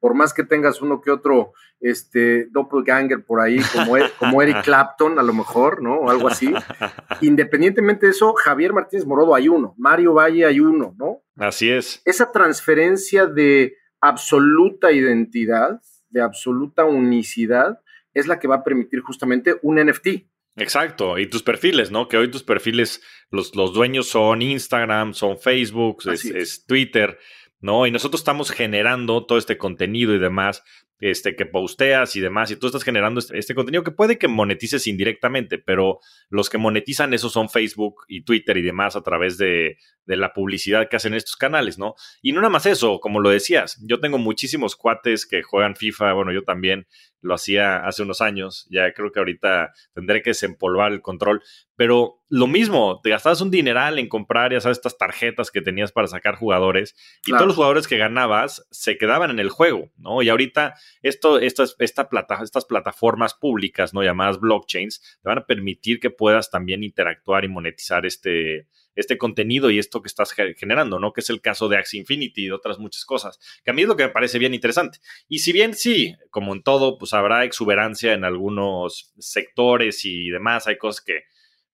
por 0.00 0.14
más 0.14 0.32
que 0.32 0.44
tengas 0.44 0.80
uno 0.80 1.00
que 1.00 1.10
otro 1.10 1.52
este, 1.80 2.46
doppelganger 2.50 3.24
por 3.24 3.40
ahí, 3.40 3.58
como, 3.72 3.96
e, 3.96 4.10
como 4.18 4.42
Eric 4.42 4.62
Clapton, 4.64 5.18
a 5.18 5.22
lo 5.22 5.32
mejor, 5.32 5.82
¿no? 5.82 5.96
O 5.96 6.10
algo 6.10 6.28
así. 6.28 6.52
Independientemente 7.20 8.06
de 8.06 8.12
eso, 8.12 8.34
Javier 8.34 8.72
Martínez 8.72 9.06
Morodo 9.06 9.34
hay 9.34 9.48
uno, 9.48 9.74
Mario 9.78 10.14
Valle 10.14 10.46
hay 10.46 10.60
uno, 10.60 10.94
¿no? 10.98 11.22
Así 11.36 11.70
es. 11.70 12.02
Esa 12.04 12.32
transferencia 12.32 13.26
de 13.26 13.76
absoluta 14.00 14.92
identidad, 14.92 15.80
de 16.10 16.22
absoluta 16.22 16.84
unicidad, 16.84 17.80
es 18.14 18.26
la 18.26 18.38
que 18.38 18.48
va 18.48 18.56
a 18.56 18.64
permitir 18.64 19.00
justamente 19.00 19.56
un 19.62 19.76
NFT. 19.84 20.08
Exacto, 20.56 21.18
y 21.18 21.28
tus 21.28 21.44
perfiles, 21.44 21.92
¿no? 21.92 22.08
Que 22.08 22.16
hoy 22.16 22.30
tus 22.30 22.42
perfiles, 22.42 23.00
los, 23.30 23.54
los 23.54 23.72
dueños 23.72 24.08
son 24.08 24.42
Instagram, 24.42 25.14
son 25.14 25.38
Facebook, 25.38 26.02
es 26.08 26.66
Twitter. 26.66 27.16
¿No? 27.60 27.86
Y 27.86 27.90
nosotros 27.90 28.20
estamos 28.20 28.50
generando 28.50 29.26
todo 29.26 29.38
este 29.38 29.58
contenido 29.58 30.14
y 30.14 30.18
demás, 30.18 30.62
este, 31.00 31.36
que 31.36 31.46
posteas 31.46 32.16
y 32.16 32.20
demás, 32.20 32.50
y 32.50 32.56
tú 32.56 32.66
estás 32.66 32.82
generando 32.82 33.20
este, 33.20 33.38
este, 33.38 33.54
contenido 33.54 33.84
que 33.84 33.90
puede 33.90 34.18
que 34.18 34.28
monetices 34.28 34.86
indirectamente, 34.86 35.58
pero 35.58 36.00
los 36.28 36.50
que 36.50 36.58
monetizan 36.58 37.14
eso 37.14 37.30
son 37.30 37.48
Facebook 37.48 38.04
y 38.08 38.22
Twitter 38.22 38.56
y 38.56 38.62
demás 38.62 38.96
a 38.96 39.02
través 39.02 39.38
de, 39.38 39.78
de 40.06 40.16
la 40.16 40.32
publicidad 40.32 40.88
que 40.88 40.96
hacen 40.96 41.14
estos 41.14 41.36
canales, 41.36 41.78
¿no? 41.78 41.94
Y 42.22 42.32
no 42.32 42.40
nada 42.40 42.50
más 42.50 42.66
eso, 42.66 43.00
como 43.00 43.20
lo 43.20 43.30
decías, 43.30 43.78
yo 43.86 44.00
tengo 44.00 44.18
muchísimos 44.18 44.74
cuates 44.74 45.26
que 45.26 45.42
juegan 45.42 45.76
FIFA, 45.76 46.12
bueno, 46.14 46.32
yo 46.32 46.42
también 46.42 46.86
lo 47.20 47.34
hacía 47.34 47.86
hace 47.86 48.02
unos 48.02 48.20
años, 48.20 48.66
ya 48.70 48.92
creo 48.92 49.12
que 49.12 49.18
ahorita 49.18 49.72
tendré 49.92 50.22
que 50.22 50.30
desempolvar 50.30 50.92
el 50.92 51.02
control, 51.02 51.42
pero 51.76 52.22
lo 52.28 52.46
mismo, 52.46 53.00
te 53.02 53.10
gastabas 53.10 53.40
un 53.40 53.50
dineral 53.50 53.98
en 53.98 54.08
comprar, 54.08 54.52
ya 54.52 54.60
sabes, 54.60 54.78
estas 54.78 54.98
tarjetas 54.98 55.50
que 55.50 55.60
tenías 55.60 55.92
para 55.92 56.08
sacar 56.08 56.36
jugadores 56.36 56.94
y 57.26 57.30
todos 57.30 57.46
los 57.46 57.56
jugadores 57.56 57.86
que 57.86 57.96
ganabas 57.96 58.66
se 58.70 58.98
quedaban 58.98 59.30
en 59.30 59.38
el 59.38 59.48
juego, 59.48 59.90
¿no? 59.96 60.20
Y 60.22 60.28
ahorita 60.28 60.74
esto, 61.02 61.38
estas, 61.38 61.76
esta 61.78 62.08
plata, 62.08 62.40
estas 62.42 62.64
plataformas 62.64 63.34
públicas, 63.34 63.94
¿no? 63.94 64.02
Llamadas 64.02 64.40
blockchains, 64.40 65.18
te 65.22 65.28
van 65.28 65.38
a 65.38 65.46
permitir 65.46 66.00
que 66.00 66.10
puedas 66.10 66.50
también 66.50 66.82
interactuar 66.82 67.44
y 67.44 67.48
monetizar 67.48 68.04
este, 68.04 68.66
este 68.98 69.16
contenido 69.16 69.70
y 69.70 69.78
esto 69.78 70.02
que 70.02 70.08
estás 70.08 70.32
generando, 70.32 70.98
¿no? 70.98 71.12
Que 71.12 71.20
es 71.20 71.30
el 71.30 71.40
caso 71.40 71.68
de 71.68 71.76
Axie 71.76 72.00
Infinity 72.00 72.44
y 72.44 72.46
de 72.46 72.52
otras 72.52 72.80
muchas 72.80 73.04
cosas, 73.04 73.38
que 73.64 73.70
a 73.70 73.74
mí 73.74 73.82
es 73.82 73.88
lo 73.88 73.96
que 73.96 74.02
me 74.02 74.10
parece 74.10 74.40
bien 74.40 74.54
interesante. 74.54 74.98
Y 75.28 75.38
si 75.38 75.52
bien 75.52 75.74
sí, 75.74 76.16
como 76.30 76.52
en 76.52 76.64
todo, 76.64 76.98
pues 76.98 77.12
habrá 77.12 77.44
exuberancia 77.44 78.12
en 78.12 78.24
algunos 78.24 79.14
sectores 79.16 80.04
y 80.04 80.30
demás, 80.30 80.66
hay 80.66 80.78
cosas 80.78 81.04
que, 81.04 81.22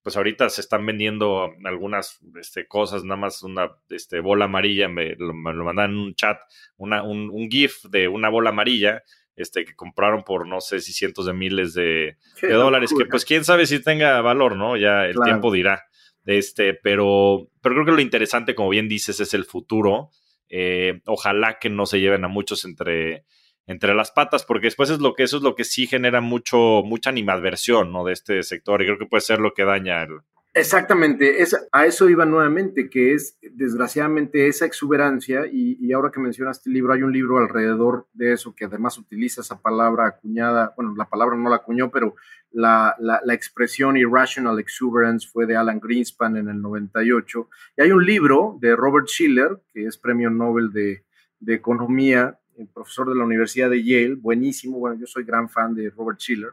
pues 0.03 0.19
ahorita 0.19 0.51
se 0.51 0.61
están 0.61 0.85
vendiendo 0.85 1.51
algunas 1.65 2.21
este, 2.39 2.69
cosas, 2.69 3.05
nada 3.05 3.17
más 3.17 3.43
una 3.43 3.71
este, 3.89 4.21
bola 4.21 4.45
amarilla, 4.45 4.87
me 4.89 5.17
lo, 5.17 5.33
mandan 5.33 5.93
en 5.93 5.97
un 5.97 6.15
chat, 6.15 6.39
una, 6.77 7.03
un, 7.03 7.49
GIF 7.51 7.85
de 7.85 8.07
una 8.07 8.29
bola 8.29 8.51
amarilla, 8.51 9.03
este, 9.35 9.65
que 9.65 9.75
compraron 9.75 10.25
por 10.25 10.47
no 10.47 10.61
sé 10.61 10.81
si 10.81 10.93
cientos 10.93 11.25
de 11.25 11.33
miles 11.33 11.73
de, 11.73 12.19
dólares, 12.43 12.93
que 12.97 13.07
pues 13.07 13.25
quién 13.25 13.45
sabe 13.45 13.65
si 13.65 13.83
tenga 13.83 14.21
valor, 14.21 14.57
¿no? 14.57 14.77
Ya 14.77 15.07
el 15.07 15.17
tiempo 15.25 15.51
dirá. 15.51 15.85
Este, 16.25 16.75
pero, 16.75 17.51
pero 17.63 17.75
creo 17.75 17.87
que 17.87 17.93
lo 17.93 18.01
interesante, 18.01 18.55
como 18.55 18.71
bien 18.71 18.89
dices, 18.89 19.21
es 19.21 19.35
el 19.35 19.45
futuro. 19.45 20.11
Eh, 20.49 21.01
ojalá 21.07 21.59
que 21.59 21.71
no 21.71 21.87
se 21.87 22.01
lleven 22.01 22.25
a 22.25 22.29
muchos 22.29 22.65
entre, 22.65 23.25
entre 23.67 23.95
las 23.95 24.11
patas, 24.11 24.45
porque 24.45 24.67
después 24.67 24.91
es 24.91 25.01
lo 25.01 25.15
que 25.15 25.25
eso 25.25 25.39
es 25.39 25.43
lo 25.43 25.55
que 25.55 25.65
sí 25.65 25.87
genera 25.87 26.21
mucho, 26.21 26.83
mucha 26.85 27.11
animadversión 27.11 27.93
¿no? 27.93 28.05
de 28.05 28.13
este 28.13 28.43
sector, 28.43 28.83
y 28.83 28.87
creo 28.87 28.99
que 28.99 29.07
puede 29.07 29.23
ser 29.23 29.41
lo 29.41 29.53
que 29.55 29.65
daña 29.65 30.03
el, 30.03 30.21
Exactamente, 30.57 31.45
a 31.73 31.85
eso 31.85 32.09
iba 32.09 32.25
nuevamente, 32.25 32.89
que 32.89 33.13
es 33.13 33.37
desgraciadamente 33.43 34.47
esa 34.47 34.67
exuberancia, 34.67 35.47
y, 35.51 35.93
ahora 35.93 36.13
que 36.13 36.21
mencionaste 36.21 36.71
el 36.71 36.75
libro, 36.75 36.93
hay 36.93 37.03
un 37.03 37.13
libro 37.13 37.39
alrededor 37.39 38.07
de 38.13 38.33
eso 38.33 38.55
que 38.55 38.67
además 38.67 38.97
utiliza 38.97 39.41
esa 39.41 39.61
palabra 39.61 40.07
acuñada, 40.07 40.73
bueno, 40.77 40.95
la 40.97 41.09
palabra 41.09 41.37
no 41.37 41.51
la 41.51 41.57
acuñó, 41.57 41.91
pero 41.91 42.15
la, 42.53 42.95
la, 43.01 43.35
expresión 43.35 43.97
irrational 43.97 44.61
exuberance 44.61 45.29
fue 45.29 45.45
de 45.47 45.57
Alan 45.57 45.81
Greenspan 45.81 46.37
en 46.37 46.49
el 46.49 46.63
98, 46.63 47.49
y 47.77 47.83
hay 47.83 47.91
un 47.91 48.07
libro 48.07 48.57
de 48.61 48.77
Robert 48.77 49.09
Schiller, 49.09 49.61
que 49.73 49.87
es 49.87 49.99
premio 49.99 50.31
Nobel 50.31 50.71
de, 50.73 51.03
de 51.41 51.55
Economía, 51.55 52.39
el 52.57 52.69
profesor 52.69 53.09
de 53.09 53.17
la 53.17 53.25
Universidad 53.25 53.71
de 53.71 53.83
Yale, 53.83 54.15
buenísimo, 54.15 54.79
bueno, 54.79 55.01
yo 55.01 55.07
soy 55.09 55.25
gran 55.25 55.49
fan 55.49 55.75
de 55.75 55.91
Robert 55.91 56.21
Schiller, 56.21 56.53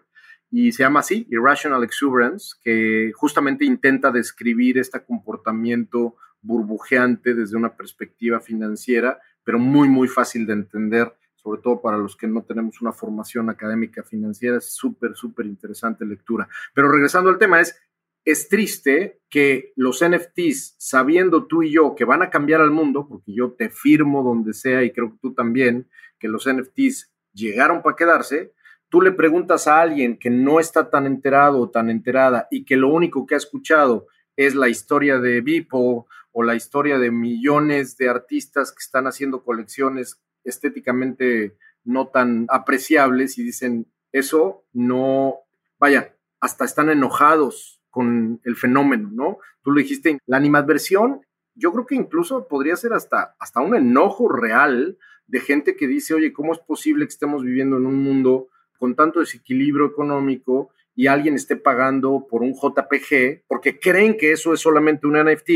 y 0.52 0.74
se 0.74 0.84
llama 0.84 1.00
así, 1.00 1.26
Irrational 1.30 1.84
Exuberance, 1.84 2.56
que 2.62 3.14
justamente 3.16 3.64
intenta 3.64 4.12
describir 4.12 4.78
este 4.78 5.02
comportamiento 5.02 6.18
burbujeante 6.42 7.34
desde 7.34 7.56
una 7.56 7.76
perspectiva 7.76 8.42
financiera, 8.42 9.20
pero 9.46 9.60
muy, 9.60 9.88
muy 9.88 10.10
fácil 10.10 10.46
de 10.46 10.54
entender, 10.54 11.16
sobre 11.36 11.62
todo 11.62 11.82
para 11.82 11.98
los 11.98 12.18
que 12.18 12.28
no 12.28 12.44
tenemos 12.44 12.82
una 12.82 12.92
formación 12.92 13.50
académica 13.50 14.04
financiera, 14.04 14.58
es 14.58 14.74
súper, 14.74 15.16
súper 15.16 15.46
interesante 15.46 16.06
lectura. 16.06 16.50
Pero 16.74 16.92
regresando 16.92 17.30
al 17.30 17.38
tema, 17.38 17.62
es, 17.62 17.80
es 18.26 18.50
triste 18.50 19.22
que 19.30 19.72
los 19.78 20.04
NFTs, 20.04 20.76
sabiendo 20.78 21.48
tú 21.48 21.64
y 21.64 21.72
yo 21.72 21.96
que 21.96 22.04
van 22.04 22.24
a 22.24 22.30
cambiar 22.30 22.60
al 22.60 22.72
mundo, 22.72 23.08
porque 23.08 23.34
yo 23.34 23.54
te 23.54 23.70
firmo 23.70 24.22
donde 24.22 24.54
sea 24.54 24.84
y 24.84 24.92
creo 24.92 25.12
que 25.12 25.20
tú 25.22 25.34
también, 25.34 25.88
que 26.20 26.28
los 26.28 26.46
NFTs 26.46 27.10
llegaron 27.34 27.82
para 27.82 27.96
quedarse, 27.96 28.54
tú 28.92 29.02
le 29.02 29.14
preguntas 29.14 29.68
a 29.68 29.80
alguien 29.80 30.18
que 30.18 30.30
no 30.30 30.60
está 30.60 30.90
tan 30.90 31.08
enterado 31.08 31.62
o 31.62 31.70
tan 31.72 31.90
enterada 31.90 32.50
y 32.52 32.66
que 32.66 32.76
lo 32.76 32.90
único 32.90 33.26
que 33.26 33.36
ha 33.36 33.38
escuchado 33.38 34.08
es 34.36 34.54
la 34.54 34.68
historia 34.68 35.18
de 35.20 35.40
Beeple 35.40 36.04
o 36.34 36.44
la 36.44 36.56
historia 36.56 37.00
de 37.00 37.10
millones 37.10 37.96
de 37.96 38.10
artistas 38.10 38.72
que 38.74 38.82
están 38.82 39.08
haciendo 39.08 39.46
colecciones 39.46 40.22
estéticamente 40.44 41.56
no 41.86 42.10
tan 42.10 42.48
apreciables 42.50 43.38
y 43.38 43.44
dicen, 43.44 43.88
eso 44.12 44.66
no, 44.74 45.40
vaya, 45.80 46.14
hasta 46.42 46.66
están 46.66 46.90
enojados 46.90 47.82
con 47.90 48.42
el 48.44 48.58
fenómeno, 48.58 49.10
¿no? 49.14 49.38
Tú 49.64 49.72
lo 49.72 49.80
dijiste, 49.80 50.20
la 50.26 50.36
animadversión, 50.36 51.22
yo 51.56 51.72
creo 51.72 51.86
que 51.86 51.96
incluso 51.96 52.46
podría 52.50 52.76
ser 52.76 52.92
hasta, 52.92 53.36
hasta 53.40 53.62
un 53.62 53.74
enojo 53.74 54.28
real 54.28 54.98
de 55.28 55.40
gente 55.40 55.78
que 55.78 55.88
dice, 55.88 56.14
oye, 56.14 56.34
¿cómo 56.34 56.52
es 56.52 56.60
posible 56.60 57.06
que 57.06 57.14
estemos 57.14 57.44
viviendo 57.44 57.78
en 57.78 57.86
un 57.86 58.04
mundo 58.04 58.50
con 58.82 58.96
tanto 58.96 59.20
desequilibrio 59.20 59.86
económico 59.86 60.72
y 60.96 61.06
alguien 61.06 61.36
esté 61.36 61.56
pagando 61.56 62.26
por 62.28 62.42
un 62.42 62.56
JPG, 62.56 63.44
porque 63.48 63.80
creen 63.80 64.18
que 64.18 64.32
eso 64.32 64.56
es 64.56 64.60
solamente 64.60 65.06
un 65.06 65.24
NFT, 65.24 65.50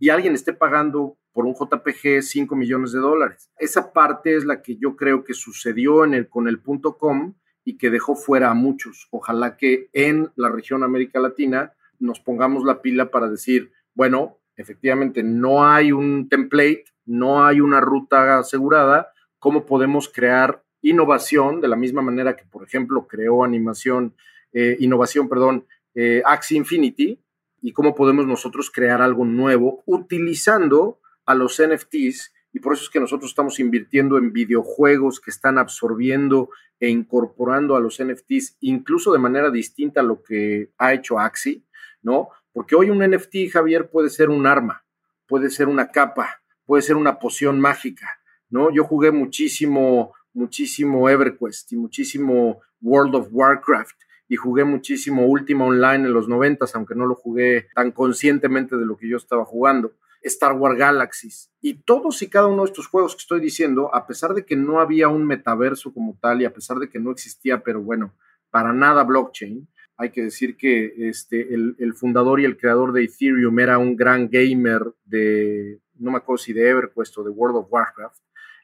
y 0.00 0.08
alguien 0.08 0.34
esté 0.34 0.54
pagando 0.54 1.16
por 1.32 1.46
un 1.46 1.54
JPG 1.54 2.22
5 2.22 2.56
millones 2.56 2.90
de 2.90 2.98
dólares. 2.98 3.48
Esa 3.58 3.92
parte 3.92 4.34
es 4.34 4.44
la 4.44 4.60
que 4.60 4.74
yo 4.74 4.96
creo 4.96 5.22
que 5.22 5.34
sucedió 5.34 6.04
en 6.04 6.14
el, 6.14 6.28
con 6.28 6.48
el 6.48 6.58
punto 6.58 6.98
com 6.98 7.34
y 7.64 7.78
que 7.78 7.90
dejó 7.90 8.16
fuera 8.16 8.50
a 8.50 8.54
muchos. 8.54 9.06
Ojalá 9.12 9.56
que 9.56 9.88
en 9.92 10.32
la 10.34 10.48
región 10.48 10.82
América 10.82 11.20
Latina 11.20 11.74
nos 12.00 12.18
pongamos 12.18 12.64
la 12.64 12.82
pila 12.82 13.12
para 13.12 13.28
decir, 13.28 13.70
bueno, 13.94 14.40
efectivamente 14.56 15.22
no 15.22 15.64
hay 15.64 15.92
un 15.92 16.28
template, 16.28 16.86
no 17.06 17.46
hay 17.46 17.60
una 17.60 17.80
ruta 17.80 18.40
asegurada, 18.40 19.12
¿cómo 19.38 19.64
podemos 19.64 20.08
crear 20.12 20.63
innovación 20.84 21.60
de 21.60 21.68
la 21.68 21.76
misma 21.76 22.02
manera 22.02 22.36
que, 22.36 22.44
por 22.44 22.62
ejemplo, 22.62 23.06
creó 23.08 23.44
animación 23.44 24.14
eh, 24.56 24.76
innovación, 24.78 25.28
perdón, 25.28 25.66
eh, 25.96 26.22
Axie 26.24 26.56
Infinity 26.56 27.20
y 27.60 27.72
cómo 27.72 27.92
podemos 27.92 28.24
nosotros 28.24 28.70
crear 28.70 29.02
algo 29.02 29.24
nuevo 29.24 29.82
utilizando 29.84 31.00
a 31.26 31.34
los 31.34 31.60
NFTs 31.60 32.32
y 32.52 32.60
por 32.60 32.74
eso 32.74 32.84
es 32.84 32.90
que 32.90 33.00
nosotros 33.00 33.32
estamos 33.32 33.58
invirtiendo 33.58 34.16
en 34.16 34.32
videojuegos 34.32 35.18
que 35.18 35.32
están 35.32 35.58
absorbiendo 35.58 36.50
e 36.78 36.88
incorporando 36.88 37.74
a 37.74 37.80
los 37.80 38.00
NFTs 38.00 38.58
incluso 38.60 39.12
de 39.12 39.18
manera 39.18 39.50
distinta 39.50 40.00
a 40.00 40.04
lo 40.04 40.22
que 40.22 40.70
ha 40.78 40.94
hecho 40.94 41.18
Axie, 41.18 41.64
¿no? 42.00 42.28
Porque 42.52 42.76
hoy 42.76 42.90
un 42.90 42.98
NFT, 43.04 43.50
Javier, 43.52 43.90
puede 43.90 44.08
ser 44.08 44.30
un 44.30 44.46
arma, 44.46 44.84
puede 45.26 45.50
ser 45.50 45.66
una 45.66 45.90
capa, 45.90 46.42
puede 46.64 46.82
ser 46.82 46.94
una 46.94 47.18
poción 47.18 47.58
mágica, 47.58 48.20
¿no? 48.50 48.70
Yo 48.70 48.84
jugué 48.84 49.10
muchísimo, 49.10 50.14
muchísimo 50.34 51.08
EverQuest 51.08 51.72
y 51.72 51.76
muchísimo 51.76 52.60
World 52.82 53.14
of 53.14 53.28
Warcraft 53.30 53.96
y 54.28 54.36
jugué 54.36 54.64
muchísimo 54.64 55.26
Ultima 55.26 55.64
Online 55.64 56.06
en 56.06 56.12
los 56.12 56.28
noventas, 56.28 56.74
aunque 56.74 56.94
no 56.94 57.06
lo 57.06 57.14
jugué 57.14 57.68
tan 57.74 57.92
conscientemente 57.92 58.76
de 58.76 58.86
lo 58.86 58.96
que 58.96 59.08
yo 59.08 59.16
estaba 59.16 59.44
jugando. 59.44 59.92
Star 60.22 60.54
Wars 60.54 60.78
Galaxies. 60.78 61.50
Y 61.60 61.82
todos 61.82 62.22
y 62.22 62.28
cada 62.28 62.46
uno 62.46 62.62
de 62.62 62.70
estos 62.70 62.86
juegos 62.86 63.14
que 63.14 63.20
estoy 63.20 63.40
diciendo, 63.40 63.94
a 63.94 64.06
pesar 64.06 64.32
de 64.32 64.44
que 64.44 64.56
no 64.56 64.80
había 64.80 65.08
un 65.08 65.26
metaverso 65.26 65.92
como 65.92 66.18
tal 66.20 66.40
y 66.40 66.46
a 66.46 66.52
pesar 66.52 66.78
de 66.78 66.88
que 66.88 66.98
no 66.98 67.10
existía, 67.10 67.62
pero 67.62 67.82
bueno, 67.82 68.14
para 68.50 68.72
nada 68.72 69.04
blockchain, 69.04 69.68
hay 69.96 70.10
que 70.10 70.22
decir 70.22 70.56
que 70.56 70.94
este, 71.08 71.54
el, 71.54 71.94
fundador 71.94 72.40
y 72.40 72.46
el 72.46 72.56
creador 72.56 72.92
de 72.92 73.04
Ethereum 73.04 73.58
era 73.60 73.78
un 73.78 73.96
gran 73.96 74.28
gamer 74.28 74.82
de, 75.04 75.78
no 75.98 76.10
me 76.10 76.16
acuerdo 76.16 76.38
si 76.38 76.52
de 76.52 76.68
EverQuest 76.68 77.18
o 77.18 77.22
de 77.22 77.30
World 77.30 77.58
of 77.58 77.66
Warcraft. 77.70 78.18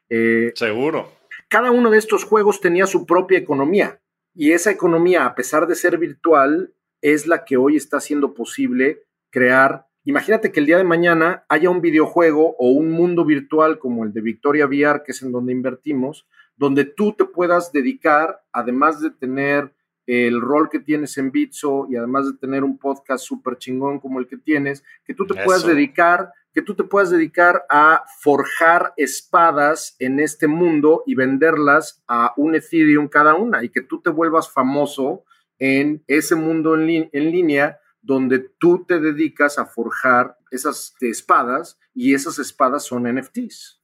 Eh, 0.08 0.52
Seguro. 0.56 1.19
Cada 1.50 1.72
uno 1.72 1.90
de 1.90 1.98
estos 1.98 2.22
juegos 2.22 2.60
tenía 2.60 2.86
su 2.86 3.04
propia 3.06 3.36
economía. 3.36 4.00
Y 4.34 4.52
esa 4.52 4.70
economía, 4.70 5.26
a 5.26 5.34
pesar 5.34 5.66
de 5.66 5.74
ser 5.74 5.98
virtual, 5.98 6.72
es 7.02 7.26
la 7.26 7.44
que 7.44 7.56
hoy 7.56 7.74
está 7.74 7.96
haciendo 7.96 8.34
posible 8.34 9.02
crear. 9.30 9.88
Imagínate 10.04 10.52
que 10.52 10.60
el 10.60 10.66
día 10.66 10.78
de 10.78 10.84
mañana 10.84 11.44
haya 11.48 11.68
un 11.68 11.80
videojuego 11.80 12.54
o 12.56 12.70
un 12.70 12.92
mundo 12.92 13.24
virtual 13.24 13.80
como 13.80 14.04
el 14.04 14.12
de 14.12 14.20
Victoria 14.20 14.66
VR, 14.66 15.02
que 15.04 15.10
es 15.10 15.22
en 15.22 15.32
donde 15.32 15.52
invertimos, 15.52 16.28
donde 16.56 16.84
tú 16.84 17.14
te 17.14 17.24
puedas 17.24 17.72
dedicar, 17.72 18.44
además 18.52 19.00
de 19.00 19.10
tener 19.10 19.74
el 20.06 20.40
rol 20.40 20.70
que 20.70 20.78
tienes 20.78 21.18
en 21.18 21.32
Bitso 21.32 21.88
y 21.90 21.96
además 21.96 22.26
de 22.26 22.38
tener 22.38 22.62
un 22.62 22.78
podcast 22.78 23.24
súper 23.24 23.58
chingón 23.58 23.98
como 23.98 24.20
el 24.20 24.28
que 24.28 24.36
tienes, 24.36 24.84
que 25.04 25.14
tú 25.14 25.26
te 25.26 25.34
puedas 25.42 25.66
dedicar 25.66 26.32
que 26.52 26.62
tú 26.62 26.74
te 26.74 26.84
puedas 26.84 27.10
dedicar 27.10 27.64
a 27.70 28.04
forjar 28.20 28.92
espadas 28.96 29.96
en 29.98 30.18
este 30.20 30.46
mundo 30.46 31.02
y 31.06 31.14
venderlas 31.14 32.02
a 32.08 32.32
un 32.36 32.54
Ethereum 32.54 33.08
cada 33.08 33.34
una 33.34 33.62
y 33.62 33.68
que 33.68 33.82
tú 33.82 34.00
te 34.00 34.10
vuelvas 34.10 34.50
famoso 34.50 35.24
en 35.58 36.02
ese 36.08 36.34
mundo 36.34 36.74
en, 36.74 37.10
línea 37.12 37.78
donde 38.02 38.38
tú 38.58 38.84
te 38.86 38.98
dedicas 38.98 39.58
a 39.58 39.66
forjar 39.66 40.36
esas 40.50 40.94
espadas 41.00 41.78
y 41.94 42.14
esas 42.14 42.38
espadas 42.38 42.84
son 42.84 43.04
NFTs. 43.04 43.80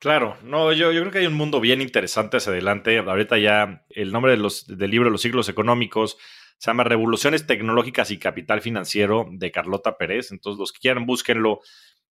Claro, 0.00 0.36
no, 0.42 0.72
yo, 0.72 0.92
yo 0.92 1.00
creo 1.00 1.12
que 1.12 1.18
hay 1.20 1.26
un 1.26 1.34
mundo 1.34 1.60
bien 1.60 1.80
interesante 1.80 2.36
hacia 2.36 2.52
adelante. 2.52 2.98
Ahorita 2.98 3.38
ya 3.38 3.86
el 3.88 4.12
nombre 4.12 4.32
de 4.32 4.38
los, 4.38 4.66
del 4.66 4.90
libro 4.90 5.08
Los 5.08 5.22
siglos 5.22 5.48
económicos 5.48 6.18
se 6.58 6.70
llama 6.70 6.84
Revoluciones 6.84 7.46
Tecnológicas 7.46 8.10
y 8.10 8.18
Capital 8.18 8.60
Financiero 8.60 9.26
de 9.30 9.50
Carlota 9.50 9.96
Pérez. 9.96 10.30
Entonces, 10.32 10.58
los 10.58 10.72
que 10.72 10.80
quieran, 10.80 11.06
búsquenlo 11.06 11.60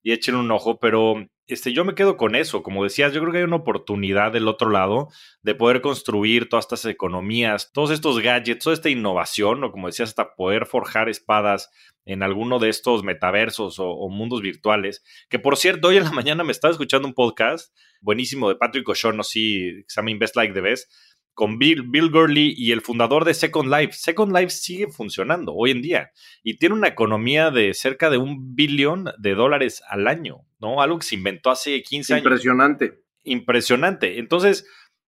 y 0.04 0.12
echen 0.12 0.36
un 0.36 0.52
ojo, 0.52 0.80
pero 0.80 1.16
este, 1.48 1.74
yo 1.74 1.86
me 1.86 1.96
quedo 1.96 2.18
con 2.18 2.36
eso. 2.36 2.62
Como 2.62 2.84
decías, 2.84 3.14
yo 3.14 3.22
creo 3.22 3.32
que 3.32 3.38
hay 3.40 3.44
una 3.46 3.56
oportunidad 3.56 4.32
del 4.32 4.48
otro 4.48 4.70
lado 4.70 5.08
de 5.42 5.56
poder 5.56 5.82
construir 5.82 6.50
todas 6.50 6.66
estas 6.66 6.86
economías, 6.86 7.72
todos 7.74 7.92
estos 7.92 8.20
gadgets, 8.20 8.64
toda 8.64 8.74
esta 8.74 8.90
innovación, 8.90 9.64
o 9.64 9.72
como 9.72 9.88
decías, 9.88 10.10
hasta 10.10 10.36
poder 10.36 10.66
forjar 10.66 11.10
espadas 11.10 11.70
en 12.06 12.22
alguno 12.22 12.60
de 12.60 12.70
estos 12.70 13.04
metaversos 13.04 13.78
o, 13.80 14.10
mundos 14.10 14.42
virtuales. 14.42 15.04
Que 15.30 15.40
por 15.40 15.58
cierto, 15.58 15.88
hoy 15.88 15.98
en 15.98 16.04
la 16.04 16.12
mañana 16.12 16.44
me 16.44 16.52
estaba 16.52 16.72
escuchando 16.72 17.08
un 17.08 17.14
podcast 17.14 17.74
buenísimo 18.02 18.50
de 18.50 18.56
Patrick 18.56 18.88
O'Shaughnessy, 18.88 19.84
que 19.84 19.86
se 19.88 20.02
llama 20.02 20.12
Invest 20.12 20.36
Like 20.36 20.54
the 20.54 20.62
Best 20.62 20.92
con 21.34 21.58
Bill, 21.58 21.84
Bill 21.84 22.10
Gurley 22.10 22.54
y 22.56 22.72
el 22.72 22.82
fundador 22.82 23.26
de 23.26 23.34
Second 23.34 23.74
Life. 23.74 23.94
Second 23.94 24.36
Life 24.36 24.52
sigue 24.52 24.88
funcionando 24.88 25.54
hoy 25.54 25.72
en 25.72 25.82
día 25.82 26.12
y 26.44 26.58
tiene 26.58 26.76
una 26.76 26.88
economía 26.88 27.52
de 27.52 27.74
cerca 27.74 28.10
de 28.10 28.18
un 28.18 28.56
billón 28.56 29.06
de 29.18 29.36
dólares 29.36 29.82
al 29.90 30.08
año, 30.08 30.46
¿no? 30.60 30.82
Algo 30.82 31.00
que 31.00 31.06
se 31.06 31.16
inventó 31.16 31.50
hace 31.50 31.82
15 31.82 32.14
años. 32.14 32.26
Impresionante. 32.26 33.04
Impresionante. 33.24 34.20
Entonces, 34.20 34.68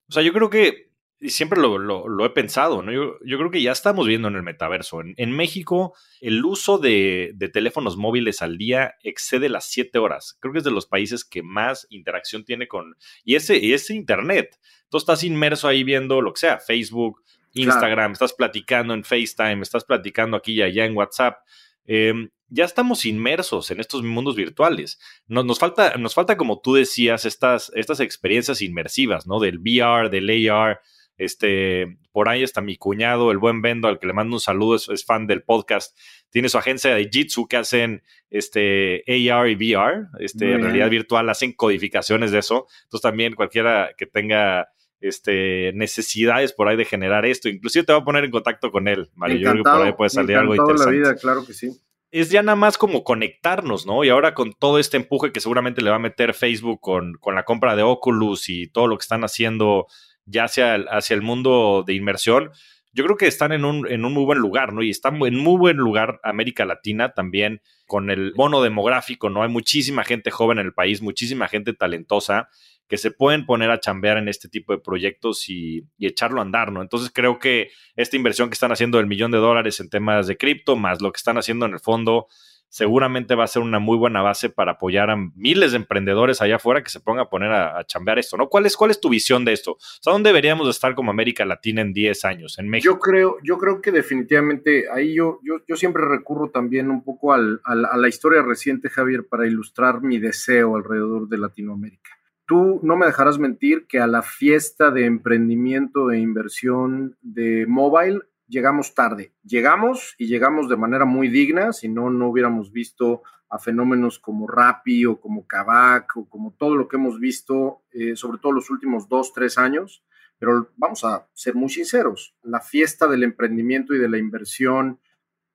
o 0.10 0.14
sea, 0.14 0.24
yo 0.24 0.34
creo 0.34 0.50
que 0.50 0.92
y 1.20 1.30
siempre 1.30 1.59
lo, 1.59 2.26
he 2.26 2.30
pensado, 2.32 2.82
¿no? 2.82 2.91
Yo, 2.91 3.18
creo 3.38 3.49
que 3.49 3.61
ya 3.61 3.72
estamos 3.72 4.05
viendo 4.05 4.28
en 4.28 4.36
el 4.36 4.43
metaverso. 4.43 5.01
En, 5.16 5.32
México, 5.32 5.95
el 6.20 6.43
uso 6.43 6.78
de, 6.78 7.34
teléfonos 7.53 7.95
móviles 7.95 8.41
al 8.41 8.57
día 8.57 8.95
excede 9.01 9.47
las 9.47 9.66
7 9.70 9.97
horas. 9.97 10.38
Creo 10.41 10.51
que 10.51 10.59
es 10.59 10.66
de 10.66 10.72
los 10.72 10.88
países 10.88 11.24
que 11.24 11.41
más 11.41 11.88
interacción 11.89 12.43
tiene 12.43 12.68
con... 12.68 12.95
Y 13.24 13.36
ese, 13.36 13.74
ese 13.74 13.95
Internet. 13.95 14.59
Tú 14.89 14.97
estás 14.97 15.24
inmerso 15.24 15.68
ahí 15.68 15.84
viendo 15.84 16.22
lo 16.22 16.34
que 16.34 16.41
sea, 16.41 16.59
Facebook, 16.59 17.24
Instagram, 17.53 18.11
estás 18.11 18.34
platicando 18.34 18.93
en 18.93 19.05
FaceTime, 19.05 19.61
estás 19.61 19.86
platicando 19.86 20.36
aquí 20.36 20.53
y 20.53 20.61
allá 20.61 20.86
en 20.86 20.97
WhatsApp. 20.97 21.38
Em, 21.86 22.30
ya 22.49 22.66
estamos 22.66 23.05
inmersos 23.05 23.72
en 23.72 23.80
estos 23.80 24.03
mundos 24.03 24.36
virtuales. 24.36 24.99
Nos, 25.28 25.45
nos, 25.45 25.59
falta, 25.59 25.95
nos 25.97 26.13
falta, 26.13 26.36
como 26.36 26.59
tú 26.59 26.74
decías, 26.74 27.26
estas, 27.26 27.72
estas 27.74 28.01
experiencias 28.01 28.61
inmersivas, 28.61 29.26
¿no? 29.26 29.39
Del 29.39 29.59
VR, 29.59 30.09
del 30.09 30.49
AR, 30.51 30.82
este, 31.18 31.97
por 32.11 32.30
ahí 32.30 32.43
está 32.43 32.61
mi 32.61 32.78
cuñado, 32.78 33.32
el 33.32 33.38
buen 33.38 33.61
Bendo, 33.61 33.88
al 33.88 33.99
que 33.99 34.07
le 34.07 34.13
mando 34.13 34.36
un 34.36 34.39
saludo, 34.39 34.76
es, 34.76 35.05
fan 35.05 35.28
del 35.28 35.43
podcast. 35.43 35.97
Tiene 36.30 36.49
su 36.49 36.57
agencia 36.57 36.93
de 36.93 37.09
Jitsu 37.11 37.47
que 37.47 37.57
hacen 37.57 38.03
este, 38.30 39.03
AR 39.07 39.49
y 39.49 39.55
VR, 39.55 40.07
este, 40.20 40.57
realidad 40.57 40.89
virtual, 40.89 41.30
hacen 41.30 41.53
codificaciones 41.53 42.32
de 42.32 42.39
eso. 42.39 42.68
Entonces 42.84 43.01
también 43.01 43.34
cualquiera 43.34 43.91
que 43.97 44.05
tenga 44.05 44.70
este, 44.99 45.72
necesidades 45.74 46.53
por 46.53 46.68
ahí 46.68 46.78
de 46.78 46.86
generar 46.86 47.26
esto, 47.26 47.49
inclusive 47.49 47.86
te 47.86 47.93
voy 47.93 48.01
a 48.01 48.05
poner 48.05 48.26
en 48.26 48.32
contacto 48.32 48.72
con 48.72 48.88
él, 48.88 49.09
Mario. 49.16 49.38
Yo 49.38 49.51
creo 49.51 49.63
que 49.63 49.70
por 49.70 49.86
ahí 49.86 49.93
puede 49.93 50.09
salir 50.09 50.38
algo 50.38 50.55
interesante. 50.55 50.91
La 50.91 50.97
vida, 50.97 51.16
claro 51.16 51.45
que 51.45 51.53
sí 51.53 51.70
es 52.11 52.30
ya 52.30 52.41
nada 52.41 52.55
más 52.55 52.78
como 52.78 53.03
conectarnos, 53.03 53.86
¿no? 53.86 54.05
Y 54.05 54.09
ahora 54.09 54.34
con 54.34 54.53
todo 54.53 54.80
este 54.80 54.95
empuje 54.95 55.34
que 55.34 55.41
seguramente 55.41 55.82
le 55.82 55.89
va 55.89 55.97
a 55.97 55.99
meter 55.99 56.34
Facebook 56.34 56.80
con, 56.80 57.16
con, 57.16 57.36
la 57.36 57.43
compra 57.43 57.76
de 57.76 57.84
Oculus 57.84 58.47
y 58.47 58.68
todo 58.68 58.88
lo 58.88 58.97
que 58.97 59.01
están 59.01 59.26
haciendo 59.26 59.88
ya 60.26 60.46
hacia 60.46 60.76
el, 60.76 60.88
hacia 60.90 61.14
el 61.14 61.22
mundo 61.22 61.84
de 61.86 61.94
inmersión, 61.94 62.52
yo 62.96 63.04
creo 63.04 63.18
que 63.18 63.28
están 63.28 63.52
en 63.52 63.66
un, 63.66 63.92
en 63.92 64.06
un 64.06 64.14
muy 64.14 64.24
buen 64.24 64.40
lugar, 64.40 64.72
¿no? 64.72 64.82
Y 64.82 64.90
están 64.90 65.22
en 65.22 65.36
muy 65.36 65.58
buen 65.58 65.76
lugar 65.76 66.22
América 66.24 66.64
Latina 66.64 67.14
también 67.14 67.62
con 67.86 68.10
el 68.10 68.32
bono 68.34 68.62
demográfico, 68.62 69.30
¿no? 69.30 69.44
Hay 69.44 69.50
muchísima 69.50 70.06
gente 70.06 70.32
joven 70.32 70.60
en 70.60 70.68
el 70.68 70.74
país, 70.74 71.02
muchísima 71.02 71.50
gente 71.50 71.74
talentosa 71.74 72.48
que 72.88 72.98
se 72.98 73.12
pueden 73.12 73.46
poner 73.46 73.70
a 73.70 73.80
chambear 73.80 74.18
en 74.18 74.30
este 74.30 74.48
tipo 74.48 74.72
de 74.72 74.80
proyectos 74.80 75.50
y, 75.50 75.84
y, 75.98 76.08
echarlo 76.08 76.40
a 76.40 76.44
andar, 76.44 76.72
¿no? 76.72 76.82
Entonces 76.82 77.12
creo 77.14 77.38
que 77.38 77.70
esta 77.98 78.16
inversión 78.16 78.50
que 78.50 78.54
están 78.54 78.72
haciendo 78.72 78.98
del 78.98 79.08
millón 79.08 79.32
de 79.32 79.40
dólares 79.40 79.80
en 79.82 79.90
temas 79.90 80.28
de 80.28 80.38
cripto, 80.38 80.78
más 80.78 81.02
lo 81.02 81.12
que 81.12 81.18
están 81.18 81.38
haciendo 81.38 81.66
en 81.66 81.74
el 81.74 81.80
fondo, 81.80 82.28
seguramente 82.76 83.36
va 83.36 83.46
a 83.46 83.48
ser 83.48 83.62
una 83.62 83.80
muy 83.80 83.96
buena 83.96 84.22
base 84.22 84.50
para 84.50 84.74
apoyar 84.74 85.10
a 85.10 85.16
miles 85.16 85.72
de 85.72 85.78
emprendedores 85.78 86.42
allá 86.42 86.58
afuera 86.58 86.84
que 86.84 86.90
se 86.90 87.00
pongan 87.00 87.24
a 87.24 87.30
poner 87.30 87.50
a, 87.54 87.86
chambear 87.86 88.20
esto, 88.20 88.36
¿no? 88.36 88.50
¿Cuál 88.50 88.66
es, 88.66 88.76
¿Cuál 88.76 88.92
es 88.92 89.00
tu 89.00 89.08
visión 89.08 89.46
de 89.46 89.54
esto? 89.54 89.72
O 89.72 89.78
sea, 89.80 90.12
¿dónde 90.12 90.28
deberíamos 90.28 90.68
estar 90.68 90.94
como 90.94 91.10
América 91.10 91.46
Latina 91.46 91.80
en 91.80 91.94
10 91.94 92.26
años, 92.26 92.60
en 92.60 92.68
México? 92.68 92.94
Yo 92.94 93.00
creo, 93.00 93.38
yo 93.44 93.58
creo 93.58 93.82
que 93.82 93.94
definitivamente 93.94 94.90
ahí 94.92 95.14
yo, 95.14 95.40
yo, 95.42 95.62
yo 95.66 95.78
siempre 95.78 96.04
recurro 96.04 96.50
también 96.50 96.92
un 96.92 97.02
poco 97.02 97.32
al, 97.32 97.62
a 97.64 97.96
la 97.96 98.08
historia 98.10 98.42
reciente, 98.42 98.90
Javier, 98.90 99.26
para 99.26 99.48
ilustrar 99.48 100.02
mi 100.02 100.20
deseo 100.20 100.76
alrededor 100.76 101.30
de 101.30 101.38
Latinoamérica. 101.38 102.10
Tú 102.46 102.82
no 102.84 102.98
me 102.98 103.06
dejarás 103.06 103.40
mentir 103.40 103.88
que 103.88 104.00
a 104.00 104.08
la 104.08 104.22
fiesta 104.22 104.92
de 104.92 105.06
emprendimiento 105.06 106.12
e 106.12 106.20
inversión 106.20 107.16
de 107.22 107.66
mobile 107.68 108.20
llegamos 108.48 108.93
tarde. 108.93 109.34
Llegamos 109.43 110.16
y 110.18 110.28
llegamos 110.28 110.70
de 110.70 110.78
manera 110.78 111.06
muy 111.06 111.30
digna, 111.30 111.74
si 111.74 111.89
no, 111.89 112.10
no 112.10 112.30
hubiéramos 112.30 112.72
visto 112.72 113.24
a 113.50 113.60
fenómenos 113.60 114.20
como 114.20 114.48
Rappi 114.48 115.06
o 115.06 115.20
como 115.20 115.48
Kavak 115.48 116.18
o 116.18 116.30
como 116.30 116.54
todo 116.54 116.76
lo 116.76 116.88
que 116.88 116.98
hemos 116.98 117.20
visto, 117.20 117.84
eh, 117.91 118.16
sobre 118.16 118.39
todo 118.39 118.52
los 118.52 118.70
últimos 118.70 119.08
dos, 119.08 119.34
tres 119.34 119.58
años. 119.58 120.04
Pero 120.38 120.70
vamos 120.76 121.04
a 121.06 121.28
ser 121.34 121.56
muy 121.56 121.70
sinceros, 121.70 122.36
la 122.43 122.60
fiesta 122.60 123.08
del 123.08 123.24
emprendimiento 123.24 123.93
y 123.93 124.00
de 124.00 124.10
la 124.10 124.18
inversión 124.18 125.00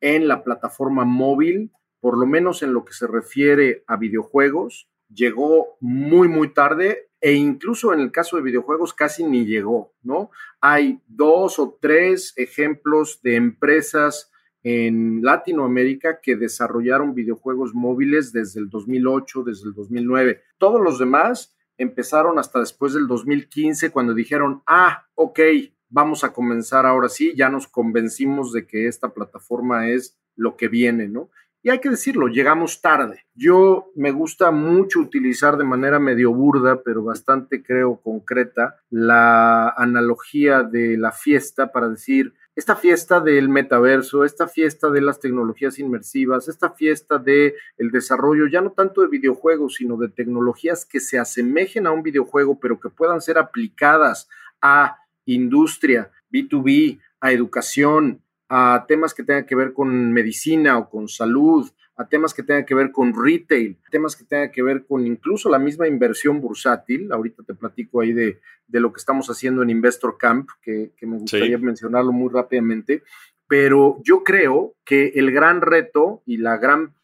en 0.00 0.26
la 0.26 0.42
plataforma 0.42 1.04
móvil, 1.04 1.70
por 2.00 2.16
lo 2.16 2.24
menos 2.24 2.62
en 2.62 2.72
lo 2.72 2.84
que 2.86 2.94
se 2.94 3.06
refiere 3.06 3.84
a 3.86 3.96
videojuegos, 3.96 4.88
llegó 5.12 5.76
muy, 5.80 6.28
muy 6.28 6.54
tarde 6.54 7.09
e 7.20 7.32
incluso 7.32 7.92
en 7.92 8.00
el 8.00 8.10
caso 8.10 8.36
de 8.36 8.42
videojuegos 8.42 8.94
casi 8.94 9.24
ni 9.24 9.44
llegó, 9.44 9.92
¿no? 10.02 10.30
Hay 10.60 11.00
dos 11.06 11.58
o 11.58 11.78
tres 11.80 12.32
ejemplos 12.36 13.20
de 13.22 13.36
empresas 13.36 14.30
en 14.62 15.22
Latinoamérica 15.22 16.20
que 16.20 16.36
desarrollaron 16.36 17.14
videojuegos 17.14 17.74
móviles 17.74 18.32
desde 18.32 18.60
el 18.60 18.68
2008, 18.68 19.42
desde 19.44 19.68
el 19.68 19.74
2009. 19.74 20.42
Todos 20.58 20.80
los 20.80 20.98
demás 20.98 21.56
empezaron 21.78 22.38
hasta 22.38 22.60
después 22.60 22.92
del 22.92 23.06
2015 23.06 23.90
cuando 23.90 24.12
dijeron, 24.12 24.62
ah, 24.66 25.06
ok, 25.14 25.40
vamos 25.88 26.24
a 26.24 26.32
comenzar 26.32 26.86
ahora 26.86 27.08
sí, 27.08 27.34
ya 27.36 27.48
nos 27.48 27.66
convencimos 27.68 28.52
de 28.52 28.66
que 28.66 28.86
esta 28.86 29.14
plataforma 29.14 29.88
es 29.88 30.18
lo 30.36 30.56
que 30.56 30.68
viene, 30.68 31.08
¿no? 31.08 31.30
Y 31.62 31.68
hay 31.68 31.78
que 31.78 31.90
decirlo, 31.90 32.28
llegamos 32.28 32.80
tarde. 32.80 33.26
Yo 33.34 33.90
me 33.94 34.12
gusta 34.12 34.50
mucho 34.50 34.98
utilizar 35.00 35.58
de 35.58 35.64
manera 35.64 35.98
medio 35.98 36.32
burda, 36.32 36.82
pero 36.82 37.04
bastante 37.04 37.62
creo 37.62 38.00
concreta, 38.00 38.76
la 38.88 39.68
analogía 39.68 40.62
de 40.62 40.96
la 40.96 41.12
fiesta 41.12 41.70
para 41.70 41.88
decir, 41.88 42.32
esta 42.56 42.76
fiesta 42.76 43.20
del 43.20 43.48
metaverso, 43.48 44.24
esta 44.24 44.48
fiesta 44.48 44.90
de 44.90 45.02
las 45.02 45.20
tecnologías 45.20 45.78
inmersivas, 45.78 46.48
esta 46.48 46.70
fiesta 46.70 47.18
de 47.18 47.54
el 47.76 47.90
desarrollo 47.90 48.48
ya 48.48 48.60
no 48.60 48.72
tanto 48.72 49.02
de 49.02 49.08
videojuegos, 49.08 49.74
sino 49.76 49.96
de 49.96 50.08
tecnologías 50.08 50.84
que 50.84 51.00
se 51.00 51.18
asemejen 51.18 51.86
a 51.86 51.90
un 51.90 52.02
videojuego, 52.02 52.58
pero 52.58 52.80
que 52.80 52.88
puedan 52.88 53.20
ser 53.20 53.38
aplicadas 53.38 54.28
a 54.60 54.98
industria, 55.26 56.10
B2B, 56.32 57.00
a 57.20 57.32
educación, 57.32 58.22
a 58.52 58.84
temas 58.88 59.14
que 59.14 59.22
tengan 59.22 59.46
que 59.46 59.54
ver 59.54 59.72
con 59.72 60.12
medicina 60.12 60.76
o 60.76 60.90
con 60.90 61.06
salud, 61.08 61.70
a 61.94 62.08
temas 62.08 62.34
que 62.34 62.42
tengan 62.42 62.64
que 62.64 62.74
ver 62.74 62.90
con 62.90 63.14
retail, 63.14 63.78
temas 63.92 64.16
que 64.16 64.24
tengan 64.24 64.50
que 64.50 64.60
ver 64.60 64.86
con 64.86 65.06
incluso 65.06 65.48
la 65.48 65.60
misma 65.60 65.86
inversión 65.86 66.40
bursátil. 66.40 67.12
Ahorita 67.12 67.44
te 67.44 67.54
platico 67.54 68.00
ahí 68.00 68.12
de, 68.12 68.40
lo 68.68 68.92
que 68.92 68.98
estamos 68.98 69.28
haciendo 69.28 69.62
en 69.62 69.70
Investor 69.70 70.18
Camp, 70.18 70.48
que, 70.60 70.92
me 71.02 71.18
gustaría 71.18 71.58
mencionarlo 71.58 72.10
muy 72.10 72.28
rápidamente. 72.28 73.04
Pero 73.46 74.00
yo 74.02 74.24
creo 74.24 74.74
que 74.84 75.12
el 75.14 75.30
gran 75.30 75.60
reto 75.60 76.22
y 76.26 76.38
la 76.38 76.56
gran, 76.56 76.94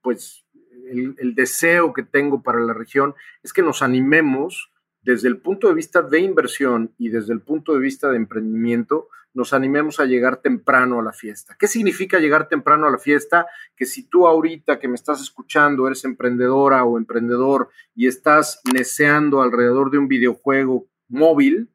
pues, 0.00 0.44
el, 0.90 1.14
el 1.18 1.36
deseo 1.36 1.92
que 1.92 2.02
tengo 2.02 2.42
para 2.42 2.58
la 2.58 2.74
región 2.74 3.14
es 3.44 3.52
que 3.52 3.62
nos 3.62 3.82
animemos 3.82 4.72
desde 5.02 5.28
el 5.28 5.38
punto 5.38 5.68
de 5.68 5.74
vista 5.74 6.02
de 6.02 6.18
inversión 6.18 6.92
y 6.98 7.08
desde 7.08 7.32
el 7.32 7.40
punto 7.40 7.74
de 7.74 7.80
vista 7.80 8.10
de 8.10 8.16
emprendimiento, 8.16 9.08
nos 9.34 9.52
animemos 9.52 10.00
a 10.00 10.04
llegar 10.04 10.38
temprano 10.38 11.00
a 11.00 11.02
la 11.02 11.12
fiesta. 11.12 11.56
¿Qué 11.58 11.66
significa 11.66 12.18
llegar 12.18 12.48
temprano 12.48 12.86
a 12.86 12.90
la 12.90 12.98
fiesta? 12.98 13.46
Que 13.76 13.86
si 13.86 14.08
tú 14.08 14.26
ahorita 14.26 14.78
que 14.78 14.88
me 14.88 14.94
estás 14.94 15.20
escuchando 15.20 15.86
eres 15.86 16.04
emprendedora 16.04 16.84
o 16.84 16.98
emprendedor 16.98 17.70
y 17.94 18.06
estás 18.06 18.60
neceando 18.72 19.42
alrededor 19.42 19.90
de 19.90 19.98
un 19.98 20.08
videojuego 20.08 20.86
móvil, 21.08 21.70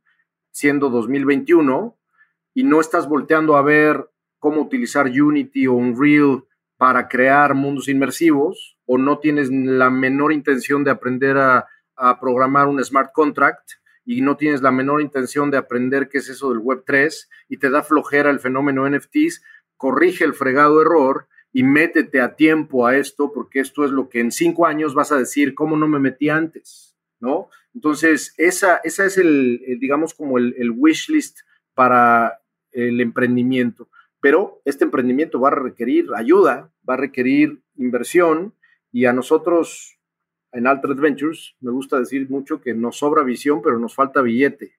siendo 0.52 0.90
2021, 0.90 1.98
y 2.54 2.64
no 2.64 2.80
estás 2.80 3.08
volteando 3.08 3.58
a 3.58 3.62
ver 3.62 4.10
cómo 4.40 4.62
utilizar 4.62 5.08
Unity 5.08 5.68
o 5.68 5.74
Unreal 5.74 6.44
para 6.78 7.08
crear 7.08 7.54
mundos 7.54 7.88
inmersivos, 7.88 8.78
o 8.86 8.98
no 8.98 9.20
tienes 9.20 9.50
la 9.52 9.90
menor 9.90 10.32
intención 10.32 10.84
de 10.84 10.92
aprender 10.92 11.38
a 11.38 11.68
a 11.98 12.20
programar 12.20 12.68
un 12.68 12.84
smart 12.84 13.12
contract 13.12 13.72
y 14.08 14.22
no 14.22 14.38
tienes 14.38 14.62
la 14.62 14.72
menor 14.72 15.02
intención 15.02 15.52
de 15.52 15.58
aprender 15.58 16.08
qué 16.08 16.20
es 16.20 16.30
eso 16.30 16.50
del 16.50 16.60
Web 16.60 16.84
3 16.86 17.30
y 17.50 17.58
te 17.58 17.70
da 17.70 17.84
flojera 17.84 18.32
el 18.32 18.40
fenómeno 18.40 18.90
NFTs, 18.90 19.44
corrige 19.76 20.24
el 20.24 20.34
fregado 20.34 20.82
error 20.82 21.28
y 21.52 21.64
métete 21.64 22.22
a 22.22 22.36
tiempo 22.36 22.88
a 22.88 22.96
esto, 22.96 23.34
porque 23.34 23.60
esto 23.60 23.84
es 23.84 23.92
lo 23.92 24.08
que 24.08 24.22
en 24.22 24.32
cinco 24.32 24.66
años 24.66 24.94
vas 24.94 25.12
a 25.12 25.18
decir, 25.18 25.54
¿cómo 25.54 25.76
no 25.76 25.90
me 25.90 26.00
metí 26.00 26.30
antes? 26.30 26.96
¿No? 27.20 27.50
Entonces, 27.76 28.34
esa, 28.38 28.78
esa 28.86 29.06
es 29.06 29.18
el, 29.18 29.60
digamos, 29.82 30.14
como 30.14 30.38
el, 30.38 30.56
el 30.58 30.72
wish 30.72 31.10
list 31.10 31.40
para 31.74 32.40
el 32.72 33.02
emprendimiento. 33.02 33.90
Pero 34.22 34.62
este 34.64 34.86
emprendimiento 34.86 35.42
va 35.42 35.50
a 35.50 35.56
requerir 35.56 36.08
ayuda, 36.16 36.72
va 36.90 36.94
a 36.94 36.98
requerir 36.98 37.62
inversión 37.76 38.54
y 38.94 39.04
a 39.04 39.12
nosotros 39.12 39.97
en 40.58 40.68
Altered 40.68 40.98
Ventures 40.98 41.56
me 41.62 41.72
gusta 41.72 42.00
decir 42.00 42.30
mucho 42.30 42.60
que 42.60 42.74
nos 42.74 42.98
sobra 42.98 43.24
visión, 43.24 43.62
pero 43.62 43.78
nos 43.80 43.94
falta 43.94 44.22
billete, 44.22 44.74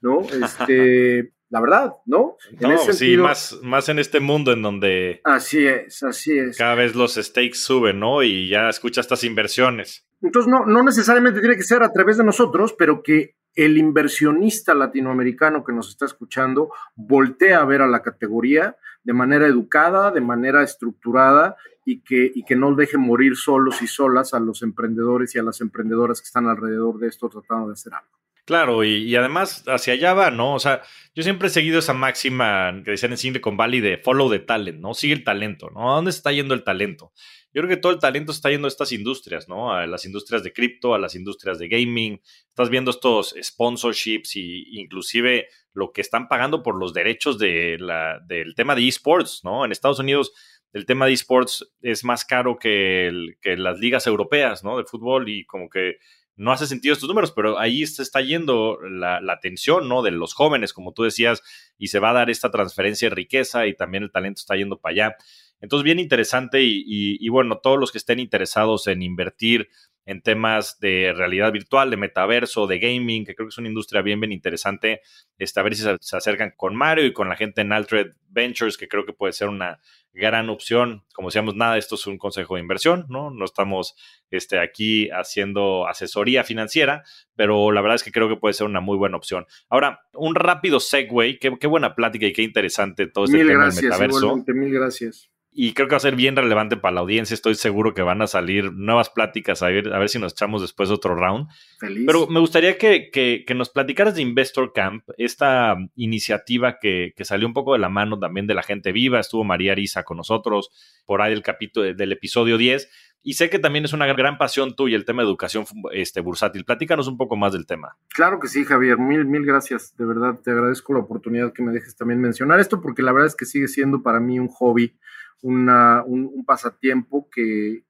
¿no? 0.00 0.22
Este, 0.22 1.32
la 1.50 1.60
verdad, 1.60 1.92
¿no? 2.04 2.36
no, 2.60 2.78
sí, 2.78 3.16
más, 3.16 3.58
más 3.62 3.88
en 3.88 3.98
este 4.00 4.18
mundo 4.20 4.52
en 4.52 4.62
donde... 4.62 5.20
Así 5.24 5.66
es, 5.66 6.02
así 6.02 6.36
es. 6.36 6.56
Cada 6.58 6.74
vez 6.74 6.94
los 6.94 7.14
stakes 7.14 7.58
suben, 7.58 8.00
¿no? 8.00 8.22
Y 8.22 8.48
ya 8.48 8.68
escucha 8.68 9.00
estas 9.00 9.22
inversiones. 9.24 10.04
Entonces, 10.20 10.50
no, 10.50 10.66
no 10.66 10.82
necesariamente 10.82 11.40
tiene 11.40 11.56
que 11.56 11.62
ser 11.62 11.82
a 11.82 11.92
través 11.92 12.18
de 12.18 12.24
nosotros, 12.24 12.74
pero 12.76 13.02
que 13.02 13.36
el 13.54 13.78
inversionista 13.78 14.74
latinoamericano 14.74 15.64
que 15.64 15.72
nos 15.72 15.88
está 15.88 16.06
escuchando 16.06 16.70
voltea 16.94 17.60
a 17.60 17.64
ver 17.64 17.82
a 17.82 17.88
la 17.88 18.02
categoría 18.02 18.76
de 19.02 19.12
manera 19.12 19.46
educada, 19.46 20.10
de 20.10 20.20
manera 20.20 20.62
estructurada 20.62 21.56
y 21.84 22.00
que, 22.00 22.30
y 22.34 22.44
que 22.44 22.56
no 22.56 22.74
deje 22.74 22.98
morir 22.98 23.36
solos 23.36 23.82
y 23.82 23.86
solas 23.86 24.34
a 24.34 24.40
los 24.40 24.62
emprendedores 24.62 25.34
y 25.34 25.38
a 25.38 25.42
las 25.42 25.60
emprendedoras 25.60 26.20
que 26.20 26.26
están 26.26 26.46
alrededor 26.46 26.98
de 26.98 27.08
esto 27.08 27.28
tratando 27.28 27.68
de 27.68 27.74
hacer 27.74 27.94
algo. 27.94 28.20
Claro, 28.50 28.82
y, 28.82 29.14
además 29.14 29.62
hacia 29.68 29.92
allá 29.92 30.12
va, 30.12 30.32
¿no? 30.32 30.54
O 30.54 30.58
sea, 30.58 30.82
yo 31.14 31.22
siempre 31.22 31.46
he 31.46 31.50
seguido 31.52 31.78
esa 31.78 31.92
máxima 31.92 32.82
que 32.84 32.90
decían 32.90 33.12
en 33.12 33.18
Silicon 33.18 33.56
Valley 33.56 33.80
de 33.80 33.98
follow 33.98 34.28
the 34.28 34.40
talent, 34.40 34.80
¿no? 34.80 34.92
Sigue 34.92 35.12
el 35.12 35.22
talento, 35.22 35.70
¿no? 35.70 35.92
¿A 35.92 35.94
dónde 35.94 36.10
está 36.10 36.32
yendo 36.32 36.52
el 36.52 36.64
talento? 36.64 37.12
Yo 37.52 37.62
creo 37.62 37.68
que 37.68 37.76
todo 37.76 37.92
el 37.92 38.00
talento 38.00 38.32
está 38.32 38.50
yendo 38.50 38.66
a 38.66 38.68
estas 38.68 38.90
industrias, 38.90 39.48
¿no? 39.48 39.72
A 39.72 39.86
las 39.86 40.04
industrias 40.04 40.42
de 40.42 40.52
cripto, 40.52 40.94
a 40.94 40.98
las 40.98 41.14
industrias 41.14 41.60
de 41.60 41.68
gaming. 41.68 42.20
Estás 42.48 42.70
viendo 42.70 42.90
estos 42.90 43.36
sponsorships 43.40 44.34
y 44.34 44.80
inclusive 44.80 45.46
lo 45.72 45.92
que 45.92 46.00
están 46.00 46.26
pagando 46.26 46.64
por 46.64 46.76
los 46.76 46.92
derechos 46.92 47.38
de 47.38 47.76
la, 47.78 48.18
del 48.26 48.56
tema 48.56 48.74
de 48.74 48.88
esports, 48.88 49.42
¿no? 49.44 49.64
En 49.64 49.70
Estados 49.70 50.00
Unidos 50.00 50.32
el 50.72 50.86
tema 50.86 51.06
de 51.06 51.12
esports 51.12 51.68
es 51.82 52.04
más 52.04 52.24
caro 52.24 52.58
que, 52.58 53.34
que 53.40 53.56
las 53.56 53.78
ligas 53.78 54.06
europeas, 54.06 54.62
¿no? 54.62 54.78
De 54.78 54.84
fútbol 54.84 55.28
y 55.28 55.44
como 55.44 55.68
que 55.68 55.96
no 56.36 56.52
hace 56.52 56.66
sentido 56.66 56.94
estos 56.94 57.08
números, 57.08 57.32
pero 57.32 57.58
ahí 57.58 57.86
se 57.86 58.02
está 58.02 58.22
yendo 58.22 58.78
la, 58.80 59.20
atención, 59.30 59.88
¿no? 59.88 60.02
De 60.02 60.10
los 60.10 60.32
jóvenes, 60.32 60.72
como 60.72 60.92
tú 60.92 61.02
decías, 61.02 61.42
y 61.76 61.88
se 61.88 61.98
va 61.98 62.10
a 62.10 62.14
dar 62.14 62.30
esta 62.30 62.50
transferencia 62.50 63.10
de 63.10 63.14
riqueza 63.14 63.66
y 63.66 63.76
también 63.76 64.04
el 64.04 64.10
talento 64.10 64.40
está 64.40 64.56
yendo 64.56 64.78
para 64.80 64.92
allá. 64.92 65.16
Entonces, 65.60 65.84
bien 65.84 65.98
interesante 65.98 66.60
y 66.62 67.28
bueno, 67.28 67.58
todos 67.58 67.78
los 67.78 67.92
que 67.92 67.98
estén 67.98 68.20
interesados 68.20 68.86
en 68.86 69.02
invertir 69.02 69.68
en 70.06 70.22
temas 70.22 70.78
de 70.80 71.12
realidad 71.14 71.52
virtual, 71.52 71.90
de 71.90 71.96
metaverso, 71.96 72.66
de 72.66 72.78
gaming, 72.78 73.24
que 73.24 73.34
creo 73.34 73.46
que 73.46 73.50
es 73.50 73.58
una 73.58 73.68
industria 73.68 74.02
bien, 74.02 74.20
bien 74.20 74.32
interesante. 74.32 75.02
Este, 75.38 75.60
a 75.60 75.62
ver 75.62 75.74
si 75.74 75.82
se, 75.82 76.16
acercan 76.16 76.52
con 76.56 76.74
Mario 76.74 77.06
y 77.06 77.12
con 77.12 77.28
la 77.28 77.36
gente 77.36 77.60
en 77.60 77.72
Altered 77.72 78.14
Ventures, 78.28 78.76
que 78.76 78.88
creo 78.88 79.04
que 79.04 79.12
puede 79.12 79.32
ser 79.32 79.48
una 79.48 79.80
gran 80.12 80.48
opción. 80.50 81.04
Como 81.14 81.28
decíamos, 81.28 81.54
nada, 81.54 81.78
esto 81.78 81.94
es 81.94 82.06
un 82.06 82.18
consejo 82.18 82.54
de 82.54 82.60
inversión, 82.60 83.06
¿no? 83.08 83.30
No 83.30 83.44
estamos 83.44 83.94
este, 84.30 84.58
aquí 84.58 85.08
haciendo 85.10 85.86
asesoría 85.86 86.44
financiera, 86.44 87.04
pero 87.36 87.70
la 87.70 87.80
verdad 87.80 87.96
es 87.96 88.02
que 88.02 88.12
creo 88.12 88.28
que 88.28 88.36
puede 88.36 88.54
ser 88.54 88.66
una 88.66 88.80
muy 88.80 88.96
buena 88.96 89.16
opción. 89.16 89.46
Ahora, 89.68 90.00
un 90.14 90.34
rápido 90.34 90.80
segue, 90.80 91.38
qué, 91.38 91.56
qué 91.58 91.66
buena 91.66 91.94
plática 91.94 92.26
y 92.26 92.32
qué 92.32 92.42
interesante 92.42 93.06
todo 93.06 93.26
este 93.26 93.44
tema 93.44 93.70
del 93.70 93.82
metaverso. 93.82 94.36
Mil 94.46 94.72
gracias. 94.72 95.29
Y 95.52 95.74
creo 95.74 95.88
que 95.88 95.94
va 95.94 95.96
a 95.96 96.00
ser 96.00 96.14
bien 96.14 96.36
relevante 96.36 96.76
para 96.76 96.94
la 96.94 97.00
audiencia. 97.00 97.34
Estoy 97.34 97.56
seguro 97.56 97.92
que 97.92 98.02
van 98.02 98.22
a 98.22 98.28
salir 98.28 98.72
nuevas 98.72 99.10
pláticas, 99.10 99.62
a 99.62 99.66
ver, 99.66 99.92
a 99.92 99.98
ver 99.98 100.08
si 100.08 100.18
nos 100.18 100.32
echamos 100.32 100.62
después 100.62 100.90
otro 100.90 101.16
round. 101.16 101.48
Feliz. 101.78 102.04
Pero 102.06 102.28
me 102.28 102.38
gustaría 102.38 102.78
que, 102.78 103.10
que, 103.10 103.54
nos 103.54 103.68
platicaras 103.68 104.14
de 104.14 104.22
Investor 104.22 104.72
Camp, 104.72 105.04
esta 105.18 105.76
iniciativa 105.96 106.78
que, 106.80 107.12
que, 107.16 107.24
salió 107.24 107.48
un 107.48 107.54
poco 107.54 107.72
de 107.72 107.80
la 107.80 107.88
mano 107.88 108.18
también 108.18 108.46
de 108.46 108.54
la 108.54 108.62
gente 108.62 108.92
viva. 108.92 109.18
Estuvo 109.18 109.42
María 109.42 109.72
Arisa 109.72 110.04
con 110.04 110.18
nosotros 110.18 110.70
por 111.04 111.20
ahí 111.20 111.32
del 111.32 111.42
capítulo 111.42 111.92
del 111.92 112.12
episodio 112.12 112.56
10. 112.56 112.88
Y 113.22 113.34
sé 113.34 113.50
que 113.50 113.58
también 113.58 113.84
es 113.84 113.92
una 113.92 114.06
gran 114.06 114.38
pasión 114.38 114.74
tuya 114.74 114.96
el 114.96 115.04
tema 115.04 115.22
de 115.22 115.28
educación 115.28 115.64
este, 115.92 116.20
bursátil. 116.20 116.64
Platícanos 116.64 117.06
un 117.06 117.18
poco 117.18 117.36
más 117.36 117.52
del 117.52 117.66
tema. 117.66 117.96
Claro 118.14 118.40
que 118.40 118.48
sí, 118.48 118.64
Javier. 118.64 118.98
Mil, 118.98 119.26
mil 119.26 119.44
gracias. 119.44 119.94
De 119.96 120.06
verdad, 120.06 120.40
te 120.42 120.52
agradezco 120.52 120.94
la 120.94 121.00
oportunidad 121.00 121.52
que 121.52 121.62
me 121.62 121.72
dejes 121.72 121.96
también 121.96 122.20
mencionar 122.20 122.60
esto, 122.60 122.80
porque 122.80 123.02
la 123.02 123.12
verdad 123.12 123.26
es 123.26 123.36
que 123.36 123.44
sigue 123.44 123.68
siendo 123.68 124.02
para 124.02 124.20
mí 124.20 124.38
un 124.38 124.48
hobby 124.48 124.96
un, 125.42 126.44
pasatiempo 126.46 127.28
que, 127.30 127.82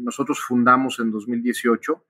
nosotros 0.00 0.40
fundamos 0.40 0.98
en 1.00 1.10
2018. 1.10 2.04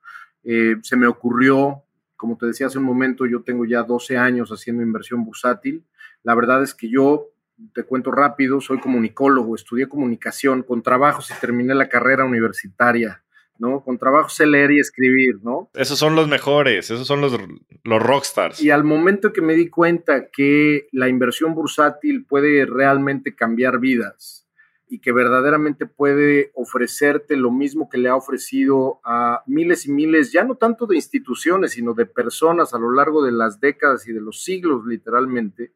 Eh, 0.45 0.76
se 0.82 0.97
me 0.97 1.07
ocurrió, 1.07 1.82
como 2.16 2.36
te 2.36 2.47
decía 2.47 2.66
hace 2.66 2.78
un 2.78 2.84
momento, 2.84 3.26
yo 3.26 3.43
tengo 3.43 3.64
ya 3.64 3.82
12 3.82 4.16
años 4.16 4.51
haciendo 4.51 4.82
inversión 4.82 5.24
bursátil. 5.24 5.84
La 6.22 6.34
verdad 6.34 6.62
es 6.62 6.74
que 6.74 6.88
yo, 6.88 7.28
te 7.74 7.84
cuento 7.84 8.11
rápido, 8.11 8.61
soy 8.61 8.80
comunicólogo, 8.80 9.55
estudié 9.55 9.88
comunicación 9.88 10.62
con 10.62 10.82
trabajos 10.82 11.30
y 11.30 11.41
terminé 11.41 11.74
la 11.74 11.88
carrera 11.88 12.24
universitaria 12.24 13.22
¿no? 13.61 13.85
Con 13.85 13.99
trabajo 13.99 14.29
sé 14.31 14.47
leer 14.47 14.73
y 14.73 14.81
escribir, 14.81 15.37
¿no? 15.43 15.71
Esos 15.75 15.99
son 15.99 16.17
los 16.17 16.27
mejores, 16.27 16.91
esos 16.91 17.07
son 17.07 17.21
los, 17.21 17.39
los 17.85 18.03
rockstars. 18.03 18.61
Y 18.61 18.71
al 18.71 18.85
momento 18.85 19.33
que 19.33 19.43
me 19.43 19.55
di 19.55 19.69
cuenta 19.69 20.31
que 20.31 20.89
la 20.93 21.09
inversión 21.09 21.55
bursátil 21.55 22.25
puede 22.25 22.67
realmente 22.67 23.35
cambiar 23.35 23.79
vidas 23.79 24.49
y 24.89 24.99
que 24.99 25.13
verdaderamente 25.13 25.87
puede 25.87 26.51
ofrecerte 26.55 27.37
lo 27.37 27.53
mismo 27.53 27.89
que 27.89 27.99
le 27.99 28.09
ha 28.09 28.17
ofrecido 28.17 29.01
a 29.05 29.45
miles 29.47 29.87
y 29.87 29.93
miles, 29.93 30.33
ya 30.33 30.43
no 30.43 30.57
tanto 30.57 30.87
de 30.87 30.97
instituciones, 30.97 31.73
sino 31.73 31.95
de 31.95 32.07
personas 32.07 32.75
a 32.75 32.79
lo 32.79 32.91
largo 32.93 33.25
de 33.25 33.31
las 33.31 33.61
décadas 33.61 34.09
y 34.09 34.13
de 34.13 34.21
los 34.21 34.43
siglos, 34.43 34.85
literalmente, 34.87 35.75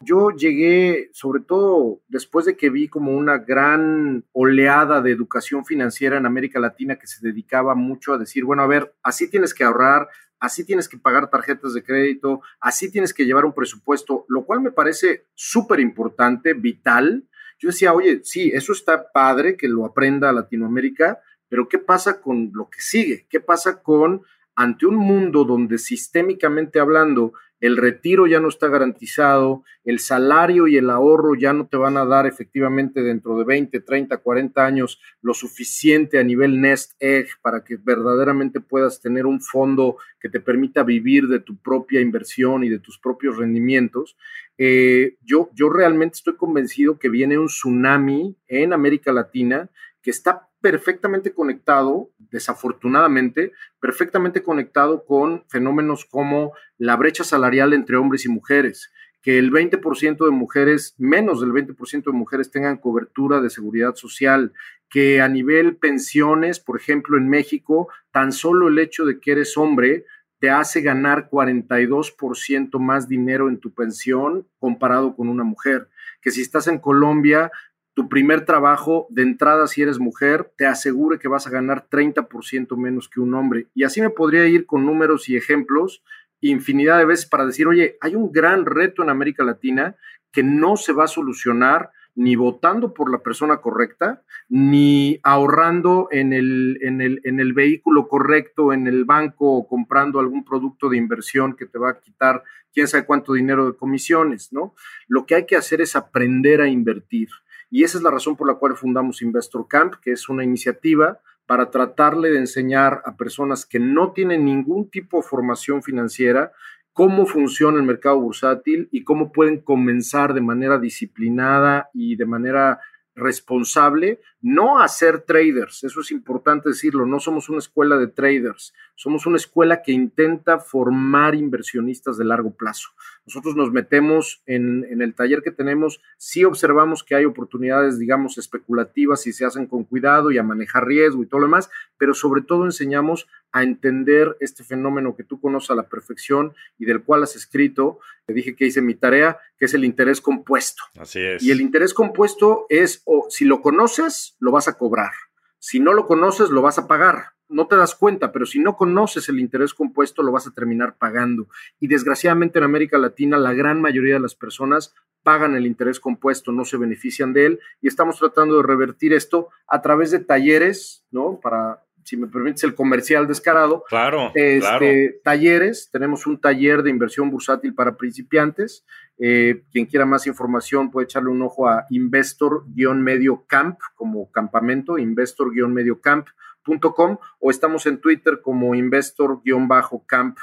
yo 0.00 0.30
llegué, 0.30 1.10
sobre 1.12 1.42
todo 1.42 2.00
después 2.08 2.46
de 2.46 2.56
que 2.56 2.70
vi 2.70 2.88
como 2.88 3.12
una 3.12 3.38
gran 3.38 4.24
oleada 4.32 5.02
de 5.02 5.12
educación 5.12 5.64
financiera 5.64 6.16
en 6.16 6.26
América 6.26 6.58
Latina 6.58 6.96
que 6.96 7.06
se 7.06 7.26
dedicaba 7.26 7.74
mucho 7.74 8.14
a 8.14 8.18
decir, 8.18 8.44
bueno, 8.44 8.62
a 8.62 8.66
ver, 8.66 8.94
así 9.02 9.28
tienes 9.28 9.52
que 9.52 9.64
ahorrar, 9.64 10.08
así 10.38 10.64
tienes 10.64 10.88
que 10.88 10.98
pagar 10.98 11.28
tarjetas 11.28 11.74
de 11.74 11.84
crédito, 11.84 12.40
así 12.60 12.90
tienes 12.90 13.12
que 13.12 13.26
llevar 13.26 13.44
un 13.44 13.52
presupuesto, 13.52 14.24
lo 14.28 14.44
cual 14.44 14.62
me 14.62 14.72
parece 14.72 15.26
súper 15.34 15.80
importante, 15.80 16.54
vital. 16.54 17.28
Yo 17.58 17.68
decía, 17.68 17.92
oye, 17.92 18.20
sí, 18.24 18.50
eso 18.54 18.72
está 18.72 19.12
padre 19.12 19.56
que 19.56 19.68
lo 19.68 19.84
aprenda 19.84 20.32
Latinoamérica, 20.32 21.20
pero 21.48 21.68
¿qué 21.68 21.78
pasa 21.78 22.20
con 22.20 22.50
lo 22.54 22.70
que 22.70 22.80
sigue? 22.80 23.26
¿Qué 23.28 23.40
pasa 23.40 23.82
con 23.82 24.22
ante 24.54 24.86
un 24.86 24.96
mundo 24.96 25.44
donde 25.44 25.78
sistémicamente 25.78 26.80
hablando 26.80 27.34
el 27.60 27.76
retiro 27.76 28.26
ya 28.26 28.40
no 28.40 28.48
está 28.48 28.68
garantizado, 28.68 29.64
el 29.84 29.98
salario 29.98 30.66
y 30.66 30.76
el 30.76 30.90
ahorro 30.90 31.34
ya 31.34 31.52
no 31.52 31.66
te 31.66 31.76
van 31.76 31.96
a 31.96 32.04
dar 32.04 32.26
efectivamente 32.26 33.02
dentro 33.02 33.36
de 33.38 33.44
20, 33.44 33.80
30, 33.80 34.16
40 34.16 34.64
años 34.64 35.00
lo 35.20 35.34
suficiente 35.34 36.18
a 36.18 36.24
nivel 36.24 36.60
Nest 36.60 36.92
Egg 37.00 37.28
para 37.42 37.62
que 37.62 37.76
verdaderamente 37.76 38.60
puedas 38.60 39.00
tener 39.00 39.26
un 39.26 39.40
fondo 39.40 39.96
que 40.18 40.28
te 40.28 40.40
permita 40.40 40.82
vivir 40.82 41.28
de 41.28 41.40
tu 41.40 41.56
propia 41.56 42.00
inversión 42.00 42.64
y 42.64 42.68
de 42.68 42.78
tus 42.78 42.98
propios 42.98 43.36
rendimientos. 43.36 44.16
Eh, 44.58 45.16
yo, 45.22 45.50
yo 45.54 45.68
realmente 45.70 46.16
estoy 46.16 46.36
convencido 46.36 46.98
que 46.98 47.08
viene 47.08 47.38
un 47.38 47.46
tsunami 47.46 48.36
en 48.48 48.72
América 48.72 49.12
Latina 49.12 49.70
que 50.02 50.10
está 50.10 50.49
perfectamente 50.60 51.32
conectado, 51.32 52.10
desafortunadamente, 52.30 53.52
perfectamente 53.80 54.42
conectado 54.42 55.04
con 55.04 55.44
fenómenos 55.48 56.04
como 56.04 56.52
la 56.78 56.96
brecha 56.96 57.24
salarial 57.24 57.72
entre 57.72 57.96
hombres 57.96 58.24
y 58.24 58.28
mujeres, 58.28 58.92
que 59.22 59.38
el 59.38 59.50
20% 59.50 60.24
de 60.24 60.30
mujeres, 60.30 60.94
menos 60.98 61.40
del 61.40 61.52
20% 61.52 62.04
de 62.04 62.12
mujeres 62.12 62.50
tengan 62.50 62.78
cobertura 62.78 63.40
de 63.40 63.50
seguridad 63.50 63.94
social, 63.94 64.52
que 64.88 65.20
a 65.20 65.28
nivel 65.28 65.76
pensiones, 65.76 66.58
por 66.58 66.78
ejemplo, 66.78 67.16
en 67.16 67.28
México, 67.28 67.88
tan 68.10 68.32
solo 68.32 68.68
el 68.68 68.78
hecho 68.78 69.04
de 69.04 69.20
que 69.20 69.32
eres 69.32 69.56
hombre 69.56 70.04
te 70.40 70.50
hace 70.50 70.80
ganar 70.80 71.28
42% 71.30 72.78
más 72.78 73.08
dinero 73.08 73.48
en 73.48 73.58
tu 73.58 73.72
pensión 73.72 74.46
comparado 74.58 75.14
con 75.14 75.28
una 75.28 75.44
mujer, 75.44 75.88
que 76.22 76.30
si 76.30 76.40
estás 76.40 76.66
en 76.66 76.78
Colombia, 76.78 77.52
tu 77.94 78.08
primer 78.08 78.44
trabajo 78.44 79.06
de 79.10 79.22
entrada, 79.22 79.66
si 79.66 79.82
eres 79.82 79.98
mujer, 79.98 80.50
te 80.56 80.66
asegure 80.66 81.18
que 81.18 81.28
vas 81.28 81.46
a 81.46 81.50
ganar 81.50 81.88
30% 81.90 82.76
menos 82.76 83.08
que 83.08 83.20
un 83.20 83.34
hombre. 83.34 83.66
Y 83.74 83.84
así 83.84 84.00
me 84.00 84.10
podría 84.10 84.46
ir 84.46 84.66
con 84.66 84.86
números 84.86 85.28
y 85.28 85.36
ejemplos 85.36 86.02
infinidad 86.40 86.98
de 86.98 87.04
veces 87.04 87.26
para 87.26 87.46
decir, 87.46 87.66
oye, 87.68 87.96
hay 88.00 88.14
un 88.14 88.32
gran 88.32 88.64
reto 88.64 89.02
en 89.02 89.10
América 89.10 89.44
Latina 89.44 89.96
que 90.32 90.42
no 90.42 90.76
se 90.76 90.92
va 90.92 91.04
a 91.04 91.08
solucionar 91.08 91.90
ni 92.14 92.34
votando 92.36 92.92
por 92.92 93.10
la 93.10 93.18
persona 93.18 93.58
correcta, 93.58 94.22
ni 94.48 95.20
ahorrando 95.22 96.08
en 96.10 96.32
el, 96.32 96.78
en 96.82 97.00
el, 97.00 97.20
en 97.24 97.40
el 97.40 97.52
vehículo 97.52 98.08
correcto, 98.08 98.72
en 98.72 98.86
el 98.86 99.04
banco 99.04 99.52
o 99.52 99.66
comprando 99.66 100.18
algún 100.18 100.44
producto 100.44 100.88
de 100.88 100.96
inversión 100.96 101.54
que 101.54 101.66
te 101.66 101.78
va 101.78 101.90
a 101.90 102.00
quitar 102.00 102.42
quién 102.72 102.88
sabe 102.88 103.06
cuánto 103.06 103.32
dinero 103.32 103.66
de 103.66 103.76
comisiones, 103.76 104.52
¿no? 104.52 104.74
Lo 105.08 105.24
que 105.24 105.36
hay 105.36 105.46
que 105.46 105.56
hacer 105.56 105.80
es 105.80 105.96
aprender 105.96 106.60
a 106.60 106.68
invertir. 106.68 107.28
Y 107.70 107.84
esa 107.84 107.98
es 107.98 108.04
la 108.04 108.10
razón 108.10 108.36
por 108.36 108.48
la 108.48 108.54
cual 108.54 108.76
fundamos 108.76 109.22
Investor 109.22 109.66
Camp, 109.68 109.94
que 110.02 110.12
es 110.12 110.28
una 110.28 110.44
iniciativa 110.44 111.20
para 111.46 111.70
tratarle 111.70 112.30
de 112.30 112.38
enseñar 112.38 113.02
a 113.04 113.16
personas 113.16 113.64
que 113.64 113.78
no 113.78 114.12
tienen 114.12 114.44
ningún 114.44 114.90
tipo 114.90 115.18
de 115.18 115.22
formación 115.22 115.82
financiera 115.82 116.52
cómo 116.92 117.26
funciona 117.26 117.78
el 117.78 117.84
mercado 117.84 118.20
bursátil 118.20 118.88
y 118.90 119.04
cómo 119.04 119.32
pueden 119.32 119.60
comenzar 119.60 120.34
de 120.34 120.40
manera 120.40 120.78
disciplinada 120.78 121.88
y 121.94 122.16
de 122.16 122.26
manera 122.26 122.80
responsable, 123.20 124.20
no 124.42 124.80
a 124.80 124.88
ser 124.88 125.20
traders, 125.20 125.84
eso 125.84 126.00
es 126.00 126.10
importante 126.10 126.70
decirlo, 126.70 127.06
no 127.06 127.20
somos 127.20 127.48
una 127.48 127.58
escuela 127.58 127.98
de 127.98 128.08
traders, 128.08 128.74
somos 128.94 129.26
una 129.26 129.36
escuela 129.36 129.82
que 129.82 129.92
intenta 129.92 130.58
formar 130.58 131.34
inversionistas 131.34 132.16
de 132.16 132.24
largo 132.24 132.50
plazo. 132.50 132.88
Nosotros 133.26 133.54
nos 133.54 133.70
metemos 133.70 134.42
en, 134.46 135.00
el 135.00 135.14
taller 135.14 135.42
que 135.42 135.50
tenemos, 135.50 136.00
sí 136.16 136.44
observamos 136.44 137.04
que 137.04 137.14
hay 137.14 137.24
oportunidades, 137.24 137.98
digamos, 137.98 138.38
especulativas 138.38 139.26
y 139.26 139.32
se 139.32 139.44
hacen 139.44 139.66
con 139.66 139.84
cuidado 139.84 140.30
y 140.30 140.38
a 140.38 140.42
manejar 140.42 140.86
riesgo 140.86 141.22
y 141.22 141.26
todo 141.26 141.40
lo 141.40 141.46
demás, 141.46 141.70
pero 141.98 142.14
sobre 142.14 142.42
todo 142.42 142.64
enseñamos 142.64 143.28
a 143.52 143.62
entender 143.62 144.36
este 144.40 144.64
fenómeno 144.64 145.16
que 145.16 145.24
tú 145.24 145.40
conoces 145.40 145.70
a 145.70 145.74
la 145.74 145.88
perfección 145.88 146.54
y 146.78 146.84
del 146.84 147.02
cual 147.02 147.22
has 147.22 147.36
escrito. 147.36 147.98
Te 148.26 148.32
dije 148.32 148.54
que 148.54 148.66
hice 148.66 148.82
mi 148.82 148.94
tarea, 148.94 149.38
que 149.58 149.64
es 149.64 149.74
el 149.74 149.84
interés 149.84 150.20
compuesto. 150.20 150.82
Así 150.98 151.20
es. 151.20 151.42
Y 151.42 151.50
el 151.50 151.60
interés 151.60 151.94
compuesto 151.94 152.66
es, 152.68 153.02
o 153.04 153.26
si 153.28 153.44
lo 153.44 153.60
conoces, 153.60 154.36
lo 154.38 154.52
vas 154.52 154.68
a 154.68 154.78
cobrar. 154.78 155.12
Si 155.58 155.80
no 155.80 155.92
lo 155.92 156.06
conoces, 156.06 156.50
lo 156.50 156.62
vas 156.62 156.78
a 156.78 156.86
pagar. 156.86 157.32
No 157.48 157.66
te 157.66 157.76
das 157.76 157.94
cuenta, 157.96 158.30
pero 158.30 158.46
si 158.46 158.60
no 158.60 158.76
conoces 158.76 159.28
el 159.28 159.40
interés 159.40 159.74
compuesto, 159.74 160.22
lo 160.22 160.30
vas 160.32 160.46
a 160.46 160.52
terminar 160.52 160.96
pagando. 160.96 161.48
Y 161.80 161.88
desgraciadamente 161.88 162.58
en 162.58 162.64
América 162.64 162.96
Latina, 162.96 163.36
la 163.36 163.52
gran 163.52 163.80
mayoría 163.80 164.14
de 164.14 164.20
las 164.20 164.36
personas 164.36 164.94
pagan 165.22 165.54
el 165.54 165.66
interés 165.66 166.00
compuesto, 166.00 166.52
no 166.52 166.64
se 166.64 166.76
benefician 166.76 167.32
de 167.32 167.46
él. 167.46 167.60
Y 167.82 167.88
estamos 167.88 168.18
tratando 168.18 168.56
de 168.56 168.62
revertir 168.62 169.12
esto 169.12 169.48
a 169.66 169.82
través 169.82 170.12
de 170.12 170.20
talleres, 170.20 171.04
¿no? 171.10 171.40
Para 171.40 171.82
si 172.10 172.16
me 172.16 172.26
permites 172.26 172.64
el 172.64 172.74
comercial 172.74 173.28
descarado. 173.28 173.84
Claro, 173.88 174.32
este, 174.34 175.20
Talleres, 175.22 175.90
tenemos 175.92 176.26
un 176.26 176.40
taller 176.40 176.82
de 176.82 176.90
inversión 176.90 177.30
bursátil 177.30 177.72
para 177.72 177.96
principiantes. 177.96 178.84
Eh, 179.16 179.62
quien 179.70 179.86
quiera 179.86 180.06
más 180.06 180.26
información 180.26 180.90
puede 180.90 181.04
echarle 181.04 181.30
un 181.30 181.40
ojo 181.40 181.68
a 181.68 181.86
investor-medio 181.88 183.44
camp, 183.46 183.78
como 183.94 184.28
campamento, 184.32 184.98
investor-mediocamp.com, 184.98 187.18
o 187.38 187.50
estamos 187.52 187.86
en 187.86 188.00
Twitter 188.00 188.40
como 188.42 188.74
investor-camp, 188.74 190.36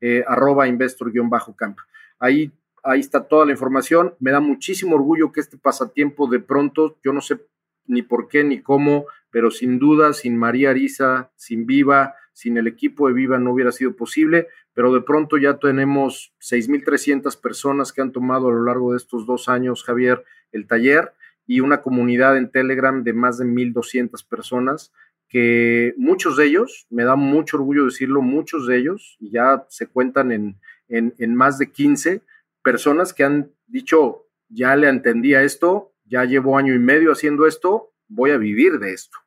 eh, 0.00 0.22
arroba 0.24 0.68
investor-camp. 0.68 1.78
Ahí, 2.20 2.52
ahí 2.84 3.00
está 3.00 3.26
toda 3.26 3.44
la 3.44 3.50
información. 3.50 4.14
Me 4.20 4.30
da 4.30 4.38
muchísimo 4.38 4.94
orgullo 4.94 5.32
que 5.32 5.40
este 5.40 5.58
pasatiempo 5.58 6.28
de 6.28 6.38
pronto, 6.38 6.96
yo 7.02 7.12
no 7.12 7.20
sé 7.20 7.40
ni 7.88 8.02
por 8.02 8.28
qué 8.28 8.44
ni 8.44 8.62
cómo, 8.62 9.06
pero 9.30 9.50
sin 9.50 9.78
duda 9.78 10.12
sin 10.12 10.36
María 10.36 10.70
Arisa, 10.70 11.30
sin 11.36 11.66
Viva, 11.66 12.14
sin 12.32 12.56
el 12.56 12.66
equipo 12.66 13.08
de 13.08 13.14
Viva 13.14 13.38
no 13.38 13.52
hubiera 13.52 13.72
sido 13.72 13.96
posible, 13.96 14.48
pero 14.72 14.92
de 14.92 15.00
pronto 15.00 15.38
ya 15.38 15.58
tenemos 15.58 16.32
6.300 16.40 17.40
personas 17.40 17.92
que 17.92 18.00
han 18.00 18.12
tomado 18.12 18.48
a 18.48 18.52
lo 18.52 18.64
largo 18.64 18.92
de 18.92 18.98
estos 18.98 19.26
dos 19.26 19.48
años, 19.48 19.82
Javier, 19.82 20.24
el 20.52 20.66
taller 20.66 21.12
y 21.46 21.60
una 21.60 21.82
comunidad 21.82 22.36
en 22.36 22.50
Telegram 22.50 23.02
de 23.02 23.12
más 23.12 23.38
de 23.38 23.44
1.200 23.46 24.26
personas 24.28 24.92
que 25.28 25.94
muchos 25.96 26.36
de 26.36 26.46
ellos, 26.46 26.86
me 26.90 27.04
da 27.04 27.16
mucho 27.16 27.58
orgullo 27.58 27.84
decirlo, 27.84 28.22
muchos 28.22 28.66
de 28.66 28.78
ellos, 28.78 29.16
ya 29.20 29.66
se 29.68 29.86
cuentan 29.86 30.32
en, 30.32 30.58
en, 30.88 31.34
más 31.34 31.58
de 31.58 31.70
15 31.70 32.22
personas 32.62 33.12
que 33.12 33.24
han 33.24 33.52
dicho, 33.66 34.26
ya 34.48 34.74
le 34.76 34.88
entendí 34.88 35.34
a 35.34 35.42
esto, 35.42 35.92
ya 36.06 36.24
llevo 36.24 36.56
año 36.56 36.74
y 36.74 36.78
medio 36.78 37.12
haciendo 37.12 37.46
esto, 37.46 37.87
voy 38.08 38.30
a 38.30 38.36
vivir 38.36 38.78
de 38.78 38.92
esto. 38.92 39.18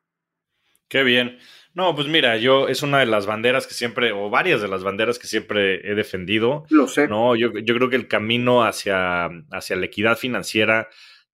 Qué 0.88 1.02
bien. 1.02 1.38
No, 1.74 1.94
pues 1.94 2.06
mira, 2.06 2.36
yo 2.36 2.68
es 2.68 2.82
una 2.82 2.98
de 2.98 3.06
las 3.06 3.24
banderas 3.24 3.66
que 3.66 3.72
siempre, 3.72 4.12
o 4.12 4.28
varias 4.28 4.60
de 4.60 4.68
las 4.68 4.84
banderas 4.84 5.18
que 5.18 5.26
siempre 5.26 5.90
he 5.90 5.94
defendido. 5.94 6.66
Lo 6.68 6.86
sé. 6.86 7.08
No, 7.08 7.34
yo, 7.34 7.50
yo 7.58 7.74
creo 7.74 7.88
que 7.88 7.96
el 7.96 8.08
camino 8.08 8.62
hacia, 8.62 9.30
hacia 9.50 9.76
la 9.76 9.86
equidad 9.86 10.18
financiera, 10.18 10.88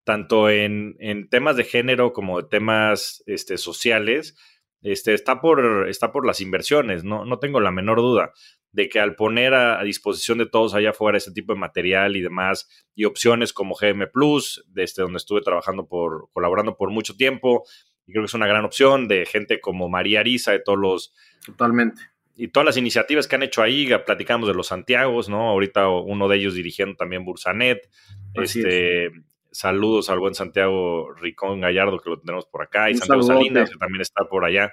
tanto 0.05 0.49
en, 0.49 0.97
en 1.01 1.29
temas 1.29 1.57
de 1.57 1.65
género 1.65 2.13
como 2.13 2.41
de 2.41 2.49
temas 2.49 3.25
este, 3.27 3.59
sociales, 3.59 4.37
este, 4.81 5.13
está, 5.13 5.41
por, 5.41 5.89
está 5.89 6.13
por 6.13 6.25
las 6.25 6.41
inversiones, 6.41 7.03
no, 7.03 7.25
no 7.25 7.41
tengo 7.41 7.61
la 7.61 7.73
menor 7.73 7.99
duda 7.99 8.33
de 8.79 8.89
que 8.89 9.01
al 9.01 9.17
poner 9.17 9.55
a, 9.55 9.83
disposición 9.83 10.39
de 10.39 10.47
todos 10.47 10.73
allá 10.73 10.91
afuera 10.91 11.19
ese 11.19 11.33
tipo 11.33 11.53
de 11.53 11.59
material 11.59 12.15
y 12.15 12.21
demás, 12.21 12.69
y 12.95 13.07
opciones 13.07 13.53
como 13.53 13.75
GM 13.75 14.07
Plus, 14.09 14.65
desde 14.69 15.03
donde 15.03 15.17
estuve 15.17 15.41
trabajando 15.41 15.89
por, 15.89 16.29
colaborando 16.33 16.77
por 16.77 16.91
mucho 16.91 17.17
tiempo, 17.17 17.65
y 18.07 18.13
creo 18.13 18.23
que 18.23 18.27
es 18.27 18.35
una 18.35 18.47
gran 18.47 18.65
opción 18.65 19.09
de 19.09 19.27
gente 19.27 19.61
como 19.61 19.89
María 19.89 20.21
Arisa, 20.21 20.53
de 20.53 20.61
todos 20.61 20.79
los... 20.79 21.13
Totalmente. 21.45 22.03
Y 22.37 22.49
todas 22.49 22.67
las 22.67 22.77
iniciativas 22.77 23.27
que 23.27 23.35
han 23.35 23.43
hecho 23.43 23.63
ahí, 23.63 23.89
platicamos 24.07 24.47
de 24.47 24.55
los 24.55 24.69
Santiagos, 24.69 25.29
¿no? 25.29 25.49
Ahorita 25.49 25.89
uno 25.89 26.29
de 26.29 26.37
ellos 26.37 26.55
dirigiendo 26.55 26.95
también 26.95 27.25
Bursanet. 27.25 27.91
este, 28.35 29.11
saludos 29.51 30.09
al 30.09 30.21
buen 30.21 30.37
Santiago 30.37 31.13
Ricón 31.15 31.61
Gallardo, 31.61 31.99
que 31.99 32.11
lo 32.11 32.21
tenemos 32.21 32.47
por 32.47 32.63
acá, 32.63 32.91
y 32.91 32.95
Santiago 32.95 33.25
Salinas, 33.25 33.71
que 33.71 33.77
también 33.77 34.03
está 34.03 34.29
por 34.29 34.45
allá. 34.45 34.73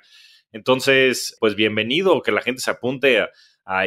Entonces, 0.51 1.35
pues 1.39 1.55
bienvenido, 1.55 2.21
que 2.21 2.31
la 2.31 2.41
gente 2.41 2.61
se 2.61 2.69
apunte 2.69 3.19
a, 3.19 3.29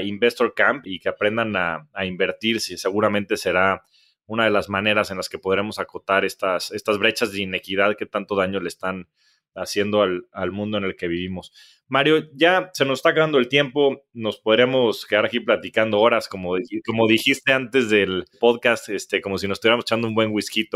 Investor 0.03 0.55
Camp 0.55 0.87
y 0.87 0.99
que 0.99 1.09
aprendan 1.09 1.57
a, 1.57 1.89
a 1.93 2.05
invertir, 2.05 2.61
seguramente 2.61 3.37
será 3.37 3.85
una 4.27 4.45
de 4.45 4.51
las 4.51 4.69
maneras 4.69 5.11
en 5.11 5.17
las 5.17 5.29
que 5.29 5.39
podremos 5.39 5.79
acotar 5.79 6.25
estas, 6.25 6.71
estas 6.71 6.99
brechas 6.99 7.33
de 7.33 7.43
inequidad 7.43 7.97
que 7.97 8.07
tanto 8.07 8.37
daño 8.37 8.61
le 8.61 8.69
están 8.69 9.09
haciendo 9.55 10.03
al, 10.03 10.53
mundo 10.53 10.79
en 10.79 10.85
el 10.85 10.97
que 10.97 11.09
vivimos. 11.09 11.53
Mario, 11.89 12.29
ya 12.35 12.71
se 12.75 12.85
nos 12.85 12.99
está 12.99 13.11
acabando 13.11 13.39
el 13.39 13.49
tiempo, 13.49 14.05
nos 14.13 14.39
podríamos 14.39 15.07
quedar 15.07 15.25
aquí 15.27 15.41
platicando 15.41 15.99
horas, 15.99 16.29
como, 16.29 16.57
como 16.87 17.09
dijiste 17.09 17.53
antes 17.53 17.89
del 17.91 18.27
podcast, 18.39 18.91
este, 18.91 19.21
como 19.21 19.39
si 19.39 19.49
nos 19.49 19.57
estuviéramos 19.57 19.85
echando 19.85 20.07
un 20.07 20.15
buen 20.15 20.31
whisky. 20.31 20.69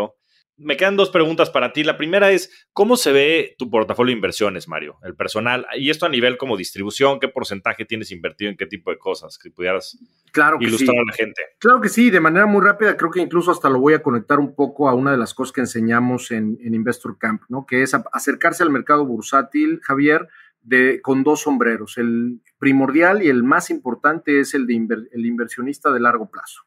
Me 0.63 0.77
quedan 0.77 0.97
dos 0.97 1.11
preguntas 1.11 1.51
para 1.51 1.73
ti. 1.73 1.83
La 1.85 1.97
primera 1.97 2.31
es, 2.31 2.67
¿cómo 2.73 2.97
se 2.97 3.13
ve 3.13 3.55
tu 3.59 3.69
portafolio 3.69 4.13
de 4.13 4.17
inversiones, 4.17 4.69
Mario? 4.69 4.99
El 5.03 5.15
personal, 5.15 5.67
y 5.77 5.91
esto 5.91 6.07
a 6.07 6.09
nivel 6.09 6.37
como 6.37 6.57
distribución, 6.57 7.19
¿qué 7.21 7.29
porcentaje 7.29 7.85
tienes 7.85 8.11
invertido 8.13 8.51
en 8.51 8.57
qué 8.57 8.67
tipo 8.67 8.91
de 8.91 8.99
cosas? 8.99 9.39
Que 9.39 9.51
pudieras 9.51 9.99
claro 10.31 10.59
ilustrar 10.61 10.97
a 10.97 11.05
la 11.05 11.13
gente. 11.13 11.43
Claro 11.59 11.81
que 11.81 11.89
sí, 11.89 12.11
de 12.11 12.21
manera 12.21 12.47
muy 12.47 12.65
rápida, 12.65 12.97
creo 12.97 13.11
que 13.11 13.21
incluso 13.21 13.51
hasta 13.51 13.69
lo 13.69 13.81
voy 13.81 13.95
a 13.95 14.03
conectar 14.03 14.39
un 14.39 14.55
poco 14.55 14.89
a 14.89 14.95
una 14.95 15.11
de 15.11 15.19
las 15.19 15.35
cosas 15.35 15.53
que 15.53 15.61
enseñamos 15.61 16.31
en, 16.31 16.59
Investor 16.63 17.19
Camp, 17.19 17.43
¿no? 17.49 17.67
Que 17.67 17.83
es 17.83 17.95
acercarse 18.13 18.63
al 18.63 18.71
mercado 18.71 19.05
bursátil, 19.05 19.81
Javier, 19.83 20.29
de, 20.63 21.01
con 21.03 21.23
dos 21.25 21.43
sombreros. 21.43 21.99
El 21.99 22.41
primordial 22.59 23.23
y 23.23 23.29
el 23.29 23.43
más 23.43 23.71
importante 23.71 24.41
es 24.41 24.55
el 24.55 24.67
de 24.67 24.75
el 25.13 25.27
inversionista 25.27 25.91
de 25.93 26.01
largo 26.01 26.31
plazo. 26.31 26.63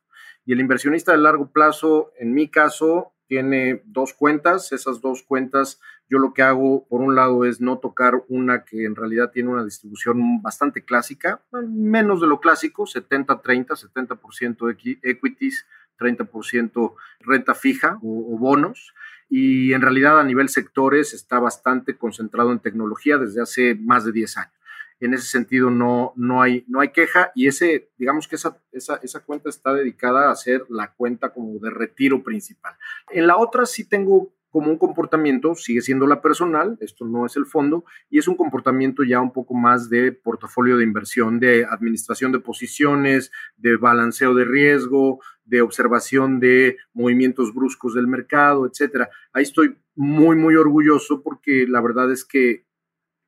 Y 0.45 0.53
el 0.53 0.59
inversionista 0.59 1.11
de 1.11 1.17
largo 1.17 1.51
plazo, 1.51 2.11
en 2.19 2.33
mi 2.33 2.49
caso, 2.49 3.14
tiene 3.28 3.82
dos 3.86 4.13
cuentas. 4.13 4.71
Esas 4.71 5.01
dos 5.01 5.23
cuentas, 5.23 5.80
yo 6.09 6.19
lo 6.19 6.34
que 6.34 6.41
hago, 6.41 6.88
por 6.88 7.01
un 7.01 7.15
lado, 7.15 7.45
es 7.45 7.61
no 7.61 7.80
tocar 7.80 8.23
una 8.28 8.63
que 8.63 8.86
en 8.86 8.95
realidad 8.95 9.32
tiene 9.32 9.49
una 9.49 9.63
distribución 9.63 10.41
bastante 10.41 10.84
clásica, 10.84 11.41
menos 11.67 12.21
de 12.21 12.28
lo 12.28 12.39
clásico, 12.39 12.86
70-30, 12.86 13.67
70%, 13.67 14.99
equities, 15.03 15.65
30% 15.99 16.93
renta 17.19 17.55
fija 17.55 17.99
o, 18.01 18.38
bonos. 18.38 18.93
Y 19.28 19.73
en 19.73 19.82
realidad 19.82 20.19
a 20.19 20.23
nivel 20.23 20.49
sectores 20.49 21.13
está 21.13 21.39
bastante 21.39 21.97
concentrado 21.97 22.51
en 22.51 22.59
tecnología 22.59 23.17
desde 23.17 23.41
hace 23.41 23.76
más 23.76 24.05
de 24.05 24.11
10 24.11 24.38
años 24.38 24.54
en 24.99 25.13
ese 25.13 25.27
sentido 25.27 25.69
no, 25.69 26.13
no, 26.15 26.41
hay, 26.41 26.63
no 26.67 26.79
hay 26.79 26.89
queja 26.89 27.31
y 27.35 27.47
ese, 27.47 27.89
digamos 27.97 28.27
que 28.27 28.35
esa, 28.35 28.61
esa, 28.71 28.95
esa, 29.03 29.23
cuenta 29.23 29.49
está 29.49 29.73
dedicada 29.73 30.31
a 30.31 30.35
ser 30.35 30.65
la 30.69 30.93
cuenta 30.93 31.33
como 31.33 31.59
de 31.59 31.69
retiro 31.69 32.23
principal. 32.23 32.75
En 33.11 33.27
la 33.27 33.37
otra 33.37 33.65
sí 33.65 33.87
tengo 33.87 34.33
como 34.55 34.71
un 34.71 34.77
comportamiento, 34.77 35.53
sigue 35.55 35.81
siendo 35.81 36.07
la 36.07 36.21
personal, 36.21 36.77
esto 36.79 37.03
no 37.03 37.25
es 37.25 37.35
el 37.35 37.45
fondo, 37.45 37.83
y 38.09 38.19
es 38.19 38.29
un 38.29 38.37
comportamiento 38.37 39.03
ya 39.03 39.19
un 39.19 39.33
poco 39.33 39.53
más 39.53 39.89
de 39.89 40.13
portafolio 40.13 40.77
de 40.77 40.85
inversión, 40.85 41.41
de 41.41 41.65
administración 41.65 42.31
de 42.31 42.39
posiciones, 42.39 43.33
de 43.57 43.75
balanceo 43.75 44.33
de 44.33 44.45
riesgo, 44.45 45.19
de 45.43 45.61
observación 45.61 46.39
de 46.39 46.77
movimientos 46.93 47.53
bruscos 47.53 47.95
del 47.95 48.07
mercado, 48.07 48.65
etcétera. 48.65 49.09
Ahí 49.33 49.43
estoy 49.43 49.75
muy, 49.93 50.37
muy 50.37 50.55
orgulloso 50.55 51.21
porque 51.21 51.65
la 51.67 51.81
verdad 51.81 52.09
es 52.13 52.23
que 52.23 52.64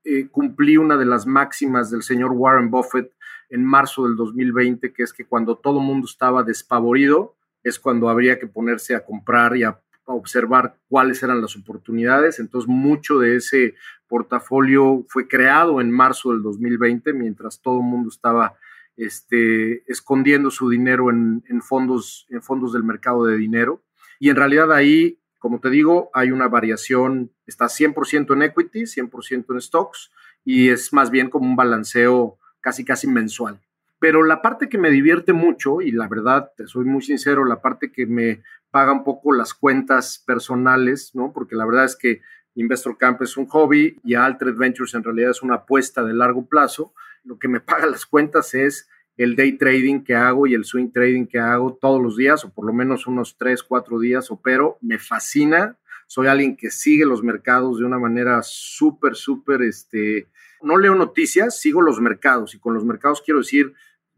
eh, 0.09 0.29
cumplí 0.29 0.77
una 0.77 0.95
de 0.95 1.05
las 1.05 1.27
máximas 1.27 1.91
del 1.91 2.01
señor 2.01 2.31
Warren 2.31 2.71
Buffett 2.71 3.11
en 3.49 3.65
marzo 3.65 4.05
del 4.07 4.15
2020, 4.15 4.93
que 4.93 5.03
es 5.03 5.11
que 5.11 5.25
cuando 5.25 5.57
todo 5.57 5.79
el 5.79 5.85
mundo 5.85 6.07
estaba 6.09 6.43
despavorido, 6.43 7.35
es 7.61 7.77
cuando 7.77 8.07
habría 8.07 8.39
que 8.39 8.47
ponerse 8.47 8.95
a 8.95 9.03
comprar 9.03 9.57
y 9.57 9.63
a, 9.63 9.81
observar 10.09 10.77
cuáles 10.87 11.21
eran 11.21 11.41
las 11.41 11.57
oportunidades. 11.57 12.39
Entonces, 12.39 12.69
mucho 12.69 13.19
de 13.19 13.35
ese 13.35 13.75
portafolio 14.07 15.03
fue 15.09 15.27
creado 15.27 15.81
en 15.81 15.91
marzo 15.91 16.31
del 16.31 16.41
2020, 16.43 17.11
mientras 17.11 17.61
todo 17.61 17.79
el 17.79 17.85
mundo 17.85 18.07
estaba 18.09 18.55
este, 18.95 19.83
escondiendo 19.91 20.49
su 20.49 20.69
dinero 20.69 21.09
en, 21.09 21.43
en, 21.49 21.61
fondos, 21.61 22.25
en 22.29 22.41
fondos 22.41 22.71
del 22.71 22.85
mercado 22.85 23.25
de 23.25 23.35
dinero. 23.35 23.83
Y 24.17 24.29
en 24.29 24.37
realidad 24.37 24.71
ahí 24.71 25.19
como 25.39 25.59
te 25.59 25.69
digo, 25.69 26.09
hay 26.13 26.31
una 26.31 26.47
variación, 26.47 27.31
está 27.47 27.65
100% 27.65 28.33
en 28.33 28.41
equity, 28.43 28.81
100% 28.81 29.45
en 29.49 29.61
stocks 29.61 30.11
y 30.45 30.69
es 30.69 30.93
más 30.93 31.09
bien 31.09 31.29
como 31.29 31.45
un 31.45 31.55
balanceo 31.55 32.37
casi 32.61 32.85
casi 32.85 33.07
mensual. 33.07 33.59
Pero 33.99 34.23
la 34.23 34.41
parte 34.41 34.69
que 34.69 34.77
me 34.77 34.91
divierte 34.91 35.33
mucho, 35.33 35.81
y 35.81 35.91
la 35.91 36.07
verdad, 36.07 36.51
soy 36.65 36.85
muy 36.85 37.01
sincero, 37.01 37.45
la 37.45 37.61
parte 37.61 37.91
que 37.91 38.05
me 38.05 38.43
paga 38.69 38.91
un 38.91 39.03
poco 39.03 39.33
las 39.33 39.53
cuentas 39.53 40.23
personales, 40.25 41.15
¿no? 41.15 41.33
Porque 41.33 41.55
la 41.55 41.65
verdad 41.65 41.85
es 41.85 41.95
que 41.95 42.21
Investor 42.53 42.97
Camp 42.97 43.21
es 43.21 43.37
un 43.37 43.47
hobby 43.47 43.99
y 44.03 44.15
Altered 44.15 44.55
Ventures 44.55 44.93
en 44.93 45.03
realidad 45.03 45.31
es 45.31 45.41
una 45.41 45.55
apuesta 45.55 46.03
de 46.03 46.13
largo 46.13 46.45
plazo. 46.45 46.93
Lo 47.23 47.39
que 47.39 47.47
me 47.47 47.59
paga 47.59 47.87
las 47.87 48.05
cuentas 48.05 48.53
es 48.53 48.87
el 49.15 49.35
day 49.35 49.57
trading 49.57 50.01
que 50.01 50.15
hago 50.15 50.45
y 50.45 50.53
el 50.53 50.63
swing 50.63 50.91
trading 50.91 51.25
que 51.25 51.39
hago 51.39 51.73
todos 51.73 52.01
los 52.01 52.15
días, 52.17 52.45
o 52.45 52.51
por 52.51 52.65
lo 52.65 52.73
menos 52.73 53.07
unos 53.07 53.35
tres, 53.37 53.63
cuatro 53.63 53.99
días 53.99 54.29
opero, 54.29 54.77
me 54.81 54.99
fascina. 54.99 55.75
Soy 56.07 56.27
alguien 56.27 56.57
que 56.57 56.71
sigue 56.71 57.05
los 57.05 57.21
mercados 57.21 57.79
de 57.79 57.85
una 57.85 57.99
manera 57.99 58.41
súper, 58.41 59.15
súper, 59.15 59.61
este, 59.61 60.27
no 60.61 60.77
leo 60.77 60.95
noticias, 60.95 61.59
sigo 61.59 61.81
los 61.81 62.01
mercados 62.01 62.55
y 62.55 62.59
con 62.59 62.73
los 62.73 62.83
mercados 62.83 63.21
quiero 63.21 63.41
decir, 63.41 63.73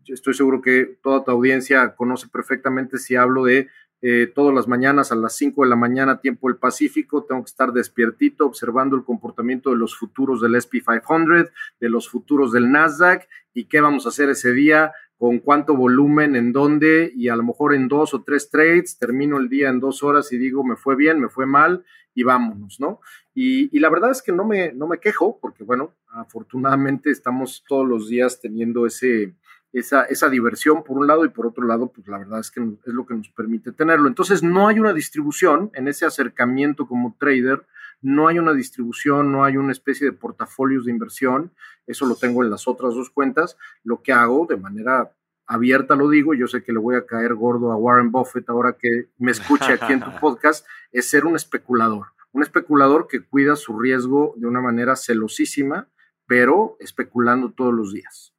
estoy 0.05 0.33
seguro 0.33 0.61
que 0.61 0.97
toda 1.01 1.23
tu 1.23 1.31
audiencia 1.31 1.95
conoce 1.95 2.27
perfectamente 2.27 2.97
si 2.97 3.15
hablo 3.15 3.43
de 3.43 3.67
eh, 4.01 4.31
todas 4.33 4.55
las 4.55 4.67
mañanas 4.67 5.11
a 5.11 5.15
las 5.15 5.35
5 5.35 5.63
de 5.63 5.69
la 5.69 5.75
mañana, 5.75 6.21
tiempo 6.21 6.47
del 6.47 6.57
Pacífico, 6.57 7.25
tengo 7.25 7.43
que 7.43 7.49
estar 7.49 7.73
despiertito 7.73 8.45
observando 8.45 8.95
el 8.95 9.03
comportamiento 9.03 9.71
de 9.71 9.75
los 9.75 9.97
futuros 9.97 10.41
del 10.41 10.55
SP500, 10.55 11.51
de 11.81 11.89
los 11.89 12.07
futuros 12.07 12.53
del 12.53 12.71
Nasdaq 12.71 13.27
y 13.53 13.65
qué 13.65 13.81
vamos 13.81 14.05
a 14.05 14.09
hacer 14.09 14.29
ese 14.29 14.53
día, 14.53 14.93
con 15.19 15.39
cuánto 15.39 15.75
volumen, 15.75 16.37
en 16.37 16.53
dónde 16.53 17.11
y 17.13 17.27
a 17.27 17.35
lo 17.35 17.43
mejor 17.43 17.75
en 17.75 17.89
dos 17.89 18.13
o 18.13 18.23
tres 18.23 18.49
trades, 18.49 18.97
termino 18.97 19.37
el 19.37 19.49
día 19.49 19.67
en 19.67 19.81
dos 19.81 20.01
horas 20.01 20.31
y 20.31 20.37
digo, 20.37 20.63
me 20.63 20.77
fue 20.77 20.95
bien, 20.95 21.19
me 21.19 21.27
fue 21.27 21.45
mal 21.45 21.83
y 22.15 22.23
vámonos, 22.23 22.79
¿no? 22.79 23.01
Y, 23.35 23.77
la 23.79 23.89
verdad 23.89 24.11
es 24.11 24.21
que 24.21 24.31
no 24.31 24.45
me, 24.45 24.71
no 24.71 24.87
me 24.87 24.99
quejo 24.99 25.37
porque, 25.41 25.65
bueno, 25.65 25.93
afortunadamente 26.07 27.11
estamos 27.11 27.65
todos 27.67 27.87
los 27.87 28.07
días 28.07 28.39
teniendo 28.41 28.85
ese 28.85 29.35
esa, 29.71 30.03
esa 30.05 30.29
diversión 30.29 30.83
por 30.83 30.97
un 30.97 31.05
lado 31.05 31.25
y 31.25 31.29
por 31.29 31.45
otro 31.45 31.65
lado, 31.65 31.91
pues 31.91 32.07
la 32.07 32.17
verdad 32.17 32.39
es 32.39 32.49
que 32.49 32.61
es 32.61 32.93
lo 32.93 33.05
que 33.05 33.13
nos 33.13 33.29
permite 33.29 33.71
tenerlo. 33.71 34.07
Entonces, 34.07 34.41
no 34.41 34.67
hay 34.67 34.79
una 34.79 34.93
distribución 34.93 35.69
en 35.73 35.87
ese 35.87 36.05
acercamiento 36.05 36.87
como 36.87 37.15
trader, 37.19 37.65
no 38.01 38.27
hay 38.27 38.39
una 38.39 38.53
distribución, 38.53 39.31
no 39.31 39.43
hay 39.43 39.57
una 39.57 39.71
especie 39.71 40.05
de 40.05 40.13
portafolios 40.13 40.85
de 40.85 40.91
inversión, 40.91 41.51
eso 41.85 42.05
lo 42.05 42.15
tengo 42.15 42.43
en 42.43 42.49
las 42.49 42.67
otras 42.67 42.93
dos 42.93 43.09
cuentas. 43.09 43.57
Lo 43.83 44.01
que 44.01 44.13
hago 44.13 44.45
de 44.47 44.57
manera 44.57 45.11
abierta 45.47 45.95
lo 45.95 46.07
digo, 46.07 46.35
yo 46.35 46.47
sé 46.47 46.63
que 46.63 46.71
le 46.71 46.79
voy 46.79 46.95
a 46.95 47.05
caer 47.05 47.33
gordo 47.33 47.71
a 47.71 47.75
Warren 47.75 48.11
Buffett 48.11 48.47
ahora 48.49 48.77
que 48.79 49.07
me 49.17 49.31
escuche 49.31 49.73
aquí 49.73 49.93
en 49.93 50.01
tu 50.01 50.11
podcast, 50.21 50.65
es 50.91 51.09
ser 51.09 51.25
un 51.25 51.35
especulador, 51.35 52.07
un 52.31 52.43
especulador 52.43 53.07
que 53.07 53.25
cuida 53.25 53.55
su 53.55 53.79
riesgo 53.79 54.35
de 54.37 54.45
una 54.45 54.61
manera 54.61 54.95
celosísima, 54.95 55.89
pero 56.27 56.77
especulando 56.79 57.51
todos 57.51 57.73
los 57.73 57.91
días. 57.91 58.35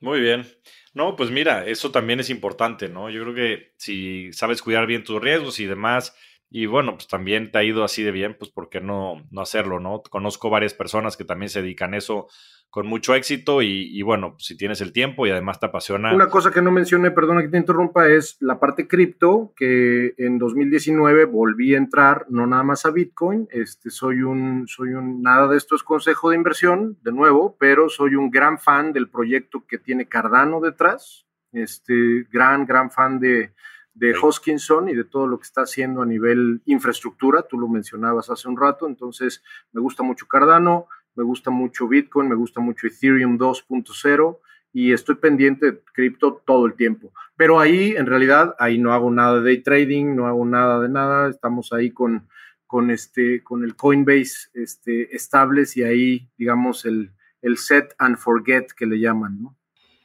Muy 0.00 0.20
bien. 0.20 0.46
No, 0.94 1.14
pues 1.16 1.30
mira, 1.30 1.66
eso 1.66 1.90
también 1.90 2.20
es 2.20 2.30
importante, 2.30 2.88
¿no? 2.88 3.10
Yo 3.10 3.22
creo 3.22 3.34
que 3.34 3.74
si 3.76 4.32
sabes 4.32 4.62
cuidar 4.62 4.86
bien 4.86 5.04
tus 5.04 5.20
riesgos 5.20 5.60
y 5.60 5.66
demás, 5.66 6.16
y 6.50 6.66
bueno, 6.66 6.94
pues 6.94 7.08
también 7.08 7.50
te 7.50 7.58
ha 7.58 7.64
ido 7.64 7.84
así 7.84 8.02
de 8.02 8.10
bien, 8.10 8.36
pues 8.38 8.50
¿por 8.50 8.70
qué 8.70 8.80
no, 8.80 9.26
no 9.30 9.40
hacerlo, 9.42 9.80
no? 9.80 10.02
Conozco 10.08 10.48
varias 10.48 10.72
personas 10.72 11.16
que 11.16 11.24
también 11.24 11.50
se 11.50 11.60
dedican 11.60 11.92
a 11.92 11.98
eso, 11.98 12.28
con 12.70 12.86
mucho 12.86 13.14
éxito 13.14 13.62
y, 13.62 14.02
bueno, 14.02 14.34
si 14.38 14.56
tienes 14.56 14.80
el 14.82 14.92
tiempo 14.92 15.26
y 15.26 15.30
además 15.30 15.58
te 15.58 15.66
apasiona. 15.66 16.14
Una 16.14 16.28
cosa 16.28 16.50
que 16.50 16.60
no 16.60 16.70
mencioné, 16.70 17.10
perdona 17.10 17.40
que 17.40 17.48
te 17.48 17.56
interrumpa, 17.56 18.08
es 18.08 18.36
la 18.40 18.60
parte 18.60 18.86
cripto, 18.86 19.52
que 19.56 20.14
en 20.18 20.38
2019 20.38 21.24
volví 21.24 21.74
a 21.74 21.78
entrar, 21.78 22.26
no 22.28 22.46
nada 22.46 22.62
más 22.62 22.84
a 22.84 22.90
Bitcoin, 22.90 23.48
este, 23.50 23.90
soy 23.90 24.22
un, 24.22 24.68
soy 24.68 24.90
un, 24.90 25.22
nada 25.22 25.48
de 25.48 25.56
esto 25.56 25.76
es 25.76 25.82
consejo 25.82 26.28
de 26.30 26.36
inversión, 26.36 26.98
de 27.02 27.12
nuevo, 27.12 27.56
pero 27.58 27.88
soy 27.88 28.16
un 28.16 28.30
gran 28.30 28.58
fan 28.58 28.92
del 28.92 29.08
proyecto 29.08 29.64
que 29.66 29.78
tiene 29.78 30.06
Cardano 30.06 30.60
detrás, 30.60 31.26
este, 31.52 32.26
gran, 32.30 32.66
gran 32.66 32.90
fan 32.90 33.18
de, 33.18 33.54
de 33.98 34.14
Hoskinson 34.16 34.88
y 34.88 34.94
de 34.94 35.04
todo 35.04 35.26
lo 35.26 35.38
que 35.38 35.44
está 35.44 35.62
haciendo 35.62 36.02
a 36.02 36.06
nivel 36.06 36.62
infraestructura, 36.66 37.42
tú 37.42 37.58
lo 37.58 37.66
mencionabas 37.68 38.30
hace 38.30 38.48
un 38.48 38.56
rato, 38.56 38.86
entonces 38.86 39.42
me 39.72 39.80
gusta 39.80 40.04
mucho 40.04 40.26
Cardano, 40.28 40.86
me 41.16 41.24
gusta 41.24 41.50
mucho 41.50 41.88
Bitcoin, 41.88 42.28
me 42.28 42.36
gusta 42.36 42.60
mucho 42.60 42.86
Ethereum 42.86 43.38
2.0 43.38 44.38
y 44.72 44.92
estoy 44.92 45.16
pendiente 45.16 45.72
de 45.72 45.80
cripto 45.92 46.40
todo 46.46 46.66
el 46.66 46.74
tiempo. 46.74 47.12
Pero 47.36 47.58
ahí, 47.58 47.94
en 47.96 48.06
realidad, 48.06 48.54
ahí 48.60 48.78
no 48.78 48.92
hago 48.92 49.10
nada 49.10 49.40
de 49.40 49.42
day 49.42 49.62
trading, 49.62 50.14
no 50.14 50.26
hago 50.28 50.46
nada 50.46 50.80
de 50.80 50.88
nada, 50.88 51.28
estamos 51.28 51.72
ahí 51.72 51.90
con, 51.90 52.28
con, 52.68 52.92
este, 52.92 53.42
con 53.42 53.64
el 53.64 53.74
Coinbase 53.74 54.50
este, 54.54 55.14
estables 55.16 55.76
y 55.76 55.82
ahí, 55.82 56.28
digamos, 56.38 56.84
el, 56.84 57.10
el 57.42 57.56
set 57.56 57.94
and 57.98 58.16
forget 58.16 58.68
que 58.76 58.86
le 58.86 59.00
llaman, 59.00 59.42
¿no? 59.42 59.56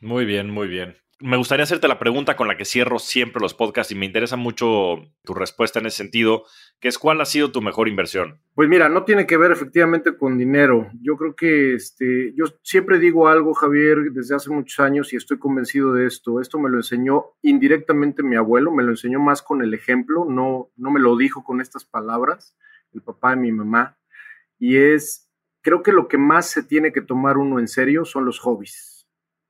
Muy 0.01 0.25
bien, 0.25 0.49
muy 0.49 0.67
bien 0.67 1.02
me 1.23 1.37
gustaría 1.37 1.63
hacerte 1.63 1.87
la 1.87 1.99
pregunta 1.99 2.35
con 2.35 2.49
la 2.49 2.57
que 2.57 2.65
cierro 2.65 2.99
siempre 2.99 3.41
los 3.41 3.53
podcasts 3.53 3.93
y 3.93 3.95
me 3.95 4.05
interesa 4.05 4.35
mucho 4.35 4.97
tu 5.23 5.33
respuesta 5.33 5.79
en 5.79 5.85
ese 5.85 5.95
sentido, 5.95 6.43
que 6.81 6.89
es 6.89 6.99
cuál 6.99 7.21
ha 7.21 7.25
sido 7.25 7.49
tu 7.49 7.61
mejor 7.61 7.87
inversión. 7.87 8.41
Pues 8.55 8.67
mira, 8.67 8.89
no 8.89 9.05
tiene 9.05 9.25
que 9.25 9.37
ver 9.37 9.53
efectivamente 9.53 10.17
con 10.17 10.37
dinero. 10.37 10.91
Yo 11.01 11.15
creo 11.15 11.33
que 11.33 11.75
este, 11.75 12.33
yo 12.35 12.43
siempre 12.61 12.99
digo 12.99 13.29
algo, 13.29 13.53
Javier, 13.53 14.11
desde 14.11 14.35
hace 14.35 14.49
muchos 14.49 14.81
años 14.81 15.13
y 15.13 15.15
estoy 15.15 15.39
convencido 15.39 15.93
de 15.93 16.07
esto. 16.07 16.41
Esto 16.41 16.59
me 16.59 16.69
lo 16.69 16.75
enseñó 16.75 17.27
indirectamente 17.41 18.21
mi 18.21 18.35
abuelo, 18.35 18.73
me 18.73 18.83
lo 18.83 18.89
enseñó 18.89 19.21
más 19.21 19.41
con 19.41 19.61
el 19.61 19.73
ejemplo, 19.73 20.25
no, 20.27 20.71
no 20.75 20.91
me 20.91 20.99
lo 20.99 21.15
dijo 21.15 21.45
con 21.45 21.61
estas 21.61 21.85
palabras, 21.85 22.57
el 22.91 23.01
papá 23.01 23.29
de 23.29 23.37
mi 23.37 23.53
mamá. 23.53 23.97
Y 24.59 24.75
es, 24.75 25.29
creo 25.61 25.83
que 25.83 25.93
lo 25.93 26.09
que 26.09 26.17
más 26.17 26.49
se 26.49 26.63
tiene 26.63 26.91
que 26.91 27.01
tomar 27.01 27.37
uno 27.37 27.59
en 27.59 27.69
serio 27.69 28.03
son 28.03 28.25
los 28.25 28.39
hobbies 28.39 28.92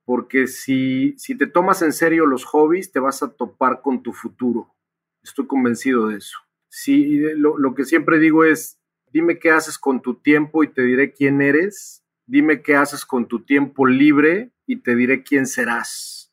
porque 0.04 0.46
si, 0.46 1.14
si 1.16 1.36
te 1.36 1.46
tomas 1.46 1.82
en 1.82 1.92
serio 1.92 2.26
los 2.26 2.44
hobbies, 2.44 2.92
te 2.92 3.00
vas 3.00 3.22
a 3.22 3.32
topar 3.34 3.80
con 3.82 4.02
tu 4.02 4.12
futuro. 4.12 4.74
Estoy 5.22 5.46
convencido 5.46 6.08
de 6.08 6.18
eso. 6.18 6.38
Si, 6.68 7.18
lo, 7.36 7.58
lo 7.58 7.74
que 7.74 7.84
siempre 7.84 8.18
digo 8.18 8.44
es, 8.44 8.78
dime 9.12 9.38
qué 9.38 9.50
haces 9.50 9.78
con 9.78 10.02
tu 10.02 10.16
tiempo 10.16 10.64
y 10.64 10.68
te 10.68 10.82
diré 10.82 11.12
quién 11.12 11.40
eres. 11.40 12.04
Dime 12.26 12.62
qué 12.62 12.76
haces 12.76 13.04
con 13.04 13.28
tu 13.28 13.44
tiempo 13.44 13.86
libre 13.86 14.52
y 14.66 14.76
te 14.76 14.94
diré 14.94 15.22
quién 15.22 15.46
serás. 15.46 16.32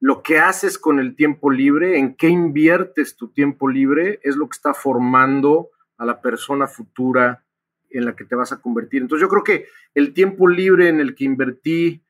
Lo 0.00 0.22
que 0.22 0.38
haces 0.38 0.78
con 0.78 0.98
el 0.98 1.14
tiempo 1.14 1.50
libre, 1.50 1.98
en 1.98 2.14
qué 2.14 2.28
inviertes 2.28 3.16
tu 3.16 3.28
tiempo 3.28 3.68
libre, 3.68 4.18
es 4.22 4.36
lo 4.36 4.48
que 4.48 4.56
está 4.56 4.72
formando 4.72 5.70
a 5.98 6.06
la 6.06 6.20
persona 6.20 6.66
futura 6.66 7.44
en 7.90 8.04
la 8.04 8.16
que 8.16 8.24
te 8.24 8.34
vas 8.34 8.52
a 8.52 8.60
convertir. 8.60 9.02
Entonces 9.02 9.22
yo 9.22 9.28
creo 9.28 9.44
que 9.44 9.66
el 9.94 10.14
tiempo 10.14 10.48
libre 10.48 10.88
en 10.88 11.00
el 11.00 11.14
que 11.14 11.24
invertí 11.24 12.02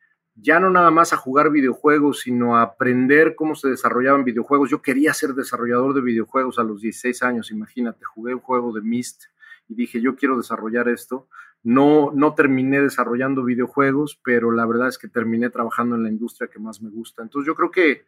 ya 0.43 0.61
no 0.61 0.71
nada 0.71 0.91
más 0.91 1.13
a 1.13 1.17
jugar 1.17 1.51
videojuegos, 1.51 2.21
sino 2.21 2.57
a 2.57 2.63
aprender 2.63 3.35
cómo 3.35 3.55
se 3.55 3.69
desarrollaban 3.69 4.25
videojuegos. 4.25 4.71
Yo 4.71 4.83
quería 4.83 5.13
ser 5.13 5.35
desarrollador 5.35 5.95
de 5.95 6.01
videojuegos 6.01 6.59
a 6.59 6.63
los 6.63 6.81
16 6.81 7.23
años, 7.23 7.51
imagínate, 7.51 8.05
jugué 8.05 8.35
un 8.35 8.41
juego 8.41 8.73
de 8.73 8.81
Myst 8.81 9.25
y 9.69 9.75
dije, 9.75 10.01
yo 10.01 10.17
quiero 10.17 10.37
desarrollar 10.37 10.89
esto. 10.89 11.29
No, 11.63 12.11
no 12.15 12.35
terminé 12.35 12.81
desarrollando 12.81 13.45
videojuegos, 13.45 14.19
pero 14.25 14.51
la 14.51 14.65
verdad 14.67 14.89
es 14.89 14.97
que 14.97 15.09
terminé 15.09 15.51
trabajando 15.51 15.95
en 15.97 16.03
la 16.03 16.09
industria 16.09 16.49
que 16.49 16.59
más 16.59 16.81
me 16.81 16.91
gusta. 16.91 17.23
Entonces 17.23 17.47
yo 17.47 17.55
creo 17.55 17.71
que 17.71 18.07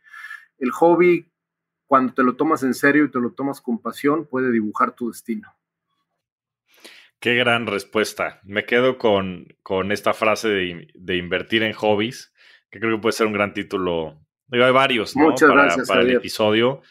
el 0.58 0.70
hobby, 0.70 1.30
cuando 1.86 2.14
te 2.14 2.22
lo 2.22 2.34
tomas 2.34 2.62
en 2.62 2.72
serio 2.72 3.04
y 3.04 3.10
te 3.10 3.20
lo 3.20 3.32
tomas 3.32 3.60
con 3.60 3.78
pasión, 3.78 4.26
puede 4.26 4.50
dibujar 4.50 4.92
tu 4.92 5.08
destino. 5.08 5.52
Qué 7.22 7.36
gran 7.36 7.68
respuesta. 7.68 8.40
Me 8.42 8.64
quedo 8.64 8.98
con, 8.98 9.46
con 9.62 9.92
esta 9.92 10.12
frase 10.12 10.48
de, 10.48 11.16
invertir 11.16 11.62
en 11.62 11.72
hobbies, 11.72 12.34
que 12.68 12.80
creo 12.80 12.96
que 12.96 13.00
puede 13.00 13.12
ser 13.12 13.28
un 13.28 13.32
gran 13.32 13.54
título. 13.54 14.20
Digo, 14.48 14.64
hay 14.64 14.72
varios, 14.72 15.14
¿no? 15.14 15.26
Muchas 15.26 15.48
para, 15.48 15.62
gracias, 15.62 15.88
para 15.88 16.00
el 16.00 16.10
episodio. 16.10 16.82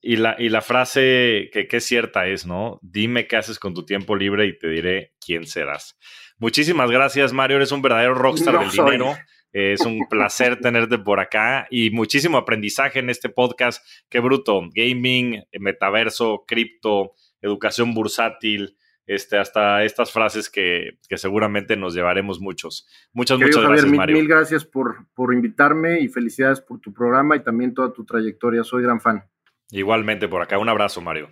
Y 0.00 0.16
la, 0.16 0.34
y 0.38 0.48
la 0.48 0.62
frase 0.62 1.50
que, 1.52 1.68
que, 1.68 1.76
es 1.76 1.84
cierta 1.84 2.26
es, 2.26 2.46
¿no? 2.46 2.78
Dime 2.80 3.26
qué 3.26 3.36
haces 3.36 3.58
con 3.58 3.74
tu 3.74 3.84
tiempo 3.84 4.16
libre 4.16 4.46
y 4.46 4.56
te 4.56 4.66
diré 4.66 5.12
quién 5.20 5.46
serás. 5.46 5.98
Muchísimas 6.38 6.90
gracias, 6.90 7.34
Mario. 7.34 7.58
Eres 7.58 7.70
un 7.70 7.82
verdadero 7.82 8.14
rockstar 8.14 8.58
del 8.58 8.70
dinero. 8.70 9.14
Es 9.52 9.82
un 9.82 10.08
placer 10.08 10.56
tenerte 10.62 10.96
por 10.96 11.20
acá 11.20 11.66
y 11.70 11.90
muchísimo 11.90 12.38
aprendizaje 12.38 13.00
en 13.00 13.10
este 13.10 13.28
podcast. 13.28 13.86
Qué 14.08 14.20
bruto. 14.20 14.62
Gaming, 14.72 15.42
metaverso, 15.60 16.44
cripto, 16.46 17.12
educación 17.42 17.92
bursátil 17.92 18.74
este, 19.06 19.38
hasta 19.38 19.84
estas 19.84 20.12
frases 20.12 20.50
que, 20.50 20.98
seguramente 21.16 21.76
nos 21.76 21.94
llevaremos 21.94 22.40
muchos. 22.40 22.88
Muchas, 23.12 23.38
muchas 23.38 23.62
gracias, 23.62 23.86
mil, 23.86 23.96
Mario. 23.96 24.16
Mil 24.16 24.28
gracias 24.28 24.64
por, 24.64 25.06
por 25.14 25.32
invitarme 25.32 26.00
y 26.00 26.08
felicidades 26.08 26.60
por 26.60 26.80
tu 26.80 26.92
programa 26.92 27.36
y 27.36 27.40
también 27.40 27.74
toda 27.74 27.92
tu 27.92 28.04
trayectoria. 28.04 28.64
Soy 28.64 28.82
gran 28.82 29.00
fan. 29.00 29.24
Igualmente 29.70 30.28
por 30.28 30.42
acá. 30.42 30.58
Un 30.58 30.68
abrazo, 30.68 31.00
Mario. 31.00 31.30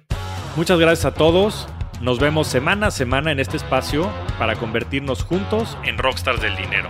Muchas 0.57 0.79
gracias 0.79 1.05
a 1.07 1.15
todos. 1.15 1.69
Nos 2.01 2.21
vemos 2.21 2.49
semana 2.49 2.89
a 2.89 2.91
semana 2.91 3.33
en 3.33 3.41
este 3.41 3.57
espacio 3.57 4.11
para 4.39 4.57
convertirnos 4.57 5.23
juntos 5.23 5.79
en 5.85 5.99
rockstars 5.99 6.43
del 6.43 6.57
dinero. 6.57 6.89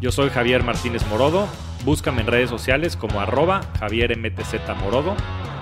Yo 0.00 0.12
soy 0.12 0.30
Javier 0.30 0.62
Martínez 0.62 1.06
Morodo. 1.08 1.48
Búscame 1.84 2.22
en 2.22 2.26
redes 2.26 2.50
sociales 2.50 2.96
como 2.96 3.20
arroba 3.20 3.62
Javier 3.78 4.16
MTZ 4.16 4.54
Morodo 4.80 5.16